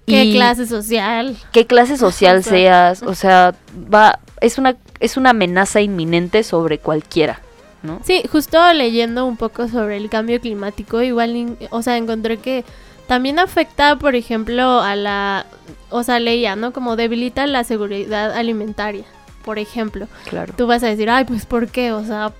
¿Qué 0.06 0.32
clase 0.32 0.68
social? 0.68 1.36
qué 1.52 1.66
clase 1.66 1.98
social 1.98 2.38
O 2.38 2.42
sea. 2.44 2.52
seas, 2.52 3.04
o 3.04 3.16
sea, 3.16 3.56
va, 3.92 4.20
es 4.40 4.60
una, 4.60 4.78
es 5.00 5.18
una 5.18 5.32
amenaza 5.32 5.82
inminente 5.82 6.44
sobre 6.44 6.78
cualquiera, 6.78 7.42
¿no? 7.82 8.02
Sí, 8.04 8.24
justo 8.32 8.72
leyendo 8.74 9.26
un 9.26 9.36
poco 9.36 9.68
sobre 9.68 9.98
el 9.98 10.10
cambio 10.10 10.40
climático, 10.40 11.02
igual, 11.02 11.58
o 11.72 11.82
sea, 11.82 11.98
encontré 11.98 12.38
que 12.38 12.64
también 13.08 13.40
afecta, 13.40 13.98
por 13.98 14.16
ejemplo, 14.16 14.82
a 14.82 14.96
la, 14.96 15.48
o 15.90 16.04
sea, 16.04 16.20
leía, 16.20 16.56
¿no? 16.56 16.72
Como 16.74 16.96
debilita 16.96 17.48
la 17.48 17.64
seguridad 17.64 18.32
alimentaria, 18.32 19.06
por 19.44 19.60
ejemplo. 19.60 20.08
Claro. 20.30 20.54
Tú 20.56 20.68
vas 20.68 20.84
a 20.84 20.88
decir, 20.88 21.10
ay, 21.10 21.26
pues 21.26 21.46
¿por 21.46 21.68
qué? 21.68 21.92
O 21.92 22.04
sea, 22.04 22.32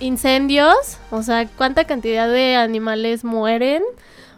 incendios, 0.00 0.98
o 1.10 1.22
sea, 1.22 1.46
¿cuánta 1.46 1.84
cantidad 1.84 2.28
de 2.28 2.56
animales 2.56 3.24
mueren? 3.24 3.82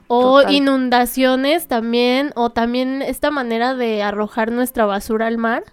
O 0.09 0.39
Total. 0.41 0.55
inundaciones 0.55 1.67
también, 1.67 2.33
o 2.37 2.51
también 2.51 3.03
esta 3.03 3.31
manera 3.31 3.75
de 3.75 4.03
arrojar 4.03 4.53
nuestra 4.53 4.87
basura 4.87 5.27
al 5.27 5.39
mar. 5.39 5.65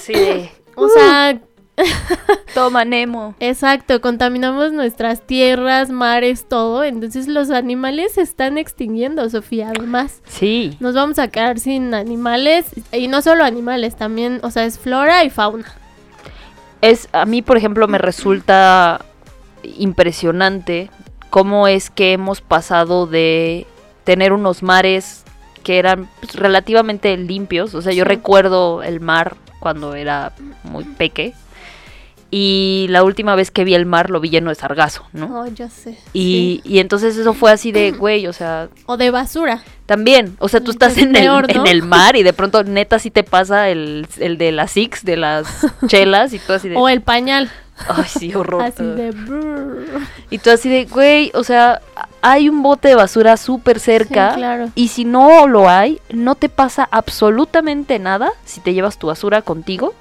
Sí, 0.00 0.50
O 0.76 0.88
sea, 0.88 1.38
toma 2.54 2.84
Nemo. 2.84 3.34
Exacto, 3.38 4.00
contaminamos 4.00 4.72
nuestras 4.72 5.20
tierras, 5.20 5.90
mares, 5.90 6.46
todo. 6.48 6.82
Entonces 6.82 7.28
los 7.28 7.50
animales 7.50 8.14
se 8.14 8.22
están 8.22 8.58
extinguiendo, 8.58 9.28
Sofía. 9.30 9.70
Además, 9.76 10.20
Sí, 10.26 10.76
nos 10.80 10.94
vamos 10.94 11.18
a 11.20 11.28
quedar 11.28 11.60
sin 11.60 11.94
animales. 11.94 12.66
Y 12.92 13.06
no 13.08 13.22
solo 13.22 13.44
animales, 13.44 13.94
también, 13.96 14.40
o 14.42 14.50
sea, 14.50 14.64
es 14.64 14.78
flora 14.78 15.22
y 15.24 15.30
fauna. 15.30 15.66
Es 16.90 17.08
a 17.12 17.24
mí 17.24 17.42
por 17.42 17.56
ejemplo 17.56 17.88
me 17.88 17.98
resulta 17.98 19.00
impresionante 19.62 20.90
cómo 21.30 21.66
es 21.68 21.90
que 21.90 22.12
hemos 22.12 22.40
pasado 22.40 23.06
de 23.06 23.66
tener 24.04 24.32
unos 24.32 24.62
mares 24.62 25.24
que 25.62 25.78
eran 25.78 26.08
pues, 26.20 26.34
relativamente 26.34 27.16
limpios, 27.16 27.74
o 27.74 27.80
sea, 27.82 27.92
yo 27.92 28.04
Sí. 28.04 28.08
recuerdo 28.08 28.82
el 28.82 29.00
mar 29.00 29.36
cuando 29.60 29.94
era 29.94 30.32
muy 30.62 30.84
peque 30.84 31.32
y 32.36 32.86
la 32.88 33.04
última 33.04 33.36
vez 33.36 33.52
que 33.52 33.62
vi 33.62 33.74
el 33.74 33.86
mar 33.86 34.10
lo 34.10 34.18
vi 34.18 34.28
lleno 34.28 34.48
de 34.50 34.56
sargazo, 34.56 35.04
¿no? 35.12 35.42
Oh, 35.42 35.46
ya 35.46 35.70
sé. 35.70 35.96
Y, 36.12 36.60
y 36.64 36.80
entonces 36.80 37.16
eso 37.16 37.32
fue 37.32 37.52
así 37.52 37.70
de, 37.70 37.92
güey, 37.96 38.26
o 38.26 38.32
sea, 38.32 38.70
O 38.86 38.96
de 38.96 39.12
basura. 39.12 39.62
también, 39.86 40.34
o 40.40 40.48
sea, 40.48 40.58
tú 40.58 40.72
Mm, 40.72 40.74
estás 40.74 40.96
es 40.96 41.04
en 41.04 41.14
el, 41.14 41.28
en 41.48 41.68
el 41.68 41.84
mar 41.84 42.16
y 42.16 42.24
de 42.24 42.32
pronto 42.40 42.64
neta 42.64 42.98
sí 42.98 43.12
te 43.12 43.22
pasa 43.22 43.68
el, 43.68 44.08
el 44.18 44.36
de 44.36 44.50
las 44.50 44.72
Six, 44.72 45.04
de 45.04 45.16
las 45.16 45.46
chelas 45.86 46.32
y 46.32 46.40
todo 46.40 46.56
así 46.56 46.68
de... 46.68 46.76
O 46.76 46.88
el 46.88 47.02
pañal. 47.02 47.52
Ay, 47.88 48.04
sí, 48.08 48.34
horror. 48.34 48.62
Así 48.62 48.82
de... 48.84 49.12
brrr. 49.12 50.00
Y 50.30 50.38
tú 50.38 50.50
así 50.50 50.68
de, 50.68 50.86
güey, 50.86 51.30
o 51.34 51.44
sea, 51.44 51.80
hay 52.20 52.48
un 52.48 52.62
bote 52.64 52.88
de 52.88 52.94
basura 52.96 53.36
súper 53.36 53.78
cerca. 53.78 54.30
Sí, 54.30 54.36
claro. 54.38 54.70
Y 54.74 54.88
si 54.88 55.04
no 55.04 55.46
lo 55.46 55.68
hay, 55.68 56.00
no 56.12 56.34
te 56.34 56.48
pasa 56.48 56.88
absolutamente 56.90 57.98
nada 58.00 58.32
si 58.44 58.60
te 58.60 58.74
llevas 58.74 58.98
tu 58.98 59.06
basura 59.06 59.42
contigo 59.42 59.94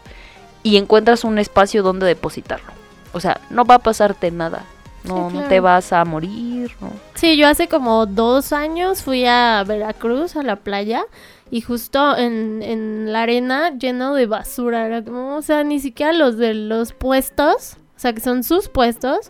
y 0.64 0.78
encuentras 0.78 1.24
un 1.24 1.38
espacio 1.38 1.84
donde 1.84 2.08
depositarlo. 2.08 2.72
O 3.12 3.20
sea, 3.20 3.40
no 3.50 3.66
va 3.66 3.76
a 3.76 3.80
pasarte 3.80 4.32
nada. 4.32 4.64
No, 5.04 5.30
Sí, 5.30 5.38
no 5.38 5.44
te 5.44 5.60
vas 5.60 5.92
a 5.92 6.06
morir. 6.06 6.72
No. 6.80 6.92
Sí, 7.16 7.36
yo 7.38 7.48
hace 7.48 7.68
como 7.68 8.06
dos 8.06 8.54
años 8.54 9.04
fui 9.04 9.26
a 9.26 9.64
Veracruz, 9.68 10.38
a 10.38 10.44
la 10.44 10.56
playa, 10.56 11.04
y 11.52 11.62
justo 11.62 12.18
en, 12.18 12.62
en 12.64 13.12
la 13.12 13.24
arena 13.24 13.78
lleno 13.78 14.16
de 14.16 14.26
basura. 14.26 14.86
Era 14.86 15.04
como, 15.04 15.36
o 15.36 15.42
sea, 15.42 15.64
ni 15.64 15.80
siquiera 15.80 16.14
los 16.14 16.38
de 16.38 16.54
los 16.54 16.94
puestos, 16.94 17.78
o 17.96 18.00
sea, 18.00 18.14
que 18.14 18.22
son 18.22 18.44
sus 18.44 18.70
puestos, 18.70 19.30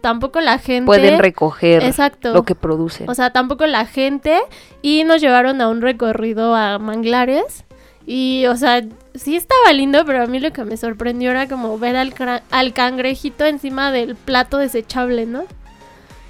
tampoco 0.00 0.40
la 0.40 0.58
gente. 0.58 0.86
Pueden 0.86 1.18
recoger 1.18 1.82
Exacto. 1.82 2.32
lo 2.32 2.44
que 2.44 2.54
producen. 2.54 3.08
O 3.08 3.14
sea, 3.14 3.32
tampoco 3.32 3.66
la 3.66 3.86
gente. 3.86 4.38
Y 4.82 5.04
nos 5.04 5.20
llevaron 5.20 5.60
a 5.60 5.68
un 5.68 5.80
recorrido 5.80 6.54
a 6.54 6.78
manglares. 6.78 7.64
Y, 8.06 8.46
o 8.46 8.56
sea, 8.56 8.82
sí 9.18 9.36
estaba 9.36 9.72
lindo, 9.72 10.04
pero 10.06 10.22
a 10.22 10.26
mí 10.26 10.40
lo 10.40 10.52
que 10.52 10.64
me 10.64 10.76
sorprendió 10.76 11.30
era 11.30 11.46
como 11.48 11.78
ver 11.78 11.96
al, 11.96 12.14
al 12.50 12.72
cangrejito 12.72 13.44
encima 13.44 13.92
del 13.92 14.14
plato 14.16 14.58
desechable, 14.58 15.26
¿no? 15.26 15.44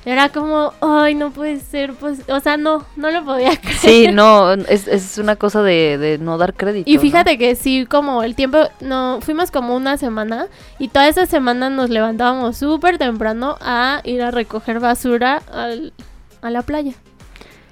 Era 0.05 0.31
como, 0.31 0.73
ay, 0.81 1.15
no 1.15 1.33
puede 1.33 1.61
ser, 1.61 1.93
pues, 1.93 2.21
o 2.31 2.41
sea, 2.41 2.57
no, 2.57 2.87
no 2.97 3.11
lo 3.11 3.25
podía 3.25 3.51
creer. 3.61 3.79
sí, 3.79 4.07
no, 4.11 4.53
es, 4.55 4.89
es 4.89 5.19
una 5.19 5.37
cosa 5.37 5.63
de, 5.63 5.99
de 5.99 6.17
no 6.19 6.39
dar 6.39 6.55
crédito. 6.55 6.89
Y 6.91 6.95
¿no? 6.95 7.01
fíjate 7.03 7.37
que 7.37 7.55
sí, 7.57 7.85
como 7.85 8.23
el 8.23 8.35
tiempo, 8.35 8.59
no, 8.81 9.19
fuimos 9.21 9.51
como 9.51 9.77
una 9.77 9.99
semana 9.99 10.47
y 10.79 10.89
toda 10.89 11.09
esa 11.09 11.27
semana 11.27 11.69
nos 11.69 11.91
levantábamos 11.91 12.57
súper 12.57 12.97
temprano 12.97 13.59
a 13.61 14.01
ir 14.05 14.23
a 14.23 14.31
recoger 14.31 14.81
basura 14.81 15.43
al, 15.53 15.93
a 16.41 16.51
la 16.51 16.63
playa. 16.63 16.95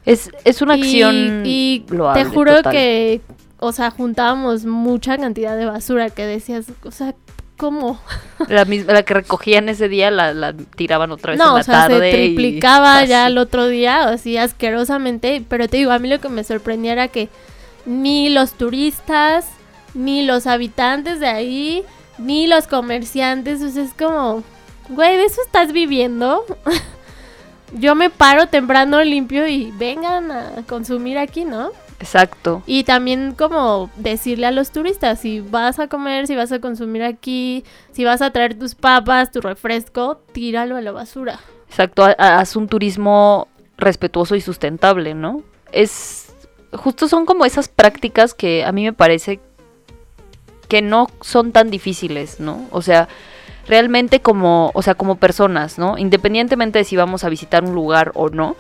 Es, 0.05 0.31
es 0.45 0.61
una 0.61 0.77
Y- 0.77 0.83
acción 0.83 1.43
Y, 1.47 1.85
loable, 1.89 2.23
te 2.25 2.29
juro 2.29 2.57
total. 2.57 2.73
que, 2.73 3.21
o 3.59 3.73
sea, 3.73 3.91
juntábamos 3.91 4.65
mucha 4.65 5.17
cantidad 5.19 5.57
de 5.57 5.67
basura 5.67 6.11
que 6.11 6.27
decías, 6.27 6.67
o 6.85 6.91
sea, 6.91 7.15
¿cómo? 7.57 7.99
La, 8.49 8.65
misma, 8.65 8.93
la 8.93 9.03
que 9.03 9.15
recogían 9.15 9.69
ese 9.69 9.89
día 9.89 10.11
la, 10.11 10.35
la 10.35 10.53
tiraban 10.55 11.11
otra 11.11 11.33
vez 11.33 11.41
en 11.41 11.47
la 11.47 11.55
o 11.55 11.63
sea, 11.63 11.89
tarde. 11.89 11.99
se 12.01 12.09
y- 12.09 12.13
triplicaba 12.35 13.05
ya 13.05 13.27
el 13.27 13.39
otro 13.39 13.67
día, 13.67 14.09
así 14.09 14.37
asquerosamente. 14.37 15.43
Pero 15.49 15.69
te 15.69 15.79
digo, 15.79 15.91
a 15.93 15.99
mí 15.99 16.09
lo 16.09 16.21
que 16.21 16.29
me 16.29 16.45
sorprendía 16.45 16.93
era 16.93 17.09
que 17.09 17.29
ni 17.87 18.29
los 18.29 18.53
turistas, 18.53 19.47
ni 19.95 20.23
los 20.23 20.47
habitantes 20.47 21.19
de 21.21 21.29
ahí, 21.29 21.83
ni 22.19 22.47
los 22.47 22.67
comerciantes, 22.67 23.63
o 23.63 23.71
sea, 23.71 23.85
es 23.85 23.95
como, 23.95 24.43
güey, 24.91 25.17
¿de 25.17 25.25
eso 25.25 25.41
estás 25.47 25.73
viviendo? 25.73 26.45
Yo 27.73 27.95
me 27.95 28.11
paro 28.11 28.47
temprano, 28.47 29.03
limpio 29.03 29.47
y 29.49 29.73
vengan 29.73 30.31
a 30.31 30.51
consumir 30.69 31.19
aquí, 31.19 31.45
¿no? 31.45 31.71
Exacto. 32.01 32.63
Y 32.67 32.85
también 32.85 33.35
como 33.37 33.91
decirle 33.97 34.47
a 34.47 34.51
los 34.51 34.71
turistas, 34.71 35.21
si 35.21 35.41
vas 35.41 35.79
a 35.79 35.89
comer, 35.89 36.27
si 36.27 36.37
vas 36.37 36.53
a 36.53 36.59
consumir 36.61 37.03
aquí, 37.03 37.65
si 37.93 38.05
vas 38.05 38.21
a 38.23 38.31
traer 38.31 38.59
tus 38.59 38.75
papas, 38.75 39.31
tu 39.31 39.41
refresco, 39.41 40.21
tíralo 40.33 40.77
a 40.77 40.81
la 40.83 40.93
basura. 40.93 41.41
Exacto, 41.69 42.05
ha- 42.05 42.15
ha- 42.19 42.39
haz 42.39 42.55
un 42.57 42.69
turismo 42.69 43.49
respetuoso 43.79 44.37
y 44.37 44.41
sustentable, 44.41 45.15
¿no? 45.15 45.43
Es 45.73 46.35
justo 46.73 47.09
son 47.09 47.25
como 47.27 47.45
esas 47.47 47.69
prácticas 47.69 48.35
que 48.35 48.65
a 48.65 48.73
mí 48.73 48.85
me 48.85 48.93
parece 48.93 49.41
que 50.69 50.83
no 50.83 51.09
son 51.21 51.53
tan 51.53 51.71
difíciles, 51.71 52.41
¿no? 52.41 52.67
O 52.71 52.83
sea, 52.83 53.09
realmente 53.69 54.21
como, 54.21 54.71
o 54.75 54.83
sea, 54.83 54.95
como 54.95 55.17
personas, 55.17 55.79
¿no? 55.79 55.97
Independientemente 55.97 56.81
de 56.81 56.85
si 56.85 56.97
vamos 56.97 57.25
a 57.25 57.29
visitar 57.29 57.65
un 57.65 57.75
lugar 57.75 58.13
o 58.15 58.29
no, 58.29 58.57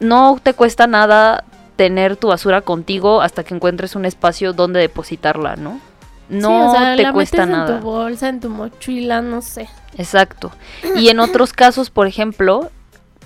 no 0.00 0.38
te 0.42 0.54
cuesta 0.54 0.86
nada 0.86 1.44
tener 1.80 2.16
tu 2.16 2.28
basura 2.28 2.60
contigo 2.60 3.22
hasta 3.22 3.42
que 3.42 3.54
encuentres 3.54 3.96
un 3.96 4.04
espacio 4.04 4.52
donde 4.52 4.80
depositarla, 4.80 5.56
¿no? 5.56 5.80
No 6.28 6.48
Sí, 6.48 6.68
o 6.68 6.72
sea, 6.72 6.94
te 6.94 7.02
la 7.04 7.12
cuesta 7.14 7.46
metes 7.46 7.58
nada. 7.58 7.74
en 7.76 7.80
tu 7.80 7.86
bolsa, 7.86 8.28
en 8.28 8.40
tu 8.40 8.50
mochila, 8.50 9.22
no 9.22 9.40
sé. 9.40 9.66
Exacto. 9.96 10.52
Y 10.94 11.08
en 11.08 11.20
otros 11.20 11.54
casos, 11.54 11.88
por 11.88 12.06
ejemplo, 12.06 12.70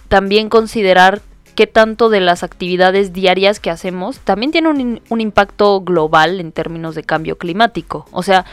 también 0.07 0.49
considerar 0.49 1.21
qué 1.57 1.67
tanto 1.67 2.11
de 2.11 2.21
las 2.21 2.45
actividades 2.45 3.13
diarias 3.13 3.59
que 3.59 3.71
hacemos 3.71 4.21
también 4.21 4.53
tiene 4.53 4.69
un, 4.69 5.03
un 5.09 5.21
impacto 5.21 5.81
global 5.81 6.39
en 6.39 6.53
términos 6.53 6.95
de 6.95 7.03
cambio 7.03 7.39
climático. 7.39 8.07
O 8.13 8.23
sea, 8.23 8.45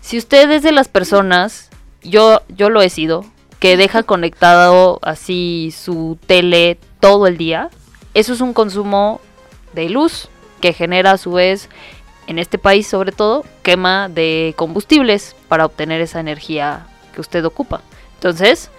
si 0.00 0.16
usted 0.16 0.48
es 0.52 0.62
de 0.62 0.70
las 0.70 0.86
personas, 0.86 1.70
yo, 2.04 2.42
yo 2.50 2.70
lo 2.70 2.82
he 2.82 2.88
sido, 2.88 3.24
que 3.58 3.76
deja 3.76 4.04
conectado 4.04 5.00
así 5.02 5.74
su 5.76 6.18
tele 6.28 6.78
todo 7.00 7.26
el 7.26 7.36
día, 7.36 7.68
eso 8.14 8.32
es 8.32 8.40
un 8.40 8.52
consumo 8.52 9.20
de 9.72 9.88
luz 9.88 10.28
que 10.60 10.72
genera 10.72 11.12
a 11.12 11.18
su 11.18 11.32
vez, 11.32 11.68
en 12.26 12.38
este 12.38 12.58
país 12.58 12.86
sobre 12.86 13.12
todo, 13.12 13.44
quema 13.62 14.08
de 14.08 14.54
combustibles 14.56 15.34
para 15.48 15.64
obtener 15.64 16.00
esa 16.00 16.20
energía 16.20 16.86
que 17.14 17.20
usted 17.20 17.44
ocupa. 17.44 17.80
Entonces, 18.14 18.70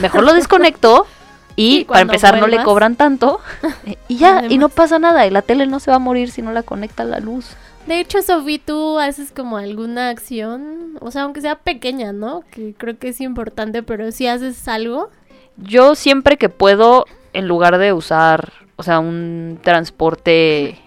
mejor 0.00 0.24
lo 0.24 0.32
desconecto 0.32 1.06
y 1.56 1.80
Y 1.80 1.84
para 1.84 2.00
empezar 2.00 2.40
no 2.40 2.46
le 2.46 2.62
cobran 2.62 2.94
tanto 2.96 3.40
y 4.08 4.16
ya, 4.16 4.44
y 4.48 4.58
no 4.58 4.68
pasa 4.68 4.98
nada, 4.98 5.26
y 5.26 5.30
la 5.30 5.42
tele 5.42 5.66
no 5.66 5.80
se 5.80 5.90
va 5.90 5.96
a 5.96 6.00
morir 6.00 6.30
si 6.30 6.40
no 6.40 6.52
la 6.52 6.62
conecta 6.62 7.02
a 7.02 7.06
la 7.06 7.18
luz. 7.18 7.56
De 7.88 8.00
hecho, 8.00 8.20
Sofía, 8.20 8.60
tú 8.64 8.98
haces 8.98 9.32
como 9.32 9.56
alguna 9.56 10.10
acción, 10.10 10.98
o 11.00 11.10
sea, 11.10 11.22
aunque 11.22 11.40
sea 11.40 11.56
pequeña, 11.56 12.12
¿no? 12.12 12.44
Que 12.50 12.74
creo 12.76 12.98
que 12.98 13.08
es 13.08 13.20
importante, 13.22 13.82
pero 13.82 14.12
si 14.12 14.26
haces 14.26 14.68
algo, 14.68 15.10
Yo 15.56 15.94
siempre 15.94 16.36
que 16.36 16.48
puedo, 16.48 17.06
en 17.32 17.48
lugar 17.48 17.78
de 17.78 17.92
usar, 17.92 18.52
o 18.78 18.82
sea, 18.82 18.98
un 19.00 19.58
transporte 19.62 20.78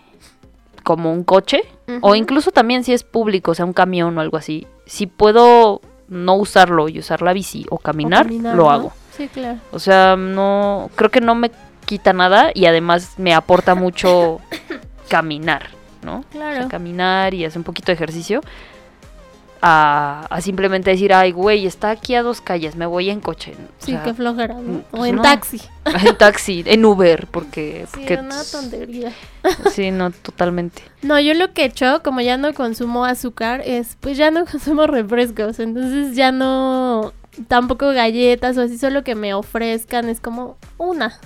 como 0.84 1.14
un 1.14 1.24
coche, 1.24 1.62
o 2.02 2.16
incluso 2.16 2.50
también 2.52 2.84
si 2.84 2.94
es 2.94 3.04
público, 3.04 3.52
o 3.52 3.54
sea, 3.54 3.66
un 3.66 3.74
camión 3.74 4.18
o 4.18 4.22
algo 4.22 4.38
así, 4.38 4.66
si 4.86 5.06
puedo 5.06 5.82
no 6.08 6.36
usarlo 6.36 6.89
y 6.89 6.98
usar 7.00 7.22
la 7.22 7.34
bici 7.34 7.66
o 7.70 7.76
o 7.76 7.78
caminar, 7.78 8.32
lo 8.32 8.54
¿no? 8.56 8.72
hago. 8.72 8.94
Sí, 9.16 9.28
claro. 9.28 9.60
O 9.72 9.80
sea, 9.80 10.16
no, 10.16 10.89
creo 10.96 11.12
que 11.12 11.22
no 11.22 11.36
me 11.36 11.52
quita 11.86 12.14
nada 12.14 12.52
y 12.54 12.66
además 12.66 13.14
me 13.18 13.34
aporta 13.34 13.76
mucho 13.76 14.39
caminar, 15.10 15.70
¿no? 16.04 16.20
O 16.20 16.22
sea, 16.32 16.32
Claro. 16.32 16.68
caminar 16.70 17.34
y 17.34 17.46
hacer 17.46 17.60
un 17.60 17.64
poquito 17.66 17.88
de 17.88 17.94
ejercicio. 17.94 18.42
A, 19.64 20.26
a 20.30 20.41
simplemente 20.41 20.89
decir, 20.89 21.14
ay, 21.14 21.32
güey, 21.32 21.68
está 21.68 21.91
aquí 21.91 22.16
a 22.16 22.24
dos 22.24 22.41
calles, 22.41 22.76
me 22.76 22.88
voy 22.88 23.12
en 23.12 23.20
coche. 23.20 23.53
O 23.55 23.86
Sí, 23.86 23.95
qué 24.03 24.14
flojera, 24.14 24.55
¿no? 24.55 24.62
mm, 24.62 24.78
O 24.91 24.97
pues 24.97 25.09
en 25.12 25.16
no. 25.18 25.22
taxi. 25.22 25.62
En 26.05 26.16
taxi, 26.18 26.64
en 26.66 26.84
Uber, 26.86 27.28
porque... 27.30 27.86
Sí, 27.93 27.99
porque 27.99 28.16
una 28.18 28.43
tontería. 28.43 29.12
Sí, 29.72 29.91
no, 29.91 30.09
totalmente. 30.12 30.82
No, 31.03 31.20
yo 31.20 31.34
lo 31.34 31.51
que 31.53 31.64
he 31.64 31.66
hecho, 31.66 32.01
como 32.03 32.22
ya 32.22 32.38
no 32.38 32.53
consumo 32.53 33.05
azúcar, 33.05 33.62
es 33.66 33.97
pues 33.99 34.18
ya 34.18 34.30
no 34.32 34.45
consumo 34.51 34.86
refrescos. 34.88 35.59
Entonces 35.59 36.16
ya 36.16 36.32
no. 36.32 37.14
Tampoco 37.47 37.88
galletas 37.89 38.57
o 38.57 38.62
así, 38.62 38.78
solo 38.78 39.03
que 39.03 39.16
me 39.16 39.34
ofrezcan 39.34 40.09
es 40.09 40.20
como 40.20 40.57
una. 40.78 41.18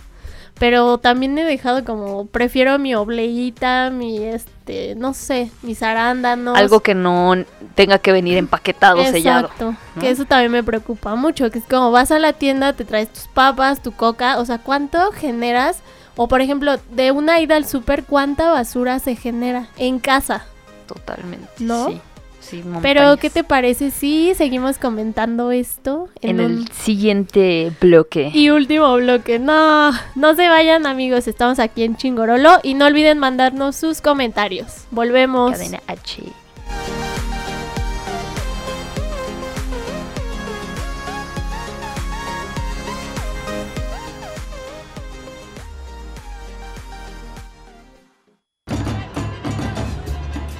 Pero 0.58 0.98
también 1.00 1.38
he 1.38 1.44
dejado 1.44 1.84
como. 1.84 2.28
Prefiero 2.28 2.80
mi 2.80 2.96
obleíta, 2.96 3.90
mi 3.90 4.24
este. 4.24 4.96
No 4.96 5.14
sé, 5.14 5.52
mis 5.62 5.84
arándanos. 5.84 6.58
Algo 6.58 6.80
que 6.80 6.96
no 6.96 7.36
tenga 7.76 8.00
que 8.00 8.12
venir 8.12 8.38
empaquetado, 8.38 9.04
sellado. 9.04 9.48
Exacto. 9.48 9.76
¿no? 9.96 10.02
Que 10.02 10.10
eso 10.10 10.26
también 10.26 10.52
me 10.52 10.64
preocupa 10.64 11.16
mucho. 11.16 11.52
Que 11.52 11.60
es 11.60 11.66
como 11.66 11.92
vas 11.92 12.12
a 12.12 12.20
la 12.20 12.34
tienda, 12.34 12.74
te 12.74 12.86
traes 12.86 13.12
tus 13.12 13.28
papas, 13.28 13.84
tu 13.84 13.92
coca. 13.92 14.40
O 14.40 14.46
sea, 14.46 14.60
¿cuánto 14.60 15.12
generas? 15.12 15.80
O 16.16 16.30
por 16.30 16.40
ejemplo, 16.40 16.78
de 16.92 17.12
una 17.12 17.42
ida 17.42 17.58
al 17.58 17.66
súper, 17.66 18.06
¿cuánta 18.06 18.50
basura 18.52 19.00
se 19.00 19.16
genera 19.18 19.68
en 19.78 20.00
casa? 20.00 20.46
Totalmente. 20.88 21.50
¿No? 21.60 21.90
Sí, 21.90 22.02
sí, 22.46 22.64
Pero. 22.82 23.18
¿qué 23.18 23.30
te 23.30 23.44
parece 23.44 23.92
si 23.92 24.34
seguimos 24.36 24.78
comentando 24.78 25.52
esto 25.52 26.10
En 26.22 26.40
el 26.40 26.68
siguiente 26.72 27.72
bloque. 27.82 28.32
Y 28.34 28.50
último 28.50 28.96
bloque. 28.96 29.40
No, 29.40 29.92
no 30.16 30.36
se 30.36 30.48
vayan 30.48 30.86
amigos, 30.86 31.28
estamos 31.28 31.60
aquí 31.60 31.84
en 31.84 31.96
Chingorolo 31.96 32.60
y 32.64 32.74
no 32.74 32.86
olviden 32.86 33.20
mandarnos 33.20 33.76
sus 33.76 34.02
comentarios. 34.02 34.86
Volvemos. 34.92 35.52
Cadena 35.52 35.82
H. 35.88 36.24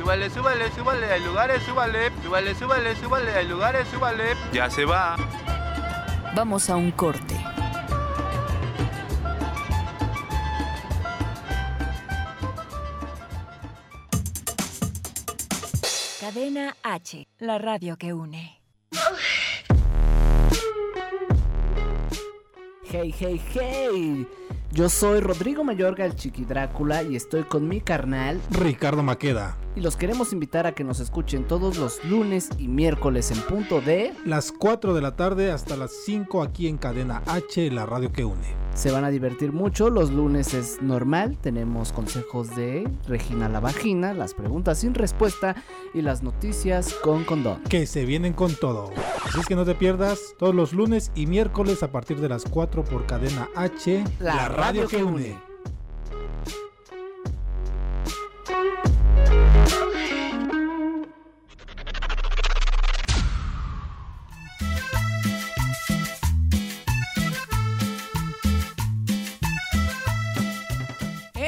Súbale, 0.06 0.30
súbale, 0.30 0.72
súbale, 0.72 1.12
hay 1.12 1.24
lugares, 1.24 1.64
súbale. 1.64 2.12
Súbale, 2.22 2.54
súbale, 2.54 2.96
súbale, 2.96 3.32
hay 3.34 3.48
lugares, 3.48 3.88
súbale. 3.88 4.36
Ya 4.54 4.70
se 4.70 4.86
va. 4.86 5.16
Vamos 6.36 6.70
a 6.70 6.76
un 6.76 6.92
corte. 6.92 7.34
Cadena 16.22 16.76
H, 16.84 17.28
la 17.40 17.58
radio 17.58 17.98
que 17.98 18.14
une. 18.14 18.62
Hey, 22.84 23.12
hey, 23.20 23.42
hey. 23.56 24.28
Yo 24.76 24.90
soy 24.90 25.22
Rodrigo 25.22 25.64
Mayorga, 25.64 26.04
el 26.04 26.18
Chiqui 26.18 26.44
Drácula, 26.44 27.02
y 27.02 27.16
estoy 27.16 27.44
con 27.44 27.66
mi 27.66 27.80
carnal. 27.80 28.42
Ricardo 28.52 29.04
Maqueda. 29.04 29.56
Y 29.74 29.80
los 29.80 29.96
queremos 29.96 30.34
invitar 30.34 30.68
a 30.68 30.74
que 30.74 30.84
nos 30.84 31.00
escuchen 31.00 31.48
todos 31.48 31.78
los 31.78 32.04
lunes 32.04 32.50
y 32.58 32.68
miércoles 32.68 33.32
en 33.32 33.40
punto 33.40 33.80
de. 33.80 34.14
Las 34.26 34.52
4 34.52 34.94
de 34.94 35.02
la 35.02 35.16
tarde 35.16 35.50
hasta 35.50 35.78
las 35.78 35.94
5 36.04 36.44
aquí 36.44 36.68
en 36.68 36.78
Cadena 36.78 37.22
H, 37.26 37.72
la 37.72 37.86
radio 37.86 38.12
que 38.12 38.26
une. 38.26 38.66
Se 38.74 38.92
van 38.92 39.06
a 39.06 39.10
divertir 39.10 39.54
mucho. 39.54 39.90
Los 39.90 40.12
lunes 40.12 40.54
es 40.54 40.82
normal. 40.82 41.38
Tenemos 41.42 41.94
consejos 41.94 42.54
de 42.58 42.90
Regina 43.08 43.48
la 43.48 43.62
Vagina, 43.62 44.14
las 44.14 44.34
preguntas 44.34 44.80
sin 44.80 44.94
respuesta 44.94 45.56
y 45.94 46.02
las 46.02 46.24
noticias 46.24 46.94
con 46.96 47.24
condón. 47.24 47.62
Que 47.64 47.88
se 47.88 48.04
vienen 48.04 48.34
con 48.34 48.54
todo. 48.56 48.92
Así 49.24 49.40
es 49.40 49.46
que 49.46 49.56
no 49.56 49.64
te 49.64 49.76
pierdas 49.76 50.20
todos 50.38 50.54
los 50.54 50.74
lunes 50.74 51.12
y 51.16 51.26
miércoles 51.26 51.84
a 51.84 51.92
partir 51.92 52.20
de 52.20 52.28
las 52.28 52.44
4 52.44 52.84
por 52.84 53.06
Cadena 53.06 53.50
H, 53.56 54.04
La 54.20 54.50
radio 54.50 54.65
que 54.74 54.98
une. 54.98 55.45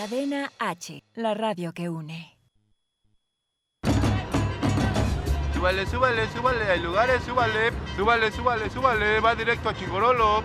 Cadena 0.00 0.50
H, 0.58 1.02
la 1.16 1.34
radio 1.34 1.74
que 1.74 1.90
une. 1.90 2.38
Súbale, 5.52 5.84
súbale, 5.84 6.26
súbale, 6.32 6.64
hay 6.70 6.80
lugares, 6.80 7.22
súbale, 7.22 7.70
súbale, 7.96 8.32
súbale, 8.32 8.70
súbale, 8.70 9.20
va 9.20 9.34
directo 9.34 9.68
a 9.68 9.74
Chingorolo. 9.74 10.42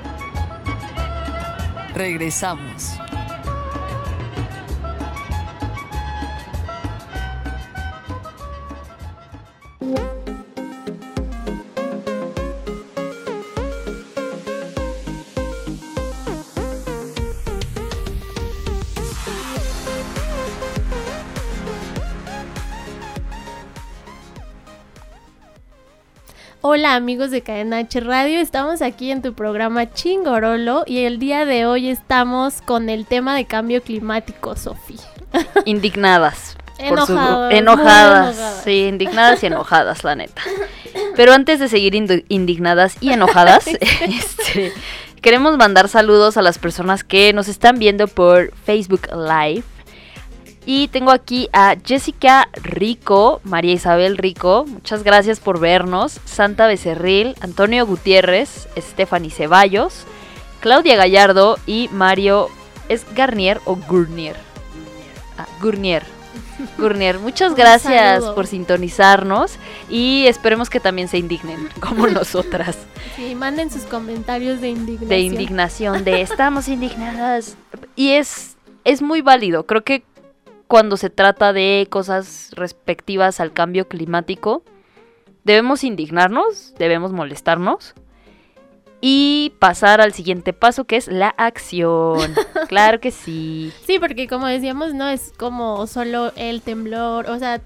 Regresamos. 1.94 3.00
Hola 26.68 26.96
amigos 26.96 27.30
de 27.30 27.42
Cadena 27.44 27.78
H 27.78 28.00
Radio, 28.00 28.40
estamos 28.40 28.82
aquí 28.82 29.12
en 29.12 29.22
tu 29.22 29.36
programa 29.36 29.94
Chingorolo 29.94 30.84
y 30.88 31.04
el 31.04 31.20
día 31.20 31.46
de 31.46 31.68
hoy 31.68 31.90
estamos 31.90 32.64
con 32.64 32.90
el 32.90 33.06
tema 33.06 33.36
de 33.36 33.46
cambio 33.46 33.84
climático, 33.84 34.56
Sofi. 34.56 34.96
Indignadas. 35.66 36.58
por 36.90 37.06
su 37.06 37.14
Enojadas. 37.52 38.64
Sí, 38.64 38.86
indignadas 38.88 39.44
y 39.44 39.46
enojadas, 39.46 40.04
la 40.04 40.16
neta. 40.16 40.42
Pero 41.16 41.34
antes 41.34 41.60
de 41.60 41.68
seguir 41.68 41.94
indignadas 41.94 42.98
y 43.00 43.12
enojadas, 43.12 43.68
este, 44.02 44.74
queremos 45.22 45.58
mandar 45.58 45.88
saludos 45.88 46.36
a 46.36 46.42
las 46.42 46.58
personas 46.58 47.04
que 47.04 47.32
nos 47.32 47.48
están 47.48 47.78
viendo 47.78 48.08
por 48.08 48.52
Facebook 48.66 49.08
Live. 49.16 49.64
Y 50.66 50.88
tengo 50.88 51.12
aquí 51.12 51.48
a 51.54 51.76
Jessica 51.84 52.50
Rico, 52.54 53.40
María 53.44 53.74
Isabel 53.74 54.18
Rico, 54.18 54.66
muchas 54.68 55.04
gracias 55.04 55.40
por 55.40 55.60
vernos. 55.60 56.20
Santa 56.26 56.66
Becerril, 56.66 57.36
Antonio 57.40 57.86
Gutiérrez, 57.86 58.68
Stephanie 58.76 59.30
Ceballos, 59.30 60.06
Claudia 60.62 60.96
Gallardo 60.96 61.60
y 61.68 61.90
Mario. 61.92 62.50
¿Es 62.90 63.06
Garnier 63.16 63.62
o 63.66 63.76
Gurnier? 63.76 64.36
Ah, 65.38 65.48
Gurnier. 65.62 66.04
Gurnier, 66.78 67.20
muchas 67.20 67.56
gracias 67.56 68.24
por 68.26 68.48
sintonizarnos 68.48 69.58
y 69.90 70.26
esperemos 70.28 70.70
que 70.70 70.80
también 70.80 71.08
se 71.08 71.20
indignen 71.20 71.70
como 71.80 72.08
nosotras. 72.08 72.78
Sí, 73.16 73.36
manden 73.36 73.70
sus 73.70 73.84
comentarios 73.84 74.62
de 74.62 74.70
indignación. 74.70 75.10
De 75.10 75.20
indignación, 75.20 76.04
de 76.04 76.22
estamos 76.24 76.68
indignadas. 76.68 77.56
Y 77.96 78.12
es, 78.12 78.56
es 78.84 79.04
muy 79.04 79.22
válido. 79.22 79.66
Creo 79.66 79.84
que 79.84 80.04
cuando 80.68 80.98
se 80.98 81.10
trata 81.10 81.54
de 81.54 81.88
cosas 81.90 82.52
respectivas 82.56 83.40
al 83.40 83.54
cambio 83.54 83.88
climático, 83.88 84.64
debemos 85.44 85.84
indignarnos, 85.84 86.74
debemos 86.78 87.12
molestarnos 87.12 87.94
y 89.02 89.54
pasar 89.60 90.02
al 90.02 90.14
siguiente 90.14 90.54
paso 90.54 90.86
que 90.86 90.98
es 90.98 91.08
la 91.08 91.30
acción. 91.30 92.34
claro 92.68 93.00
que 93.00 93.12
sí. 93.12 93.72
Sí, 93.86 94.00
porque 94.00 94.28
como 94.28 94.48
decíamos, 94.48 94.94
no 94.94 95.08
es 95.08 95.32
como 95.38 95.86
solo 95.88 96.32
el 96.36 96.62
temblor, 96.62 97.30
o 97.30 97.38
sea, 97.38 97.62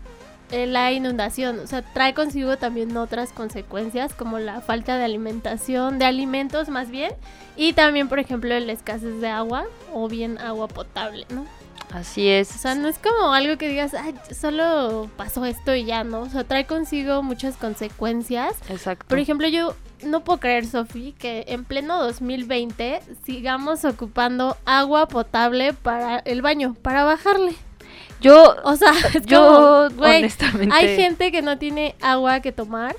la 0.52 0.92
inundación, 0.92 1.60
o 1.60 1.68
sea, 1.68 1.82
trae 1.82 2.14
consigo 2.14 2.58
también 2.58 2.96
otras 2.98 3.32
consecuencias 3.32 4.14
como 4.14 4.40
la 4.40 4.62
falta 4.62 4.98
de 4.98 5.06
alimentación, 5.06 6.00
de 6.00 6.06
alimentos 6.06 6.70
más 6.70 6.90
bien, 6.90 7.14
y 7.56 7.74
también, 7.74 8.10
por 8.10 8.20
ejemplo, 8.20 8.58
la 8.60 8.72
escasez 8.72 9.22
de 9.22 9.30
agua 9.30 9.66
o 9.94 10.08
bien 10.10 10.38
agua 10.40 10.68
potable, 10.68 11.26
¿no? 11.30 11.46
Así 11.92 12.28
es. 12.28 12.56
O 12.56 12.58
sea, 12.60 12.76
no 12.76 12.88
es 12.88 13.00
como 13.00 13.34
algo 13.34 13.58
que 13.58 13.68
digas, 13.68 13.94
ay, 13.94 14.14
solo 14.40 15.10
pasó 15.18 15.46
esto 15.46 15.74
y 15.74 15.86
ya, 15.86 16.04
¿no? 16.04 16.22
O 16.22 16.30
sea, 16.30 16.44
trae 16.44 16.66
consigo 16.66 17.24
muchas 17.24 17.58
consecuencias. 17.58 18.56
Exacto. 18.70 19.06
Por 19.08 19.18
ejemplo, 19.18 19.48
yo 19.48 19.76
no 20.04 20.24
puedo 20.24 20.40
creer, 20.40 20.66
Sofi, 20.68 21.14
que 21.18 21.46
en 21.48 21.66
pleno 21.66 22.02
2020 22.04 23.02
sigamos 23.26 23.86
ocupando 23.86 24.56
agua 24.66 25.08
potable 25.08 25.74
para 25.74 26.20
el 26.20 26.42
baño, 26.42 26.76
para 26.82 27.04
bajarle. 27.04 27.56
Yo, 28.22 28.56
O 28.64 28.76
sea, 28.76 28.92
es 29.14 29.26
yo 29.26 29.90
como, 29.90 29.98
güey, 29.98 30.20
honestamente 30.20 30.76
hay 30.76 30.96
gente 30.96 31.32
que 31.32 31.42
no 31.42 31.58
tiene 31.58 31.96
agua 32.02 32.42
que 32.42 32.52
tomar 32.52 32.96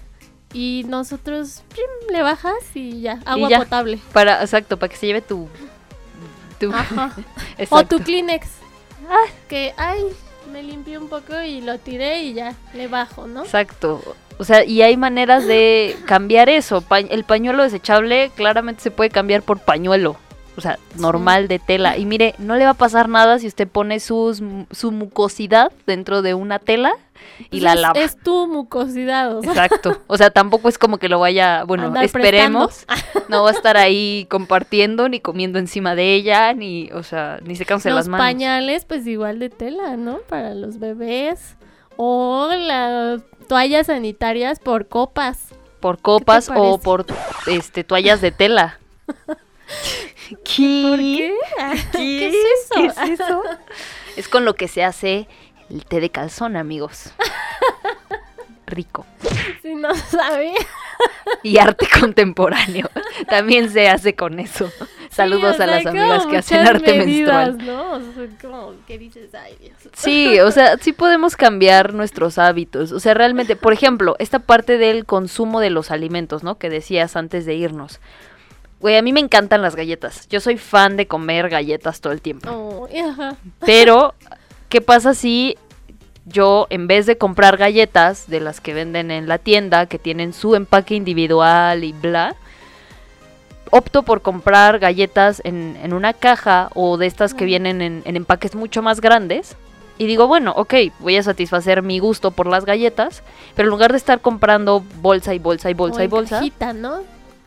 y 0.53 0.85
nosotros 0.89 1.63
le 2.11 2.23
bajas 2.23 2.55
y 2.75 3.03
ya, 3.03 3.21
y 3.25 3.29
agua 3.29 3.51
ya, 3.51 3.59
potable. 3.59 4.01
Para, 4.13 4.41
exacto, 4.41 4.79
para 4.79 4.91
que 4.91 4.97
se 4.97 5.07
lleve 5.07 5.23
tu... 5.23 5.49
tu 6.59 6.73
Ajá. 6.73 7.15
O 7.71 7.85
tu 7.85 8.01
Kleenex. 8.01 8.60
Que, 9.49 9.75
ay, 9.77 10.03
me 10.53 10.63
limpié 10.63 10.99
un 10.99 11.09
poco 11.09 11.41
y 11.43 11.61
lo 11.61 11.79
tiré 11.79 12.23
y 12.23 12.35
ya, 12.35 12.55
le 12.75 12.89
bajo, 12.89 13.27
¿no? 13.27 13.43
Exacto. 13.45 14.01
O 14.39 14.45
sea, 14.45 14.65
y 14.65 14.83
hay 14.83 14.97
maneras 14.97 15.47
de 15.47 15.97
cambiar 16.07 16.49
eso. 16.49 16.81
Pa- 16.81 17.01
el 17.01 17.25
pañuelo 17.25 17.63
desechable 17.63 18.31
claramente 18.35 18.83
se 18.83 18.91
puede 18.91 19.11
cambiar 19.11 19.43
por 19.43 19.59
pañuelo. 19.61 20.17
O 20.61 20.63
sea, 20.63 20.79
normal 20.97 21.49
de 21.49 21.59
tela. 21.59 21.97
Y 21.97 22.05
mire, 22.05 22.35
no 22.37 22.55
le 22.57 22.65
va 22.67 22.73
a 22.73 22.75
pasar 22.75 23.09
nada 23.09 23.39
si 23.39 23.47
usted 23.47 23.67
pone 23.67 23.99
sus, 23.99 24.43
su 24.71 24.93
mucosidad 24.93 25.73
dentro 25.87 26.21
de 26.21 26.35
una 26.35 26.59
tela 26.59 26.93
y 27.39 27.49
Pues 27.49 27.63
la 27.63 27.75
lava. 27.77 27.99
es 27.99 28.19
tu 28.19 28.47
mucosidad, 28.47 29.39
o 29.39 29.41
sea. 29.41 29.53
Exacto. 29.53 30.03
O 30.07 30.19
sea, 30.19 30.29
tampoco 30.29 30.69
es 30.69 30.77
como 30.77 30.99
que 30.99 31.09
lo 31.09 31.19
vaya, 31.19 31.65
bueno, 31.65 31.87
Andar 31.87 32.05
esperemos. 32.05 32.85
No 33.31 33.43
va 33.45 33.49
a 33.49 33.53
estar 33.55 33.79
ahí 33.79 34.27
compartiendo, 34.29 35.09
ni 35.09 35.19
comiendo 35.21 35.59
encima 35.59 35.95
de 35.95 36.13
ella, 36.15 36.53
ni, 36.53 36.91
o 36.93 37.03
sea, 37.03 37.39
ni 37.43 37.57
secándose 37.57 37.89
Los 37.89 37.97
las 38.01 38.09
manos. 38.09 38.27
pañales, 38.27 38.85
pues 38.85 39.07
igual 39.07 39.39
de 39.39 39.49
tela, 39.49 39.97
¿no? 39.97 40.19
Para 40.29 40.55
los 40.55 40.79
bebés. 40.79 41.57
O 41.97 42.51
las 42.55 43.23
toallas 43.49 43.87
sanitarias 43.87 44.59
por 44.61 44.89
copas. 44.89 45.39
Por 45.81 45.99
copas 46.01 46.51
o 46.55 46.77
por 46.79 47.07
este 47.47 47.83
toallas 47.85 48.21
de 48.21 48.31
tela. 48.31 48.79
¿Qué? 50.45 50.83
¿Por 50.89 50.99
qué? 50.99 51.35
¿Qué 51.93 52.27
es 52.29 52.35
eso? 52.35 52.75
¿Qué 52.75 52.87
es 52.87 53.21
eso? 53.21 53.43
Es 54.17 54.29
con 54.29 54.45
lo 54.45 54.55
que 54.55 54.67
se 54.67 54.83
hace 54.83 55.29
el 55.71 55.85
té 55.85 56.01
de 56.01 56.11
calzón, 56.11 56.57
amigos. 56.57 57.13
Rico. 58.67 59.07
Si 59.63 59.75
no 59.75 59.95
sabía. 59.95 60.59
Y 61.43 61.59
arte 61.59 61.87
contemporáneo. 62.01 62.89
También 63.29 63.71
se 63.71 63.89
hace 63.89 64.15
con 64.15 64.39
eso. 64.39 64.71
Saludos 65.11 65.57
Sí, 65.57 65.61
o 65.61 65.65
a 65.65 65.67
las 65.67 65.87
amigas 65.87 66.27
que 66.27 66.37
hacen 66.37 66.67
arte 66.67 66.99
medidas, 66.99 67.49
menstrual. 67.55 67.67
¿no? 67.67 67.93
O 67.95 68.01
sea, 68.01 68.29
como 68.41 68.75
que 68.87 68.99
dices, 68.99 69.35
ay 69.35 69.57
Dios. 69.61 69.75
Sí, 69.93 70.39
o 70.41 70.51
sea, 70.51 70.77
sí 70.79 70.93
podemos 70.93 71.37
cambiar 71.37 71.95
nuestros 71.95 72.39
hábitos. 72.39 72.93
O 72.93 73.01
sea, 73.01 73.15
realmente, 73.15 73.57
por 73.57 73.73
ejemplo, 73.73 74.15
esta 74.19 74.39
parte 74.39 74.79
del 74.79 75.05
consumo 75.05 75.61
de 75.61 75.71
los 75.71 75.91
alimentos, 75.91 76.45
¿no? 76.45 76.59
Que 76.59 76.71
decías 76.71 77.17
antes 77.17 77.47
de 77.47 77.55
irnos. 77.55 78.01
Güey, 78.81 78.97
a 78.97 79.03
mí 79.03 79.13
me 79.13 79.21
encantan 79.21 79.61
las 79.61 79.77
galletas. 79.77 80.27
Yo 80.29 80.41
soy 80.41 80.57
fan 80.57 80.97
de 80.97 81.07
comer 81.07 81.51
galletas 81.51 82.01
todo 82.01 82.13
el 82.13 82.23
tiempo. 82.23 82.51
Oh, 82.51 82.89
ajá. 83.09 83.37
Pero, 83.61 84.15
¿qué 84.71 84.81
pasa 84.81 85.15
si 85.15 85.59
yo, 86.25 86.67
en 86.71 86.87
vez 86.87 87.07
de 87.07 87.19
comprar 87.19 87.57
galletas 87.57 88.29
de 88.29 88.41
las 88.41 88.61
que 88.61 88.73
venden 88.73 89.11
en 89.11 89.29
la 89.29 89.39
tienda, 89.39 89.87
que 89.87 89.99
tienen 89.99 90.33
su 90.33 90.55
empaque 90.55 90.95
individual 90.95 91.85
y 91.85 91.93
bla, 91.93 92.37
opto 93.71 94.03
por 94.03 94.23
comprar 94.23 94.79
galletas 94.79 95.43
en, 95.45 95.77
en 95.83 95.93
una 95.93 96.13
caja 96.13 96.71
o 96.75 96.97
de 96.97 97.07
estas 97.07 97.35
que 97.35 97.45
vienen 97.45 97.83
en, 97.83 98.03
en 98.05 98.17
empaques 98.17 98.55
mucho 98.55 98.81
más 98.81 99.01
grandes? 99.01 99.57
Y 99.99 100.07
digo, 100.07 100.27
bueno, 100.27 100.55
ok, 100.57 100.75
voy 101.01 101.19
a 101.19 101.23
satisfacer 101.23 101.83
mi 101.83 101.99
gusto 101.99 102.31
por 102.31 102.47
las 102.47 102.65
galletas, 102.65 103.23
pero 103.55 103.67
en 103.67 103.71
lugar 103.71 103.91
de 103.91 103.99
estar 103.99 104.23
comprando 104.23 104.83
bolsa 105.03 105.35
y 105.35 105.39
bolsa 105.39 105.69
y 105.71 105.75
bolsa 105.75 105.99
O 105.99 106.01
y 106.01 106.05
en 106.05 106.11
bolsa, 106.11 106.37
cajita, 106.37 106.73
¿no? 106.73 107.01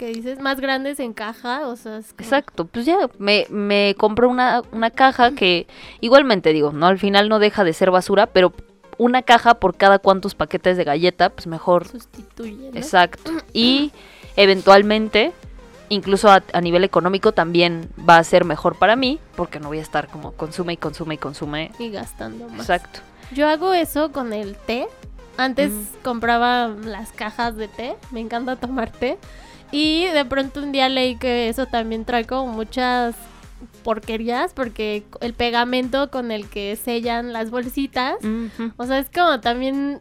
Que 0.03 0.09
dices 0.11 0.37
más 0.41 0.59
grandes 0.59 0.99
en 0.99 1.13
caja, 1.13 1.65
o 1.69 1.77
sea, 1.77 1.97
es 1.99 2.07
como- 2.11 2.25
Exacto, 2.25 2.65
pues 2.65 2.85
ya 2.85 2.97
me, 3.19 3.47
me 3.49 3.95
compro 3.97 4.27
una, 4.27 4.61
una 4.73 4.89
caja 4.91 5.31
que 5.31 5.65
igualmente 6.01 6.51
digo, 6.51 6.73
no 6.73 6.87
al 6.87 6.99
final 6.99 7.29
no 7.29 7.39
deja 7.39 7.63
de 7.63 7.71
ser 7.71 7.89
basura, 7.89 8.25
pero 8.25 8.51
una 8.97 9.21
caja 9.21 9.53
por 9.61 9.77
cada 9.77 9.99
cuantos 9.99 10.35
paquetes 10.35 10.75
de 10.75 10.83
galleta, 10.83 11.29
pues 11.29 11.47
mejor. 11.47 11.87
Sustituye, 11.87 12.69
¿no? 12.71 12.77
Exacto. 12.77 13.31
Y 13.53 13.93
eventualmente 14.35 15.31
incluso 15.87 16.29
a, 16.29 16.43
a 16.51 16.59
nivel 16.59 16.83
económico 16.83 17.31
también 17.31 17.89
va 17.97 18.17
a 18.17 18.23
ser 18.25 18.43
mejor 18.43 18.75
para 18.77 18.97
mí, 18.97 19.21
porque 19.37 19.61
no 19.61 19.69
voy 19.69 19.79
a 19.79 19.83
estar 19.83 20.09
como 20.09 20.33
consume 20.33 20.73
y 20.73 20.77
consume 20.77 21.15
y 21.15 21.17
consume. 21.17 21.71
Y 21.79 21.91
gastando 21.91 22.49
más. 22.49 22.59
Exacto. 22.59 22.99
Yo 23.31 23.47
hago 23.47 23.73
eso 23.73 24.11
con 24.11 24.33
el 24.33 24.57
té. 24.57 24.85
Antes 25.37 25.71
Mm. 25.71 25.83
compraba 26.03 26.67
las 26.67 27.13
cajas 27.13 27.55
de 27.55 27.69
té. 27.69 27.95
Me 28.11 28.19
encanta 28.19 28.57
tomar 28.57 28.91
té. 28.91 29.17
Y 29.73 30.05
de 30.05 30.23
pronto 30.23 30.61
un 30.61 30.71
día 30.71 30.87
leí 30.87 31.15
que 31.15 31.49
eso 31.49 31.65
también 31.65 32.05
trae 32.05 32.25
como 32.25 32.53
muchas 32.53 33.15
porquerías 33.83 34.53
porque 34.53 35.03
el 35.21 35.33
pegamento 35.33 36.11
con 36.11 36.31
el 36.31 36.47
que 36.47 36.75
sellan 36.75 37.33
las 37.33 37.49
bolsitas, 37.49 38.15
o 38.77 38.85
sea, 38.85 38.99
es 38.99 39.09
como 39.09 39.39
también 39.39 39.99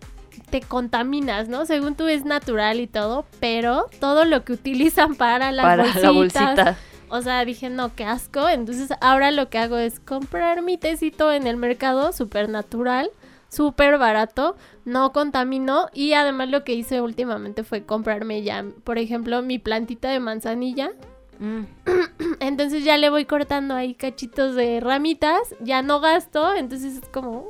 te 0.51 0.61
contaminas, 0.61 1.49
¿no? 1.49 1.65
Según 1.65 1.95
tú 1.95 2.07
es 2.09 2.25
natural 2.27 2.81
y 2.81 2.87
todo, 2.87 3.25
pero 3.41 3.87
todo 3.99 4.25
lo 4.27 4.45
que 4.45 4.53
utilizan 4.53 5.15
para 5.15 5.53
las 5.53 5.65
Para 5.65 5.87
la 5.87 6.11
bolsitas, 6.11 6.45
bolsita. 6.57 6.77
o 7.09 7.23
sea, 7.23 7.45
dije, 7.47 7.71
no, 7.71 7.95
qué 7.95 8.05
asco. 8.05 8.49
Entonces 8.49 8.91
ahora 9.01 9.31
lo 9.31 9.49
que 9.49 9.57
hago 9.59 9.79
es 9.79 10.01
comprar 10.01 10.61
mi 10.63 10.77
tecito 10.77 11.33
en 11.33 11.47
el 11.47 11.57
mercado, 11.57 12.13
súper 12.13 12.49
natural, 12.51 13.11
súper 13.53 13.99
barato, 13.99 14.57
no 14.85 15.13
contamino. 15.13 15.89
Y 15.93 16.15
además 16.15 16.49
lo 16.49 16.65
que 16.65 16.75
hice 16.75 17.01
últimamente 17.01 17.65
fue 17.65 17.85
comprarme 17.85 18.43
ya, 18.43 18.65
por 18.85 18.99
ejemplo, 18.99 19.43
mi 19.43 19.59
plantita 19.59 20.09
de 20.09 20.21
manzanilla. 20.21 20.93
Mm. 21.39 21.63
Entonces 22.41 22.85
ya 22.85 22.97
le 22.97 23.11
voy 23.11 23.27
cortando 23.27 23.75
ahí 23.75 23.95
cachitos 23.95 24.55
de 24.55 24.81
ramitas, 24.81 25.55
ya 25.61 25.83
no 25.83 26.01
gasto, 26.01 26.55
entonces 26.55 26.97
es 26.97 27.09
como... 27.09 27.47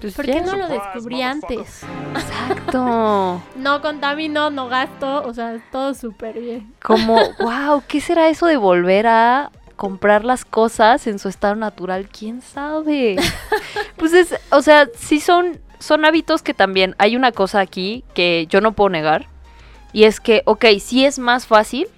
Pues 0.00 0.14
¿Por 0.14 0.26
qué 0.26 0.42
no 0.42 0.56
lo 0.56 0.68
descubrí 0.68 1.22
antes? 1.22 1.82
Exacto. 2.14 3.40
No 3.56 3.80
contamino, 3.80 4.50
no 4.50 4.68
gasto, 4.68 5.22
o 5.24 5.32
sea, 5.32 5.58
todo 5.72 5.94
súper 5.94 6.38
bien. 6.38 6.74
Como, 6.82 7.16
wow, 7.40 7.82
¿qué 7.88 8.02
será 8.02 8.28
eso 8.28 8.46
de 8.46 8.58
volver 8.58 9.06
a 9.06 9.50
comprar 9.76 10.24
las 10.24 10.44
cosas 10.44 11.06
en 11.06 11.18
su 11.18 11.28
estado 11.28 11.54
natural? 11.54 12.08
¿Quién 12.08 12.42
sabe? 12.42 13.16
pues 13.96 14.12
es, 14.12 14.34
o 14.50 14.62
sea, 14.62 14.88
sí 14.96 15.20
son, 15.20 15.60
son 15.78 16.04
hábitos 16.04 16.42
que 16.42 16.54
también 16.54 16.94
hay 16.98 17.16
una 17.16 17.32
cosa 17.32 17.60
aquí 17.60 18.04
que 18.14 18.46
yo 18.48 18.60
no 18.60 18.72
puedo 18.72 18.90
negar. 18.90 19.26
Y 19.92 20.04
es 20.04 20.20
que, 20.20 20.42
ok, 20.44 20.64
sí 20.80 21.04
es 21.04 21.18
más 21.18 21.46
fácil 21.46 21.88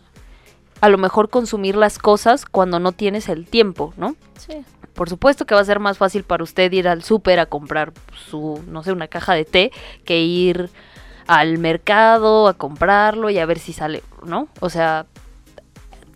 a 0.80 0.88
lo 0.88 0.98
mejor 0.98 1.30
consumir 1.30 1.76
las 1.76 1.98
cosas 1.98 2.44
cuando 2.44 2.78
no 2.78 2.92
tienes 2.92 3.28
el 3.28 3.46
tiempo, 3.46 3.94
¿no? 3.96 4.14
Sí. 4.36 4.64
Por 4.94 5.08
supuesto 5.08 5.46
que 5.46 5.54
va 5.54 5.60
a 5.60 5.64
ser 5.64 5.80
más 5.80 5.98
fácil 5.98 6.24
para 6.24 6.42
usted 6.42 6.72
ir 6.72 6.88
al 6.88 7.02
súper 7.02 7.38
a 7.38 7.46
comprar 7.46 7.92
su, 8.28 8.62
no 8.66 8.82
sé, 8.82 8.92
una 8.92 9.08
caja 9.08 9.34
de 9.34 9.44
té 9.44 9.72
que 10.04 10.20
ir 10.20 10.70
al 11.26 11.58
mercado 11.58 12.48
a 12.48 12.54
comprarlo 12.54 13.30
y 13.30 13.38
a 13.38 13.46
ver 13.46 13.58
si 13.58 13.72
sale, 13.72 14.02
¿no? 14.24 14.48
O 14.60 14.70
sea, 14.70 15.06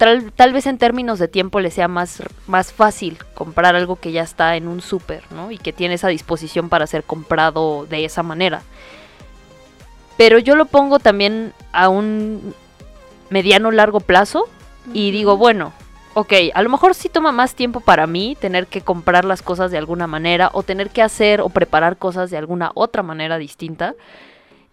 tal, 0.01 0.33
tal 0.33 0.55
vez 0.55 0.65
en 0.65 0.79
términos 0.79 1.19
de 1.19 1.29
tiempo 1.29 1.61
le 1.61 1.71
sea 1.71 1.87
más, 1.87 2.23
más 2.47 2.73
fácil 2.73 3.19
comprar 3.35 3.77
algo 3.77 3.97
que 3.97 4.13
ya 4.13 4.23
está 4.23 4.57
en 4.57 4.67
un 4.67 4.81
súper, 4.81 5.23
¿no? 5.31 5.51
Y 5.51 5.59
que 5.59 5.75
tiene 5.75 5.95
esa 5.95 6.09
disposición 6.09 6.71
para 6.71 6.87
ser 6.87 7.05
comprado 7.05 7.85
de 7.85 8.07
esa 8.07 8.23
manera. 8.23 8.63
Pero 10.17 10.39
yo 10.39 10.57
lo 10.57 10.65
pongo 10.65 11.01
también 11.01 11.53
a 11.73 11.91
un 11.91 12.55
mediano 13.29 13.71
largo 13.71 14.01
plazo 14.01 14.49
y 14.95 15.11
digo, 15.11 15.37
bueno, 15.37 15.75
ok, 16.15 16.33
a 16.55 16.63
lo 16.63 16.71
mejor 16.71 16.95
sí 16.95 17.11
toma 17.11 17.31
más 17.31 17.55
tiempo 17.55 17.81
para 17.81 18.07
mí 18.07 18.39
tener 18.41 18.69
que 18.69 18.81
comprar 18.81 19.27
las 19.27 19.43
cosas 19.43 19.71
de 19.71 19.77
alguna 19.77 20.07
manera 20.07 20.49
o 20.55 20.63
tener 20.63 20.89
que 20.89 21.03
hacer 21.03 21.43
o 21.43 21.51
preparar 21.51 21.99
cosas 21.99 22.31
de 22.31 22.39
alguna 22.39 22.73
otra 22.75 23.03
manera 23.03 23.37
distinta, 23.37 23.95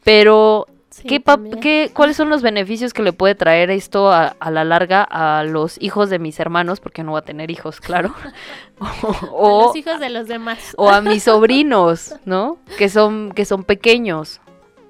pero 0.05 0.67
¿qué 1.07 1.21
qué- 1.61 1.91
¿cuáles 1.93 2.17
son 2.17 2.29
los 2.29 2.41
beneficios 2.41 2.93
que 2.93 3.03
le 3.03 3.13
puede 3.13 3.35
traer 3.35 3.69
esto 3.69 4.11
a, 4.11 4.35
a 4.39 4.51
la 4.51 4.63
larga 4.63 5.03
a 5.03 5.43
los 5.43 5.81
hijos 5.81 6.09
de 6.09 6.19
mis 6.19 6.39
hermanos? 6.39 6.79
Porque 6.79 7.03
no 7.03 7.11
voy 7.11 7.19
a 7.19 7.23
tener 7.23 7.51
hijos, 7.51 7.79
claro. 7.79 8.13
A 8.79 8.93
o, 9.31 9.67
los 9.67 9.75
hijos 9.75 9.99
de 9.99 10.09
los 10.09 10.27
demás. 10.27 10.73
o 10.77 10.89
a 10.89 11.01
mis 11.01 11.23
sobrinos, 11.23 12.15
¿no? 12.25 12.57
Que 12.77 12.89
son, 12.89 13.31
que 13.31 13.45
son 13.45 13.63
pequeños. 13.63 14.39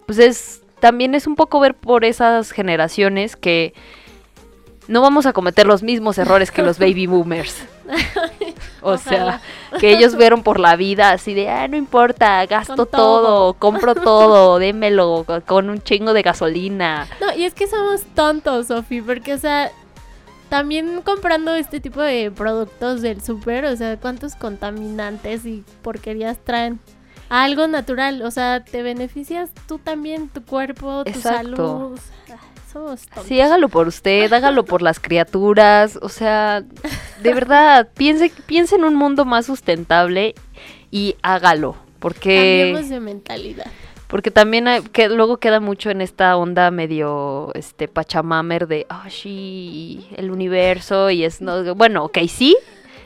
Pues 0.05 0.19
es, 0.19 0.61
también 0.79 1.15
es 1.15 1.25
un 1.27 1.35
poco 1.35 1.59
ver 1.59 1.73
por 1.73 2.03
esas 2.05 2.51
generaciones 2.51 3.35
que 3.35 3.73
no 4.87 5.01
vamos 5.01 5.25
a 5.25 5.33
cometer 5.33 5.67
los 5.67 5.83
mismos 5.83 6.17
errores 6.17 6.51
que 6.51 6.61
los 6.63 6.79
baby 6.79 7.07
boomers. 7.07 7.63
O 8.81 8.97
sea, 8.97 9.41
que 9.79 9.91
ellos 9.91 10.15
vieron 10.15 10.43
por 10.43 10.59
la 10.59 10.75
vida 10.75 11.11
así 11.11 11.33
de, 11.33 11.49
ah, 11.49 11.67
no 11.67 11.77
importa, 11.77 12.45
gasto 12.45 12.85
todo. 12.85 12.87
todo. 12.87 13.53
compro 13.53 13.95
todo, 13.95 14.59
démelo 14.59 15.23
co- 15.25 15.41
con 15.41 15.69
un 15.69 15.81
chingo 15.81 16.13
de 16.13 16.21
gasolina. 16.21 17.07
No, 17.21 17.33
y 17.35 17.45
es 17.45 17.53
que 17.53 17.67
somos 17.67 18.01
tontos, 18.15 18.67
Sofi, 18.67 19.01
porque, 19.01 19.33
o 19.33 19.37
sea, 19.37 19.71
también 20.49 21.01
comprando 21.03 21.53
este 21.55 21.79
tipo 21.79 22.01
de 22.01 22.31
productos 22.31 23.01
del 23.01 23.21
súper, 23.21 23.65
o 23.65 23.75
sea, 23.75 23.97
¿cuántos 23.97 24.35
contaminantes 24.35 25.45
y 25.45 25.63
porquerías 25.81 26.37
traen? 26.43 26.79
a 27.29 27.43
Algo 27.43 27.67
natural, 27.67 28.21
o 28.21 28.31
sea, 28.31 28.63
te 28.63 28.81
beneficias 28.83 29.49
tú 29.67 29.79
también, 29.79 30.29
tu 30.29 30.41
cuerpo, 30.45 31.03
tu 31.03 31.09
Exacto. 31.09 31.55
salud. 31.57 31.99
Somos 32.77 33.01
tontos. 33.07 33.25
Sí, 33.25 33.41
hágalo 33.41 33.69
por 33.69 33.87
usted, 33.87 34.31
hágalo 34.31 34.63
por 34.65 34.81
las 34.81 34.99
criaturas, 34.99 35.97
o 36.01 36.09
sea, 36.09 36.61
de 37.21 37.33
verdad, 37.33 37.89
piense, 37.95 38.31
piense 38.45 38.75
en 38.75 38.83
un 38.83 38.95
mundo 38.95 39.25
más 39.25 39.45
sustentable 39.47 40.35
y 40.91 41.15
hágalo, 41.23 41.75
porque... 41.99 42.65
Cambiemos 42.71 42.89
de 42.89 42.99
mentalidad. 42.99 43.65
Porque 44.07 44.31
también 44.31 44.67
hay- 44.69 44.81
que 44.83 45.09
luego 45.09 45.37
queda 45.37 45.59
mucho 45.59 45.89
en 45.89 45.99
esta 46.01 46.37
onda 46.37 46.71
medio 46.71 47.51
este 47.55 47.89
pachamamer 47.89 48.67
de 48.67 48.85
ah 48.89 49.09
sí, 49.09 50.07
el 50.15 50.31
universo 50.31 51.09
y 51.09 51.25
es 51.25 51.41
no 51.41 51.75
bueno, 51.75 52.05
ok, 52.05 52.19
sí. 52.29 52.55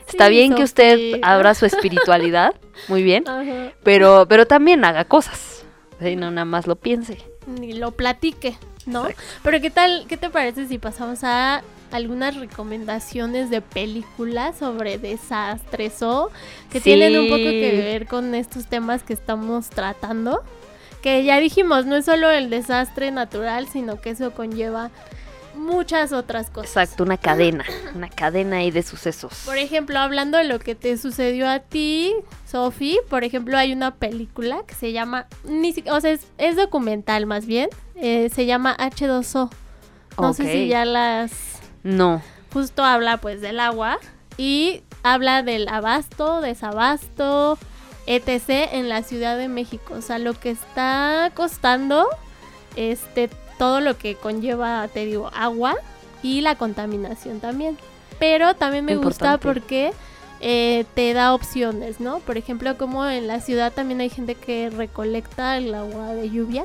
Está 0.06 0.26
Sí, 0.26 0.32
bien 0.32 0.54
que 0.54 0.62
usted 0.62 1.18
abra 1.22 1.54
su 1.54 1.66
espiritualidad, 1.66 2.54
muy 2.88 3.02
bien, 3.02 3.26
Ajá. 3.26 3.72
pero 3.82 4.26
pero 4.28 4.46
también 4.46 4.84
haga 4.84 5.04
cosas. 5.04 5.64
Sí, 6.00 6.14
no 6.14 6.30
nada 6.30 6.44
más 6.44 6.68
lo 6.68 6.76
piense. 6.76 7.18
Ni 7.48 7.72
lo 7.72 7.90
platique, 7.90 8.56
¿no? 8.86 9.08
Pero 9.42 9.60
¿qué 9.60 9.70
tal, 9.70 10.06
qué 10.08 10.16
te 10.16 10.30
parece 10.30 10.66
si 10.68 10.78
pasamos 10.78 11.24
a 11.24 11.62
algunas 11.90 12.36
recomendaciones 12.36 13.50
de 13.50 13.60
películas 13.60 14.58
sobre 14.58 14.98
desastres 14.98 16.02
o 16.02 16.30
que 16.70 16.80
tienen 16.80 17.18
un 17.18 17.28
poco 17.28 17.42
que 17.42 17.72
ver 17.76 18.06
con 18.06 18.34
estos 18.34 18.66
temas 18.66 19.02
que 19.02 19.12
estamos 19.12 19.68
tratando? 19.70 20.42
Que 21.02 21.24
ya 21.24 21.38
dijimos, 21.40 21.84
no 21.84 21.96
es 21.96 22.04
solo 22.04 22.30
el 22.30 22.48
desastre 22.48 23.10
natural, 23.10 23.68
sino 23.68 24.00
que 24.00 24.10
eso 24.10 24.32
conlleva 24.32 24.90
muchas 25.54 26.12
otras 26.12 26.50
cosas. 26.50 26.70
Exacto, 26.70 27.02
una 27.04 27.16
cadena, 27.16 27.64
una 27.94 28.08
cadena 28.08 28.56
ahí 28.58 28.70
de 28.70 28.82
sucesos. 28.82 29.42
Por 29.44 29.56
ejemplo, 29.58 29.98
hablando 29.98 30.38
de 30.38 30.44
lo 30.44 30.58
que 30.58 30.74
te 30.74 30.96
sucedió 30.96 31.48
a 31.48 31.60
ti, 31.60 32.14
Sofi, 32.50 32.98
por 33.08 33.24
ejemplo, 33.24 33.56
hay 33.58 33.72
una 33.72 33.94
película 33.96 34.62
que 34.66 34.74
se 34.74 34.92
llama, 34.92 35.26
ni 35.44 35.72
si- 35.72 35.84
o 35.90 36.00
sea, 36.00 36.10
es, 36.12 36.26
es 36.38 36.56
documental 36.56 37.26
más 37.26 37.46
bien, 37.46 37.68
eh, 37.96 38.30
se 38.34 38.46
llama 38.46 38.76
H2O. 38.78 39.50
No 40.18 40.34
sé 40.34 40.50
si 40.52 40.68
ya 40.68 40.84
las... 40.84 41.32
No. 41.82 42.22
Justo 42.52 42.84
habla 42.84 43.16
pues 43.16 43.40
del 43.40 43.58
agua 43.60 43.98
y 44.36 44.82
habla 45.02 45.42
del 45.42 45.68
abasto, 45.68 46.40
desabasto, 46.42 47.58
etc. 48.06 48.68
en 48.72 48.88
la 48.88 49.02
Ciudad 49.02 49.38
de 49.38 49.48
México. 49.48 49.94
O 49.94 50.02
sea, 50.02 50.18
lo 50.18 50.34
que 50.34 50.50
está 50.50 51.32
costando, 51.34 52.06
este, 52.76 53.30
todo 53.58 53.80
lo 53.80 53.96
que 53.98 54.14
conlleva, 54.16 54.86
te 54.88 55.04
digo, 55.06 55.30
agua 55.34 55.74
y 56.22 56.40
la 56.40 56.54
contaminación 56.56 57.40
también. 57.40 57.76
Pero 58.18 58.54
también 58.54 58.84
me 58.84 58.96
gusta 58.96 59.38
porque 59.38 59.92
eh, 60.40 60.84
te 60.94 61.12
da 61.14 61.34
opciones, 61.34 62.00
¿no? 62.00 62.18
Por 62.20 62.36
ejemplo, 62.36 62.76
como 62.78 63.06
en 63.06 63.26
la 63.26 63.40
ciudad 63.40 63.72
también 63.72 64.00
hay 64.00 64.10
gente 64.10 64.34
que 64.34 64.70
recolecta 64.70 65.56
el 65.56 65.74
agua 65.74 66.14
de 66.14 66.30
lluvia. 66.30 66.64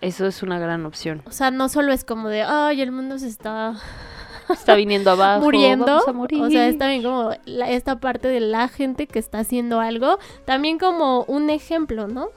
Eso 0.00 0.26
es 0.26 0.42
una 0.42 0.58
gran 0.58 0.86
opción. 0.86 1.22
O 1.26 1.30
sea, 1.30 1.50
no 1.50 1.68
solo 1.68 1.92
es 1.92 2.04
como 2.04 2.28
de, 2.28 2.42
ay, 2.42 2.80
el 2.80 2.90
mundo 2.90 3.18
se 3.18 3.28
está 3.28 3.74
Está 4.50 4.74
viniendo 4.74 5.10
abajo, 5.12 5.42
muriendo. 5.44 5.86
vamos 5.86 6.08
a 6.08 6.12
morir. 6.12 6.42
O 6.42 6.50
sea, 6.50 6.66
es 6.66 6.76
también 6.78 7.02
como 7.02 7.30
la- 7.44 7.70
esta 7.70 8.00
parte 8.00 8.26
de 8.28 8.40
la 8.40 8.66
gente 8.68 9.06
que 9.06 9.18
está 9.18 9.38
haciendo 9.40 9.78
algo. 9.80 10.18
También 10.44 10.78
como 10.78 11.22
un 11.24 11.50
ejemplo, 11.50 12.08
¿no? 12.08 12.28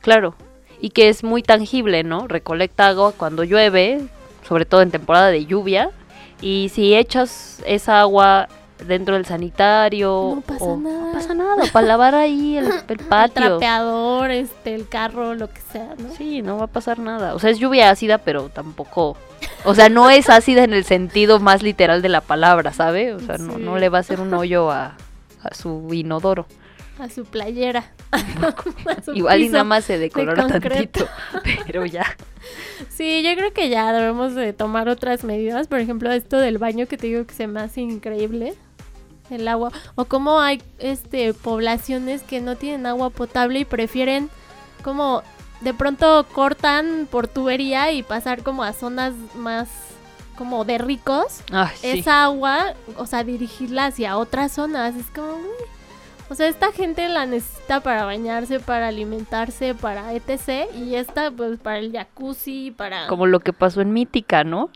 Claro, 0.00 0.34
y 0.80 0.90
que 0.90 1.08
es 1.08 1.22
muy 1.24 1.42
tangible, 1.42 2.02
¿no? 2.04 2.26
Recolecta 2.28 2.88
agua 2.88 3.12
cuando 3.16 3.44
llueve, 3.44 4.00
sobre 4.48 4.64
todo 4.64 4.82
en 4.82 4.90
temporada 4.90 5.28
de 5.28 5.46
lluvia, 5.46 5.90
y 6.40 6.70
si 6.72 6.94
echas 6.94 7.60
esa 7.66 8.00
agua 8.00 8.48
dentro 8.86 9.14
del 9.14 9.26
sanitario, 9.26 10.32
No 10.36 10.40
pasa 10.40 10.64
o- 10.64 10.76
nada. 10.78 11.06
no 11.06 11.12
pasa 11.12 11.34
nada, 11.34 11.62
para 11.70 11.86
lavar 11.86 12.14
ahí 12.14 12.56
el, 12.56 12.64
el 12.66 12.72
El 12.88 12.98
patio. 12.98 13.58
trapeador, 13.58 14.30
este, 14.30 14.74
el 14.74 14.88
carro, 14.88 15.34
lo 15.34 15.50
que 15.52 15.60
sea, 15.70 15.94
¿no? 15.98 16.14
Sí, 16.16 16.40
no 16.40 16.56
va 16.56 16.64
a 16.64 16.68
pasar 16.68 16.98
nada. 16.98 17.34
O 17.34 17.38
sea, 17.38 17.50
es 17.50 17.58
lluvia 17.58 17.90
ácida, 17.90 18.18
pero 18.18 18.48
tampoco... 18.48 19.16
O 19.64 19.74
sea, 19.74 19.88
no 19.90 20.08
es 20.08 20.30
ácida 20.30 20.64
en 20.64 20.72
el 20.72 20.84
sentido 20.84 21.40
más 21.40 21.62
literal 21.62 22.00
de 22.02 22.08
la 22.08 22.20
palabra, 22.22 22.72
¿sabe? 22.72 23.12
O 23.14 23.20
sea, 23.20 23.36
no, 23.38 23.58
no 23.58 23.76
le 23.78 23.88
va 23.90 23.98
a 23.98 24.00
hacer 24.00 24.20
un 24.20 24.32
hoyo 24.32 24.70
a, 24.70 24.94
a 25.42 25.54
su 25.54 25.88
inodoro. 25.92 26.46
A 27.00 27.08
su 27.08 27.24
playera. 27.24 27.92
A 28.12 29.02
su 29.02 29.12
Igual 29.12 29.42
y 29.42 29.48
nada 29.48 29.64
más 29.64 29.84
se 29.84 29.94
de 29.94 30.00
decolora 30.00 30.42
concreto. 30.42 31.06
tantito, 31.32 31.62
pero 31.66 31.86
ya. 31.86 32.04
Sí, 32.88 33.22
yo 33.22 33.34
creo 33.36 33.52
que 33.52 33.68
ya 33.68 33.92
debemos 33.92 34.34
de 34.34 34.52
tomar 34.52 34.88
otras 34.88 35.24
medidas. 35.24 35.66
Por 35.66 35.80
ejemplo, 35.80 36.12
esto 36.12 36.38
del 36.38 36.58
baño 36.58 36.86
que 36.86 36.96
te 36.96 37.06
digo 37.06 37.26
que 37.26 37.34
se 37.34 37.46
me 37.46 37.60
hace 37.60 37.80
increíble. 37.80 38.54
El 39.30 39.46
agua. 39.46 39.70
O 39.94 40.06
como 40.06 40.40
hay 40.40 40.60
este 40.78 41.32
poblaciones 41.34 42.22
que 42.22 42.40
no 42.40 42.56
tienen 42.56 42.86
agua 42.86 43.10
potable 43.10 43.60
y 43.60 43.64
prefieren 43.64 44.28
como 44.82 45.22
de 45.60 45.72
pronto 45.74 46.26
cortan 46.32 47.06
por 47.10 47.28
tubería 47.28 47.92
y 47.92 48.02
pasar 48.02 48.42
como 48.42 48.64
a 48.64 48.72
zonas 48.72 49.14
más 49.36 49.68
como 50.36 50.64
de 50.64 50.78
ricos. 50.78 51.42
Ay, 51.52 51.68
sí. 51.80 51.98
Esa 52.00 52.24
agua, 52.24 52.74
o 52.96 53.06
sea, 53.06 53.24
dirigirla 53.24 53.86
hacia 53.86 54.16
otras 54.16 54.52
zonas. 54.52 54.96
Es 54.96 55.06
como, 55.14 55.32
güey, 55.32 55.68
O 56.30 56.34
sea, 56.36 56.46
esta 56.46 56.70
gente 56.70 57.08
la 57.08 57.26
necesita 57.26 57.80
para 57.80 58.04
bañarse, 58.04 58.60
para 58.60 58.86
alimentarse, 58.86 59.74
para 59.74 60.14
etc. 60.14 60.70
Y 60.76 60.94
esta, 60.94 61.32
pues, 61.32 61.58
para 61.58 61.78
el 61.78 61.90
jacuzzi, 61.92 62.70
para... 62.70 63.08
Como 63.08 63.26
lo 63.26 63.40
que 63.40 63.52
pasó 63.52 63.80
en 63.80 63.92
Mítica, 63.92 64.44
¿no? 64.44 64.70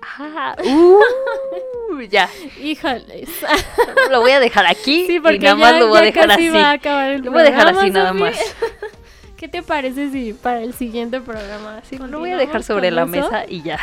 Ajá. 0.00 0.56
Uh, 0.64 2.00
ya. 2.10 2.30
Híjoles. 2.62 3.28
Lo 4.10 4.20
voy 4.20 4.32
a 4.32 4.40
dejar 4.40 4.66
aquí 4.66 5.06
Sí, 5.06 5.20
porque 5.20 5.36
y 5.36 5.40
nada 5.40 5.54
más 5.56 5.78
lo 5.78 5.88
voy 5.88 5.98
a 5.98 6.02
dejar 6.02 6.30
así. 6.30 6.48
va 6.48 6.70
a 6.70 6.72
acabar 6.72 7.10
el 7.10 7.22
lo 7.22 7.30
voy 7.30 7.40
a 7.40 7.44
dejar 7.44 7.68
así 7.68 7.90
nada 7.90 8.12
más. 8.12 8.38
¿Qué 9.36 9.48
te 9.48 9.62
parece 9.62 10.10
si 10.10 10.32
para 10.32 10.60
el 10.62 10.72
siguiente 10.74 11.20
programa 11.20 11.80
Sí, 11.84 11.98
lo 11.98 12.18
voy 12.18 12.30
a 12.30 12.36
dejar 12.36 12.62
sobre 12.62 12.90
la 12.90 13.06
mesa 13.06 13.44
y 13.48 13.62
ya. 13.62 13.78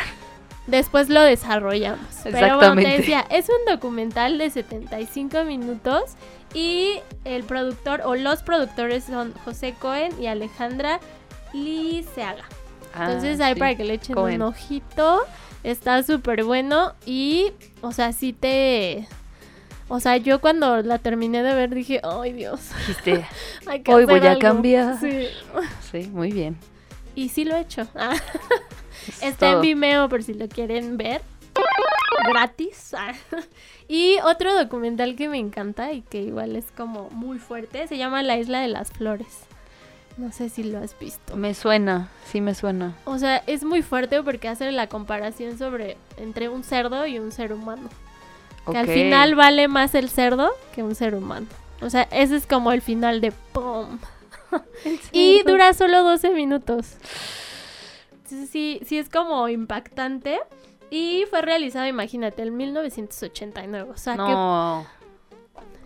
Después 0.66 1.08
lo 1.08 1.22
desarrollamos. 1.22 2.06
Pero 2.22 2.36
bueno, 2.36 2.46
Exactamente. 2.46 2.90
te 2.90 2.96
decía, 2.98 3.26
es 3.30 3.48
un 3.48 3.72
documental 3.72 4.38
de 4.38 4.48
75 4.50 5.44
minutos 5.44 6.16
y 6.54 7.00
el 7.24 7.44
productor 7.44 8.02
o 8.04 8.14
los 8.14 8.42
productores 8.42 9.04
son 9.04 9.32
José 9.44 9.74
Cohen 9.78 10.12
y 10.20 10.26
Alejandra 10.26 11.00
Liceaga. 11.52 12.44
Ah, 12.94 13.06
Entonces 13.06 13.40
ahí 13.40 13.54
sí, 13.54 13.58
para 13.60 13.74
que 13.74 13.84
le 13.84 13.94
echen 13.94 14.14
Cohen. 14.14 14.42
un 14.42 14.48
ojito. 14.48 15.20
Está 15.64 16.02
súper 16.02 16.44
bueno 16.44 16.94
y, 17.06 17.52
o 17.80 17.92
sea, 17.92 18.12
sí 18.12 18.32
te... 18.32 19.06
O 19.88 20.00
sea, 20.00 20.16
yo 20.16 20.40
cuando 20.40 20.82
la 20.82 20.98
terminé 20.98 21.42
de 21.42 21.54
ver 21.54 21.70
dije, 21.74 22.00
ay 22.02 22.32
Dios. 22.32 22.60
Dijiste, 22.78 23.26
hoy 23.88 24.04
voy 24.06 24.20
a 24.20 24.30
algo". 24.30 24.40
cambiar. 24.40 24.98
Sí. 24.98 25.28
Sí, 25.90 26.08
muy 26.08 26.32
bien. 26.32 26.56
Y 27.14 27.28
sí 27.28 27.44
lo 27.44 27.56
he 27.56 27.60
hecho. 27.60 27.86
Ah. 27.94 28.14
Es 29.08 29.22
Está 29.22 29.50
en. 29.52 29.60
Vimeo 29.62 30.08
por 30.08 30.22
si 30.22 30.32
lo 30.32 30.48
quieren 30.48 30.96
ver. 30.96 31.22
Gratis. 32.28 32.94
Y 33.88 34.16
otro 34.24 34.54
documental 34.54 35.16
que 35.16 35.28
me 35.28 35.36
encanta 35.36 35.92
y 35.92 36.00
que 36.00 36.22
igual 36.22 36.56
es 36.56 36.64
como 36.74 37.10
muy 37.10 37.38
fuerte 37.38 37.86
se 37.88 37.98
llama 37.98 38.22
La 38.22 38.38
Isla 38.38 38.60
de 38.60 38.68
las 38.68 38.90
Flores. 38.90 39.44
No 40.16 40.30
sé 40.32 40.48
si 40.48 40.62
lo 40.62 40.78
has 40.78 40.98
visto. 40.98 41.36
Me 41.36 41.52
suena, 41.52 42.08
sí 42.24 42.40
me 42.40 42.54
suena. 42.54 42.94
O 43.04 43.18
sea, 43.18 43.42
es 43.46 43.64
muy 43.64 43.82
fuerte 43.82 44.22
porque 44.22 44.48
hace 44.48 44.70
la 44.72 44.86
comparación 44.86 45.58
sobre 45.58 45.96
entre 46.16 46.48
un 46.48 46.64
cerdo 46.64 47.06
y 47.06 47.18
un 47.18 47.32
ser 47.32 47.52
humano. 47.52 47.88
Que 48.70 48.78
al 48.78 48.86
final 48.86 49.34
vale 49.34 49.68
más 49.68 49.94
el 49.94 50.08
cerdo 50.08 50.50
que 50.74 50.82
un 50.82 50.94
ser 50.94 51.14
humano. 51.14 51.46
O 51.80 51.90
sea, 51.90 52.02
ese 52.12 52.36
es 52.36 52.46
como 52.46 52.72
el 52.72 52.80
final 52.80 53.20
de 53.20 53.32
¡pum! 53.52 53.98
y 55.12 55.42
dura 55.42 55.72
solo 55.74 56.04
12 56.04 56.30
minutos. 56.30 56.96
Entonces 58.12 58.50
sí, 58.50 58.80
sí 58.86 58.98
es 58.98 59.08
como 59.08 59.48
impactante. 59.48 60.40
Y 60.94 61.24
fue 61.30 61.40
realizado, 61.40 61.86
imagínate, 61.86 62.42
en 62.42 62.54
1989. 62.54 63.90
O 63.90 63.96
sea, 63.96 64.12
que 64.12 64.18
No. 64.18 64.80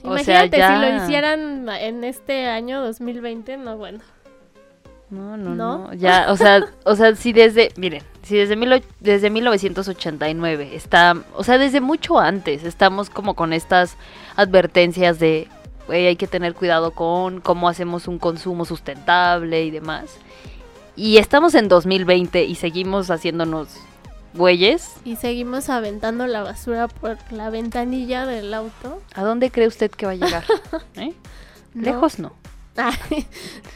O 0.02 0.08
imagínate 0.08 0.56
sea, 0.56 0.74
si 0.74 0.80
ya. 0.80 0.90
lo 0.90 1.04
hicieran 1.04 1.68
en 1.68 2.02
este 2.02 2.46
año 2.48 2.80
2020, 2.84 3.56
no 3.56 3.76
bueno. 3.76 4.00
No, 5.08 5.36
no, 5.36 5.54
¿No? 5.54 5.78
no. 5.78 5.94
Ya, 5.94 6.26
o 6.32 6.36
sea, 6.36 6.66
o 6.84 6.96
sea, 6.96 7.14
si 7.14 7.32
desde, 7.32 7.70
miren, 7.76 8.02
si 8.22 8.36
desde, 8.36 8.56
mil, 8.56 8.82
desde 8.98 9.30
1989 9.30 10.70
está, 10.74 11.14
o 11.36 11.44
sea, 11.44 11.58
desde 11.58 11.80
mucho 11.80 12.18
antes 12.18 12.64
estamos 12.64 13.08
como 13.08 13.34
con 13.34 13.52
estas 13.52 13.96
advertencias 14.34 15.20
de, 15.20 15.46
güey, 15.86 16.08
hay 16.08 16.16
que 16.16 16.26
tener 16.26 16.54
cuidado 16.54 16.90
con 16.90 17.40
cómo 17.40 17.68
hacemos 17.68 18.08
un 18.08 18.18
consumo 18.18 18.64
sustentable 18.64 19.62
y 19.62 19.70
demás. 19.70 20.18
Y 20.96 21.18
estamos 21.18 21.54
en 21.54 21.68
2020 21.68 22.42
y 22.42 22.56
seguimos 22.56 23.08
haciéndonos 23.12 23.68
güeyes. 24.36 24.94
Y 25.04 25.16
seguimos 25.16 25.68
aventando 25.68 26.26
la 26.26 26.42
basura 26.42 26.88
por 26.88 27.18
la 27.32 27.50
ventanilla 27.50 28.26
del 28.26 28.52
auto. 28.54 29.00
¿A 29.14 29.22
dónde 29.22 29.50
cree 29.50 29.66
usted 29.66 29.90
que 29.90 30.06
va 30.06 30.12
a 30.12 30.16
llegar? 30.16 30.44
¿Eh? 30.96 31.12
No. 31.74 31.82
Lejos 31.82 32.18
no. 32.18 32.32
Ay, 32.78 33.26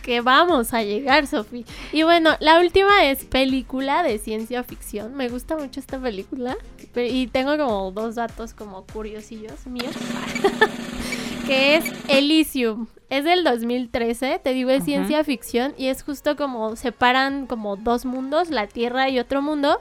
que 0.03 0.21
vamos 0.21 0.75
a 0.75 0.83
llegar, 0.83 1.27
Sofi. 1.27 1.65
Y 1.91 2.03
bueno, 2.03 2.37
la 2.41 2.61
última 2.61 3.07
es 3.07 3.25
película 3.25 4.03
de 4.03 4.19
ciencia 4.19 4.63
ficción. 4.63 5.15
Me 5.15 5.29
gusta 5.31 5.57
mucho 5.57 5.81
esta 5.81 5.99
película. 5.99 6.55
Pe- 6.93 7.09
Y 7.09 7.27
tengo 7.29 7.57
como 7.57 7.93
dos 7.93 8.17
datos 8.17 8.53
como 8.53 8.85
curiosillos 8.85 9.67
míos. 9.67 9.95
que 11.47 11.77
es 11.77 11.85
Elysium. 12.09 12.89
Es 13.09 13.25
del 13.25 13.43
2013, 13.43 14.39
te 14.43 14.53
digo, 14.53 14.71
es 14.71 14.85
ciencia 14.85 15.25
ficción 15.25 15.75
y 15.77 15.87
es 15.87 16.03
justo 16.05 16.37
como 16.37 16.77
separan 16.77 17.47
como 17.47 17.77
dos 17.77 18.05
mundos, 18.05 18.51
la 18.51 18.69
Tierra 18.69 19.09
y 19.09 19.19
otro 19.19 19.43
mundo. 19.43 19.81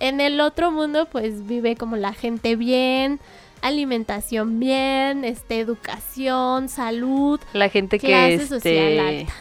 En 0.00 0.20
el 0.20 0.40
otro 0.40 0.70
mundo 0.70 1.06
pues 1.06 1.46
vive 1.46 1.76
como 1.76 1.96
la 1.96 2.12
gente 2.12 2.56
bien, 2.56 3.20
alimentación 3.62 4.60
bien, 4.60 5.24
este 5.24 5.60
educación, 5.60 6.68
salud, 6.68 7.40
La 7.52 7.68
gente 7.68 7.98
que 7.98 8.38
social 8.38 8.56
este 8.58 9.00
alta, 9.00 9.32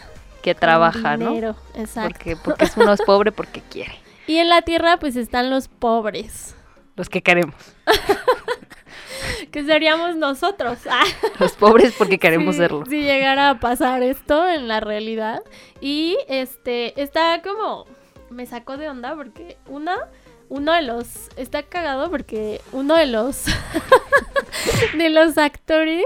que 0.41 0.55
trabaja, 0.55 1.18
¿no? 1.18 1.30
dinero, 1.30 1.55
exacto. 1.76 2.14
Porque 2.14 2.36
porque 2.36 2.66
es 2.66 2.78
uno 2.78 2.93
es 2.93 3.01
pobre 3.01 3.32
porque 3.32 3.62
quiere. 3.62 3.95
Y 4.28 4.39
en 4.39 4.49
la 4.49 4.62
Tierra 4.62 4.97
pues 4.99 5.16
están 5.16 5.49
los 5.49 5.70
pobres, 5.70 6.53
Los 6.97 7.08
que 7.08 7.22
queremos. 7.22 7.55
que 9.51 9.64
seríamos 9.64 10.16
nosotros. 10.16 10.80
Los 11.39 11.53
pobres 11.53 11.93
porque 11.97 12.18
queremos 12.18 12.55
serlo. 12.55 12.84
Si 12.88 13.01
llegara 13.01 13.49
a 13.49 13.60
pasar 13.60 14.03
esto 14.03 14.47
en 14.47 14.68
la 14.68 14.80
realidad. 14.80 15.41
Y 15.82 16.18
este, 16.28 17.01
está 17.01 17.41
como. 17.41 17.86
Me 18.30 18.45
sacó 18.45 18.78
de 18.78 18.89
onda 18.89 19.16
porque 19.16 19.58
una. 19.68 19.95
Uno 20.50 20.74
de 20.74 20.82
los. 20.84 21.30
Está 21.36 21.64
cagado 21.64 22.10
porque 22.10 22.62
uno 22.72 22.95
de 22.95 23.06
los. 23.08 23.45
de 24.98 25.10
los 25.10 25.38
actores. 25.38 26.06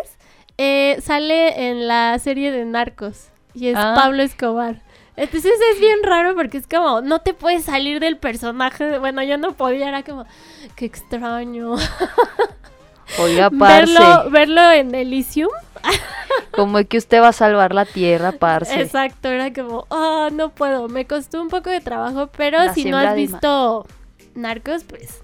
eh, 0.57 0.99
sale 1.01 1.69
en 1.69 1.87
la 1.87 2.17
serie 2.19 2.51
de 2.51 2.65
Narcos. 2.65 3.27
Y 3.53 3.67
es 3.67 3.75
Ah. 3.77 3.93
Pablo 3.95 4.21
Escobar. 4.23 4.81
Entonces 5.17 5.51
es 5.73 5.79
bien 5.79 5.99
raro 6.03 6.35
porque 6.35 6.57
es 6.57 6.67
como, 6.67 7.01
no 7.01 7.19
te 7.19 7.33
puedes 7.33 7.65
salir 7.65 7.99
del 7.99 8.17
personaje. 8.17 8.97
Bueno, 8.97 9.21
yo 9.23 9.37
no 9.37 9.53
podía, 9.53 9.89
era 9.89 10.03
como, 10.03 10.25
qué 10.75 10.85
extraño. 10.85 11.75
Oiga, 13.19 13.49
parce, 13.49 13.93
verlo, 13.93 14.29
verlo 14.31 14.71
en 14.71 14.95
Elysium. 14.95 15.49
como 16.51 16.83
que 16.85 16.97
usted 16.97 17.21
va 17.21 17.29
a 17.29 17.33
salvar 17.33 17.73
la 17.73 17.83
tierra, 17.85 18.31
parce. 18.31 18.81
Exacto, 18.81 19.27
era 19.27 19.51
como, 19.51 19.85
oh, 19.89 20.29
no 20.31 20.49
puedo. 20.49 20.87
Me 20.87 21.05
costó 21.05 21.41
un 21.41 21.49
poco 21.49 21.69
de 21.69 21.81
trabajo, 21.81 22.27
pero 22.27 22.59
La 22.59 22.73
si 22.73 22.85
no 22.85 22.97
has 22.97 23.13
visto 23.15 23.85
Narcos, 24.35 24.83
pues 24.83 25.21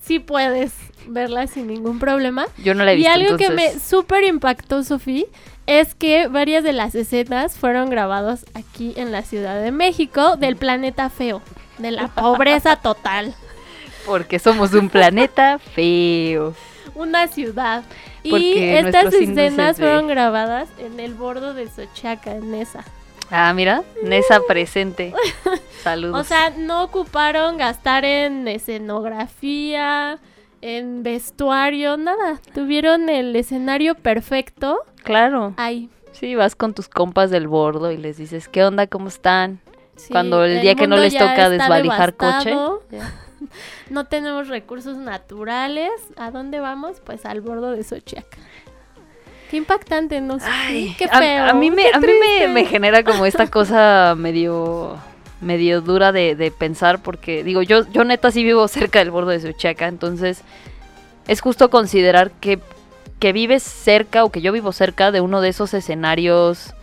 sí 0.00 0.18
puedes 0.18 0.72
verla 1.06 1.46
sin 1.46 1.66
ningún 1.66 1.98
problema. 1.98 2.46
Yo 2.58 2.74
no 2.74 2.84
la 2.84 2.92
he 2.92 2.96
visto, 2.96 3.10
Y 3.10 3.12
algo 3.12 3.36
que 3.36 3.50
me 3.50 3.78
súper 3.78 4.24
impactó, 4.24 4.82
Sofía, 4.84 5.24
es 5.66 5.94
que 5.94 6.28
varias 6.28 6.64
de 6.64 6.72
las 6.72 6.94
escenas 6.94 7.56
fueron 7.58 7.90
grabadas 7.90 8.46
aquí 8.54 8.94
en 8.96 9.12
la 9.12 9.22
Ciudad 9.22 9.60
de 9.62 9.70
México, 9.70 10.36
del 10.36 10.56
planeta 10.56 11.10
feo, 11.10 11.42
de 11.78 11.90
la 11.90 12.08
pobreza 12.08 12.76
total. 12.82 13.34
Porque 14.06 14.38
somos 14.38 14.72
un 14.72 14.88
planeta 14.88 15.58
feo. 15.58 16.54
Una 16.94 17.28
ciudad. 17.28 17.84
Y 18.22 18.58
estas 18.58 19.12
escenas 19.12 19.76
de- 19.76 19.82
fueron 19.84 20.08
grabadas 20.08 20.68
en 20.78 20.98
el 21.00 21.14
bordo 21.14 21.52
de 21.54 21.68
Sochaca, 21.68 22.34
en 22.34 22.54
esa. 22.54 22.84
Ah, 23.30 23.52
mira, 23.54 23.82
Nesa 24.02 24.40
presente. 24.46 25.12
Saludos. 25.82 26.20
O 26.20 26.24
sea, 26.24 26.50
no 26.50 26.82
ocuparon 26.82 27.56
gastar 27.56 28.04
en 28.04 28.48
escenografía, 28.48 30.18
en 30.60 31.02
vestuario, 31.02 31.96
nada. 31.96 32.40
Tuvieron 32.54 33.08
el 33.08 33.34
escenario 33.36 33.94
perfecto. 33.94 34.78
claro. 35.04 35.54
Ahí. 35.56 35.88
Sí, 36.12 36.34
vas 36.34 36.56
con 36.56 36.74
tus 36.74 36.88
compas 36.88 37.30
del 37.30 37.46
bordo 37.46 37.92
y 37.92 37.96
les 37.96 38.16
dices, 38.16 38.48
¿qué 38.48 38.64
onda? 38.64 38.88
¿Cómo 38.88 39.06
están? 39.08 39.60
Sí, 39.94 40.08
Cuando 40.10 40.44
el 40.44 40.52
el 40.52 40.62
día 40.62 40.74
que 40.74 40.88
no 40.88 40.96
les 40.96 41.16
toca 41.16 41.48
desvalijar 41.48 42.12
devastado. 42.16 42.80
coche. 42.90 42.98
No 43.88 44.04
tenemos 44.06 44.48
recursos 44.48 44.96
naturales. 44.96 45.90
¿A 46.16 46.32
dónde 46.32 46.58
vamos? 46.58 47.00
Pues 47.04 47.24
al 47.24 47.40
bordo 47.40 47.70
de 47.70 47.84
Sochiaca. 47.84 48.36
Qué 49.50 49.56
impactante, 49.56 50.20
¿no? 50.20 50.38
sé. 50.38 50.46
Qué 50.98 51.06
A- 51.10 51.18
feo. 51.18 51.44
A, 51.46 51.52
mí, 51.54 51.70
me, 51.70 51.84
qué 51.84 51.90
a 51.94 51.98
mí 52.00 52.06
me, 52.52 52.64
genera 52.66 53.02
como 53.04 53.24
esta 53.26 53.46
cosa 53.50 54.14
medio 54.16 54.96
medio 55.40 55.80
dura 55.80 56.10
de, 56.10 56.34
de 56.34 56.50
pensar 56.50 57.00
porque 57.00 57.44
digo 57.44 57.62
yo 57.62 57.86
yo 57.92 58.02
neta 58.02 58.32
sí 58.32 58.42
vivo 58.42 58.66
cerca 58.66 58.98
del 58.98 59.12
borde 59.12 59.38
de 59.38 59.52
Suchaca 59.52 59.86
entonces 59.86 60.42
es 61.28 61.40
justo 61.40 61.70
considerar 61.70 62.32
que 62.32 62.58
que 63.20 63.32
vives 63.32 63.62
cerca 63.62 64.24
o 64.24 64.30
que 64.32 64.40
yo 64.40 64.50
vivo 64.52 64.72
cerca 64.72 65.12
de 65.12 65.20
uno 65.20 65.40
de 65.40 65.50
esos 65.50 65.74
escenarios 65.74 66.74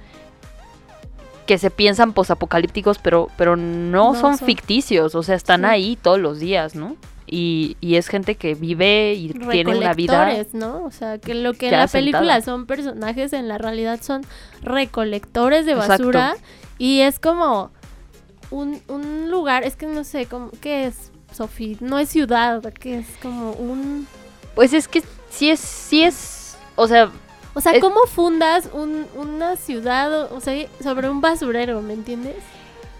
que 1.45 1.57
se 1.57 1.69
piensan 1.69 2.13
posapocalípticos, 2.13 2.97
pero, 2.97 3.29
pero 3.37 3.55
no, 3.55 4.13
No 4.13 4.19
son, 4.19 4.37
son. 4.37 4.47
ficticios, 4.47 5.13
o 5.15 5.21
sea, 5.21 5.35
están 5.35 5.61
Sí. 5.61 5.67
ahí 5.67 5.95
todos 6.01 6.19
los 6.19 6.39
días, 6.39 6.73
¿no? 6.75 6.95
Y, 7.27 7.75
y 7.81 7.95
es 7.95 8.07
gente 8.07 8.35
que 8.35 8.53
vive 8.53 9.13
y 9.13 9.29
tiene 9.33 9.75
una 9.77 9.93
vida. 9.93 10.31
¿no? 10.53 10.83
O 10.83 10.91
sea, 10.91 11.17
que 11.17 11.33
lo 11.33 11.53
que 11.53 11.67
en 11.69 11.73
la 11.79 11.87
película 11.87 12.41
son 12.41 12.65
personajes, 12.67 13.33
en 13.33 13.47
la 13.47 13.57
realidad 13.57 13.99
son 14.01 14.23
recolectores 14.61 15.65
de 15.65 15.71
Exacto. 15.73 16.03
basura. 16.03 16.35
Y 16.77 17.01
es 17.01 17.19
como 17.19 17.71
un, 18.51 18.81
un 18.87 19.31
lugar, 19.31 19.63
es 19.63 19.75
que 19.75 19.85
no 19.87 20.03
sé, 20.03 20.25
como, 20.27 20.51
¿qué 20.61 20.85
es, 20.85 21.11
Sofía? 21.33 21.77
No 21.79 21.97
es 21.99 22.09
ciudad, 22.09 22.61
que 22.73 22.99
es 22.99 23.07
como 23.21 23.51
un... 23.53 24.07
Pues 24.53 24.73
es 24.73 24.87
que 24.87 25.01
sí 25.29 25.49
es, 25.49 25.59
sí 25.59 26.03
es, 26.03 26.57
o 26.75 26.87
sea, 26.87 27.09
O 27.55 27.61
sea, 27.61 27.79
¿cómo 27.79 28.01
fundas 28.07 28.69
un- 28.73 29.05
una 29.15 29.55
ciudad, 29.55 30.31
o 30.31 30.39
sea, 30.41 30.67
sobre 30.83 31.09
un 31.09 31.21
basurero, 31.21 31.81
¿me 31.81 31.93
entiendes? 31.93 32.35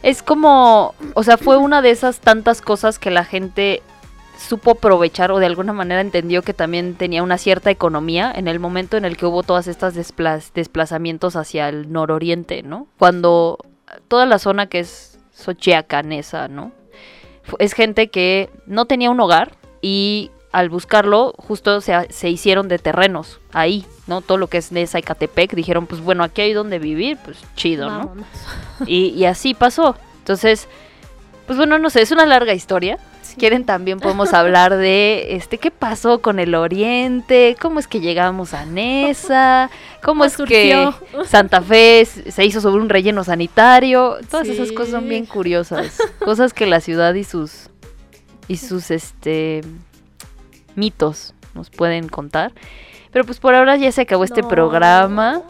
es 0.04 0.22
como, 0.22 0.94
o 1.16 1.24
sea, 1.24 1.36
fue 1.38 1.58
una 1.58 1.82
de 1.82 1.90
esas 1.90 2.20
tantas 2.20 2.62
cosas 2.62 3.00
que 3.00 3.10
la 3.10 3.26
gente 3.26 3.82
supo 4.38 4.72
aprovechar 4.72 5.32
o 5.32 5.40
de 5.40 5.46
alguna 5.46 5.74
manera 5.74 6.02
entendió 6.02 6.42
que 6.42 6.54
también 6.54 6.96
tenía 6.96 7.24
una 7.24 7.38
cierta 7.38 7.72
economía 7.72 8.32
en 8.36 8.48
el 8.48 8.60
momento 8.60 8.98
en 8.98 9.06
el 9.06 9.18
que 9.18 9.26
hubo 9.26 9.44
todas 9.44 9.68
estas 9.68 9.96
despla- 9.96 10.44
desplazamientos 10.54 11.36
hacia 11.36 11.70
el 11.70 11.92
nororiente, 11.92 12.62
¿no? 12.64 12.88
Cuando 13.00 13.60
toda 14.08 14.26
la 14.26 14.40
zona 14.40 14.68
que 14.68 14.80
es 14.80 15.18
Xochiacanesa, 15.34 16.48
¿no? 16.48 16.72
Es 17.60 17.74
gente 17.74 18.10
que 18.10 18.50
no 18.66 18.86
tenía 18.86 19.10
un 19.12 19.20
hogar 19.20 19.54
y 19.82 20.32
al 20.52 20.70
buscarlo 20.70 21.34
justo 21.38 21.82
se, 21.82 22.08
se 22.12 22.30
hicieron 22.30 22.68
de 22.68 22.80
terrenos 22.80 23.40
ahí, 23.52 23.86
¿no? 24.08 24.22
Todo 24.22 24.38
lo 24.38 24.48
que 24.48 24.58
es 24.58 24.72
Nesa 24.72 25.00
y 25.00 25.04
Catepec 25.04 25.54
dijeron, 25.54 25.86
pues 25.86 26.02
bueno, 26.02 26.24
aquí 26.24 26.42
hay 26.42 26.54
donde 26.54 26.80
vivir, 26.80 27.18
pues 27.24 27.38
chido, 27.56 27.90
¿no? 27.90 28.14
Y, 28.86 29.08
y 29.10 29.26
así 29.26 29.54
pasó. 29.54 29.96
Entonces, 30.20 30.68
pues 31.46 31.58
bueno, 31.58 31.78
no 31.78 31.90
sé, 31.90 32.02
es 32.02 32.12
una 32.12 32.26
larga 32.26 32.54
historia. 32.54 32.98
Si 33.26 33.36
quieren 33.38 33.66
también 33.66 34.00
podemos 34.00 34.34
hablar 34.34 34.78
de 34.78 35.36
este 35.36 35.58
qué 35.58 35.72
pasó 35.72 36.22
con 36.22 36.38
el 36.38 36.54
Oriente, 36.54 37.58
cómo 37.60 37.80
es 37.80 37.88
que 37.88 38.00
llegamos 38.00 38.54
a 38.54 38.66
Nesa, 38.66 39.72
cómo 40.04 40.16
¿Cómo 40.16 40.26
es 40.26 40.38
que? 40.38 40.90
Santa 41.26 41.60
Fe 41.60 42.06
se 42.06 42.46
hizo 42.46 42.62
sobre 42.62 42.84
un 42.84 42.90
relleno 42.90 43.24
sanitario. 43.24 44.18
Todas 44.30 44.48
esas 44.48 44.72
cosas 44.72 44.92
son 44.92 45.10
bien 45.10 45.26
curiosas, 45.26 45.98
cosas 46.20 46.54
que 46.54 46.68
la 46.68 46.80
ciudad 46.82 47.16
y 47.16 47.24
sus 47.24 47.70
y 48.48 48.58
sus 48.58 48.92
este 48.92 49.62
mitos 50.76 51.34
nos 51.56 51.72
pueden 51.72 52.08
contar. 52.08 52.54
Pero 53.12 53.26
pues 53.26 53.40
por 53.40 53.56
ahora 53.56 53.76
ya 53.76 53.92
se 53.92 54.02
acabó 54.02 54.24
este 54.24 54.44
programa. 54.44 55.42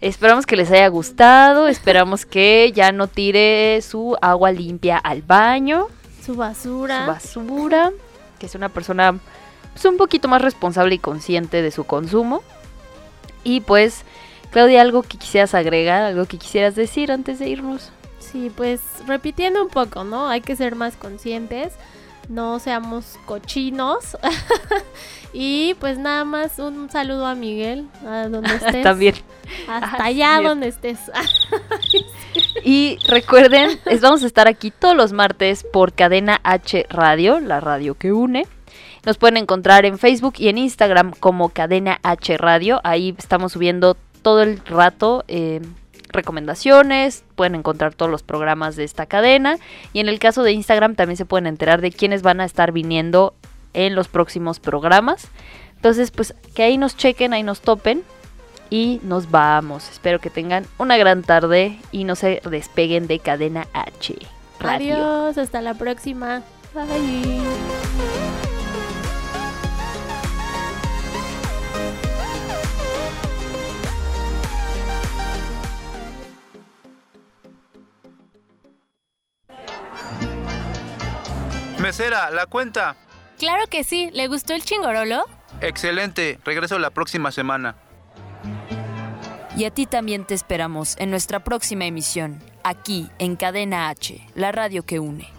Esperamos 0.00 0.44
que 0.44 0.56
les 0.56 0.70
haya 0.72 0.88
gustado, 0.88 1.68
esperamos 1.68 2.26
que 2.26 2.72
ya 2.74 2.90
no 2.90 3.06
tire 3.06 3.80
su 3.80 4.16
agua 4.20 4.50
limpia 4.50 4.98
al 4.98 5.22
baño, 5.22 5.86
Su 6.26 6.34
basura. 6.34 7.02
su 7.02 7.06
basura, 7.40 7.92
que 8.38 8.48
sea 8.48 8.58
una 8.58 8.68
persona 8.68 9.18
pues, 9.72 9.84
un 9.84 9.96
poquito 9.96 10.26
más 10.26 10.42
responsable 10.42 10.96
y 10.96 10.98
consciente 10.98 11.62
de 11.62 11.70
su 11.70 11.84
consumo. 11.84 12.42
Y 13.44 13.60
pues, 13.60 14.02
Claudia, 14.50 14.80
algo 14.80 15.02
que 15.02 15.18
quisieras 15.18 15.54
agregar, 15.54 16.02
algo 16.02 16.24
que 16.24 16.38
quisieras 16.38 16.74
decir 16.74 17.12
antes 17.12 17.38
de 17.38 17.48
irnos. 17.48 17.92
Sí, 18.18 18.50
pues 18.54 18.80
repitiendo 19.06 19.62
un 19.62 19.68
poco, 19.68 20.02
¿no? 20.02 20.28
Hay 20.28 20.40
que 20.40 20.56
ser 20.56 20.74
más 20.74 20.96
conscientes, 20.96 21.74
no 22.28 22.58
seamos 22.58 23.18
cochinos. 23.24 24.16
y 25.32 25.74
pues 25.74 25.98
nada 25.98 26.24
más 26.24 26.58
un 26.58 26.90
saludo 26.90 27.26
a 27.26 27.34
Miguel, 27.34 27.86
a 28.04 28.28
donde 28.28 28.54
estés. 28.56 28.82
También. 28.82 29.14
Hasta 29.68 30.04
allá 30.04 30.40
donde 30.42 30.68
estés. 30.68 30.98
Y 32.68 32.98
recuerden, 33.06 33.78
es- 33.86 34.00
vamos 34.00 34.24
a 34.24 34.26
estar 34.26 34.48
aquí 34.48 34.72
todos 34.72 34.96
los 34.96 35.12
martes 35.12 35.64
por 35.72 35.92
Cadena 35.92 36.40
H 36.42 36.84
Radio, 36.90 37.38
la 37.38 37.60
radio 37.60 37.94
que 37.94 38.12
une. 38.12 38.44
Nos 39.04 39.18
pueden 39.18 39.36
encontrar 39.36 39.86
en 39.86 39.98
Facebook 40.00 40.34
y 40.38 40.48
en 40.48 40.58
Instagram 40.58 41.12
como 41.20 41.50
Cadena 41.50 42.00
H 42.02 42.36
Radio. 42.38 42.80
Ahí 42.82 43.14
estamos 43.16 43.52
subiendo 43.52 43.96
todo 44.22 44.42
el 44.42 44.58
rato 44.66 45.24
eh, 45.28 45.60
recomendaciones. 46.08 47.22
Pueden 47.36 47.54
encontrar 47.54 47.94
todos 47.94 48.10
los 48.10 48.24
programas 48.24 48.74
de 48.74 48.82
esta 48.82 49.06
cadena. 49.06 49.58
Y 49.92 50.00
en 50.00 50.08
el 50.08 50.18
caso 50.18 50.42
de 50.42 50.50
Instagram 50.50 50.96
también 50.96 51.16
se 51.16 51.24
pueden 51.24 51.46
enterar 51.46 51.80
de 51.80 51.92
quiénes 51.92 52.22
van 52.22 52.40
a 52.40 52.44
estar 52.44 52.72
viniendo 52.72 53.34
en 53.74 53.94
los 53.94 54.08
próximos 54.08 54.58
programas. 54.58 55.28
Entonces, 55.76 56.10
pues 56.10 56.34
que 56.56 56.64
ahí 56.64 56.76
nos 56.76 56.96
chequen, 56.96 57.32
ahí 57.32 57.44
nos 57.44 57.60
topen 57.60 58.02
y 58.70 59.00
nos 59.02 59.30
vamos. 59.30 59.88
Espero 59.90 60.20
que 60.20 60.30
tengan 60.30 60.66
una 60.78 60.96
gran 60.96 61.22
tarde 61.22 61.78
y 61.92 62.04
no 62.04 62.16
se 62.16 62.40
despeguen 62.48 63.06
de 63.06 63.18
Cadena 63.18 63.66
H. 63.72 64.16
Radio. 64.60 64.94
Adiós, 64.96 65.38
hasta 65.38 65.60
la 65.60 65.74
próxima. 65.74 66.42
Bye. 66.74 67.40
Mesera, 81.86 82.30
la 82.30 82.46
cuenta. 82.46 82.96
Claro 83.38 83.66
que 83.68 83.84
sí, 83.84 84.10
¿le 84.12 84.26
gustó 84.26 84.54
el 84.54 84.64
chingorolo? 84.64 85.24
Excelente, 85.60 86.38
regreso 86.44 86.78
la 86.78 86.90
próxima 86.90 87.30
semana. 87.30 87.76
Y 89.56 89.64
a 89.64 89.70
ti 89.70 89.86
también 89.86 90.26
te 90.26 90.34
esperamos 90.34 90.96
en 90.98 91.10
nuestra 91.10 91.42
próxima 91.42 91.86
emisión, 91.86 92.42
aquí 92.62 93.08
en 93.18 93.36
Cadena 93.36 93.88
H, 93.88 94.20
la 94.34 94.52
radio 94.52 94.84
que 94.84 95.00
une. 95.00 95.36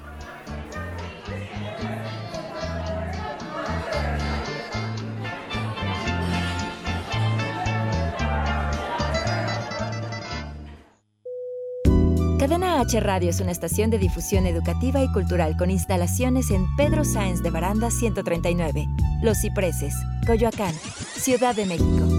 Cadena 12.40 12.80
H 12.80 13.00
Radio 13.02 13.30
es 13.30 13.40
una 13.40 13.52
estación 13.52 13.90
de 13.90 13.98
difusión 13.98 14.46
educativa 14.46 15.04
y 15.04 15.12
cultural 15.12 15.58
con 15.58 15.70
instalaciones 15.70 16.50
en 16.50 16.66
Pedro 16.76 17.04
Sáenz 17.04 17.44
de 17.44 17.50
Baranda 17.50 17.92
139, 17.92 18.88
Los 19.22 19.42
Cipreses, 19.42 19.94
Coyoacán, 20.26 20.74
Ciudad 21.18 21.56
de 21.56 21.66
México. 21.66 22.17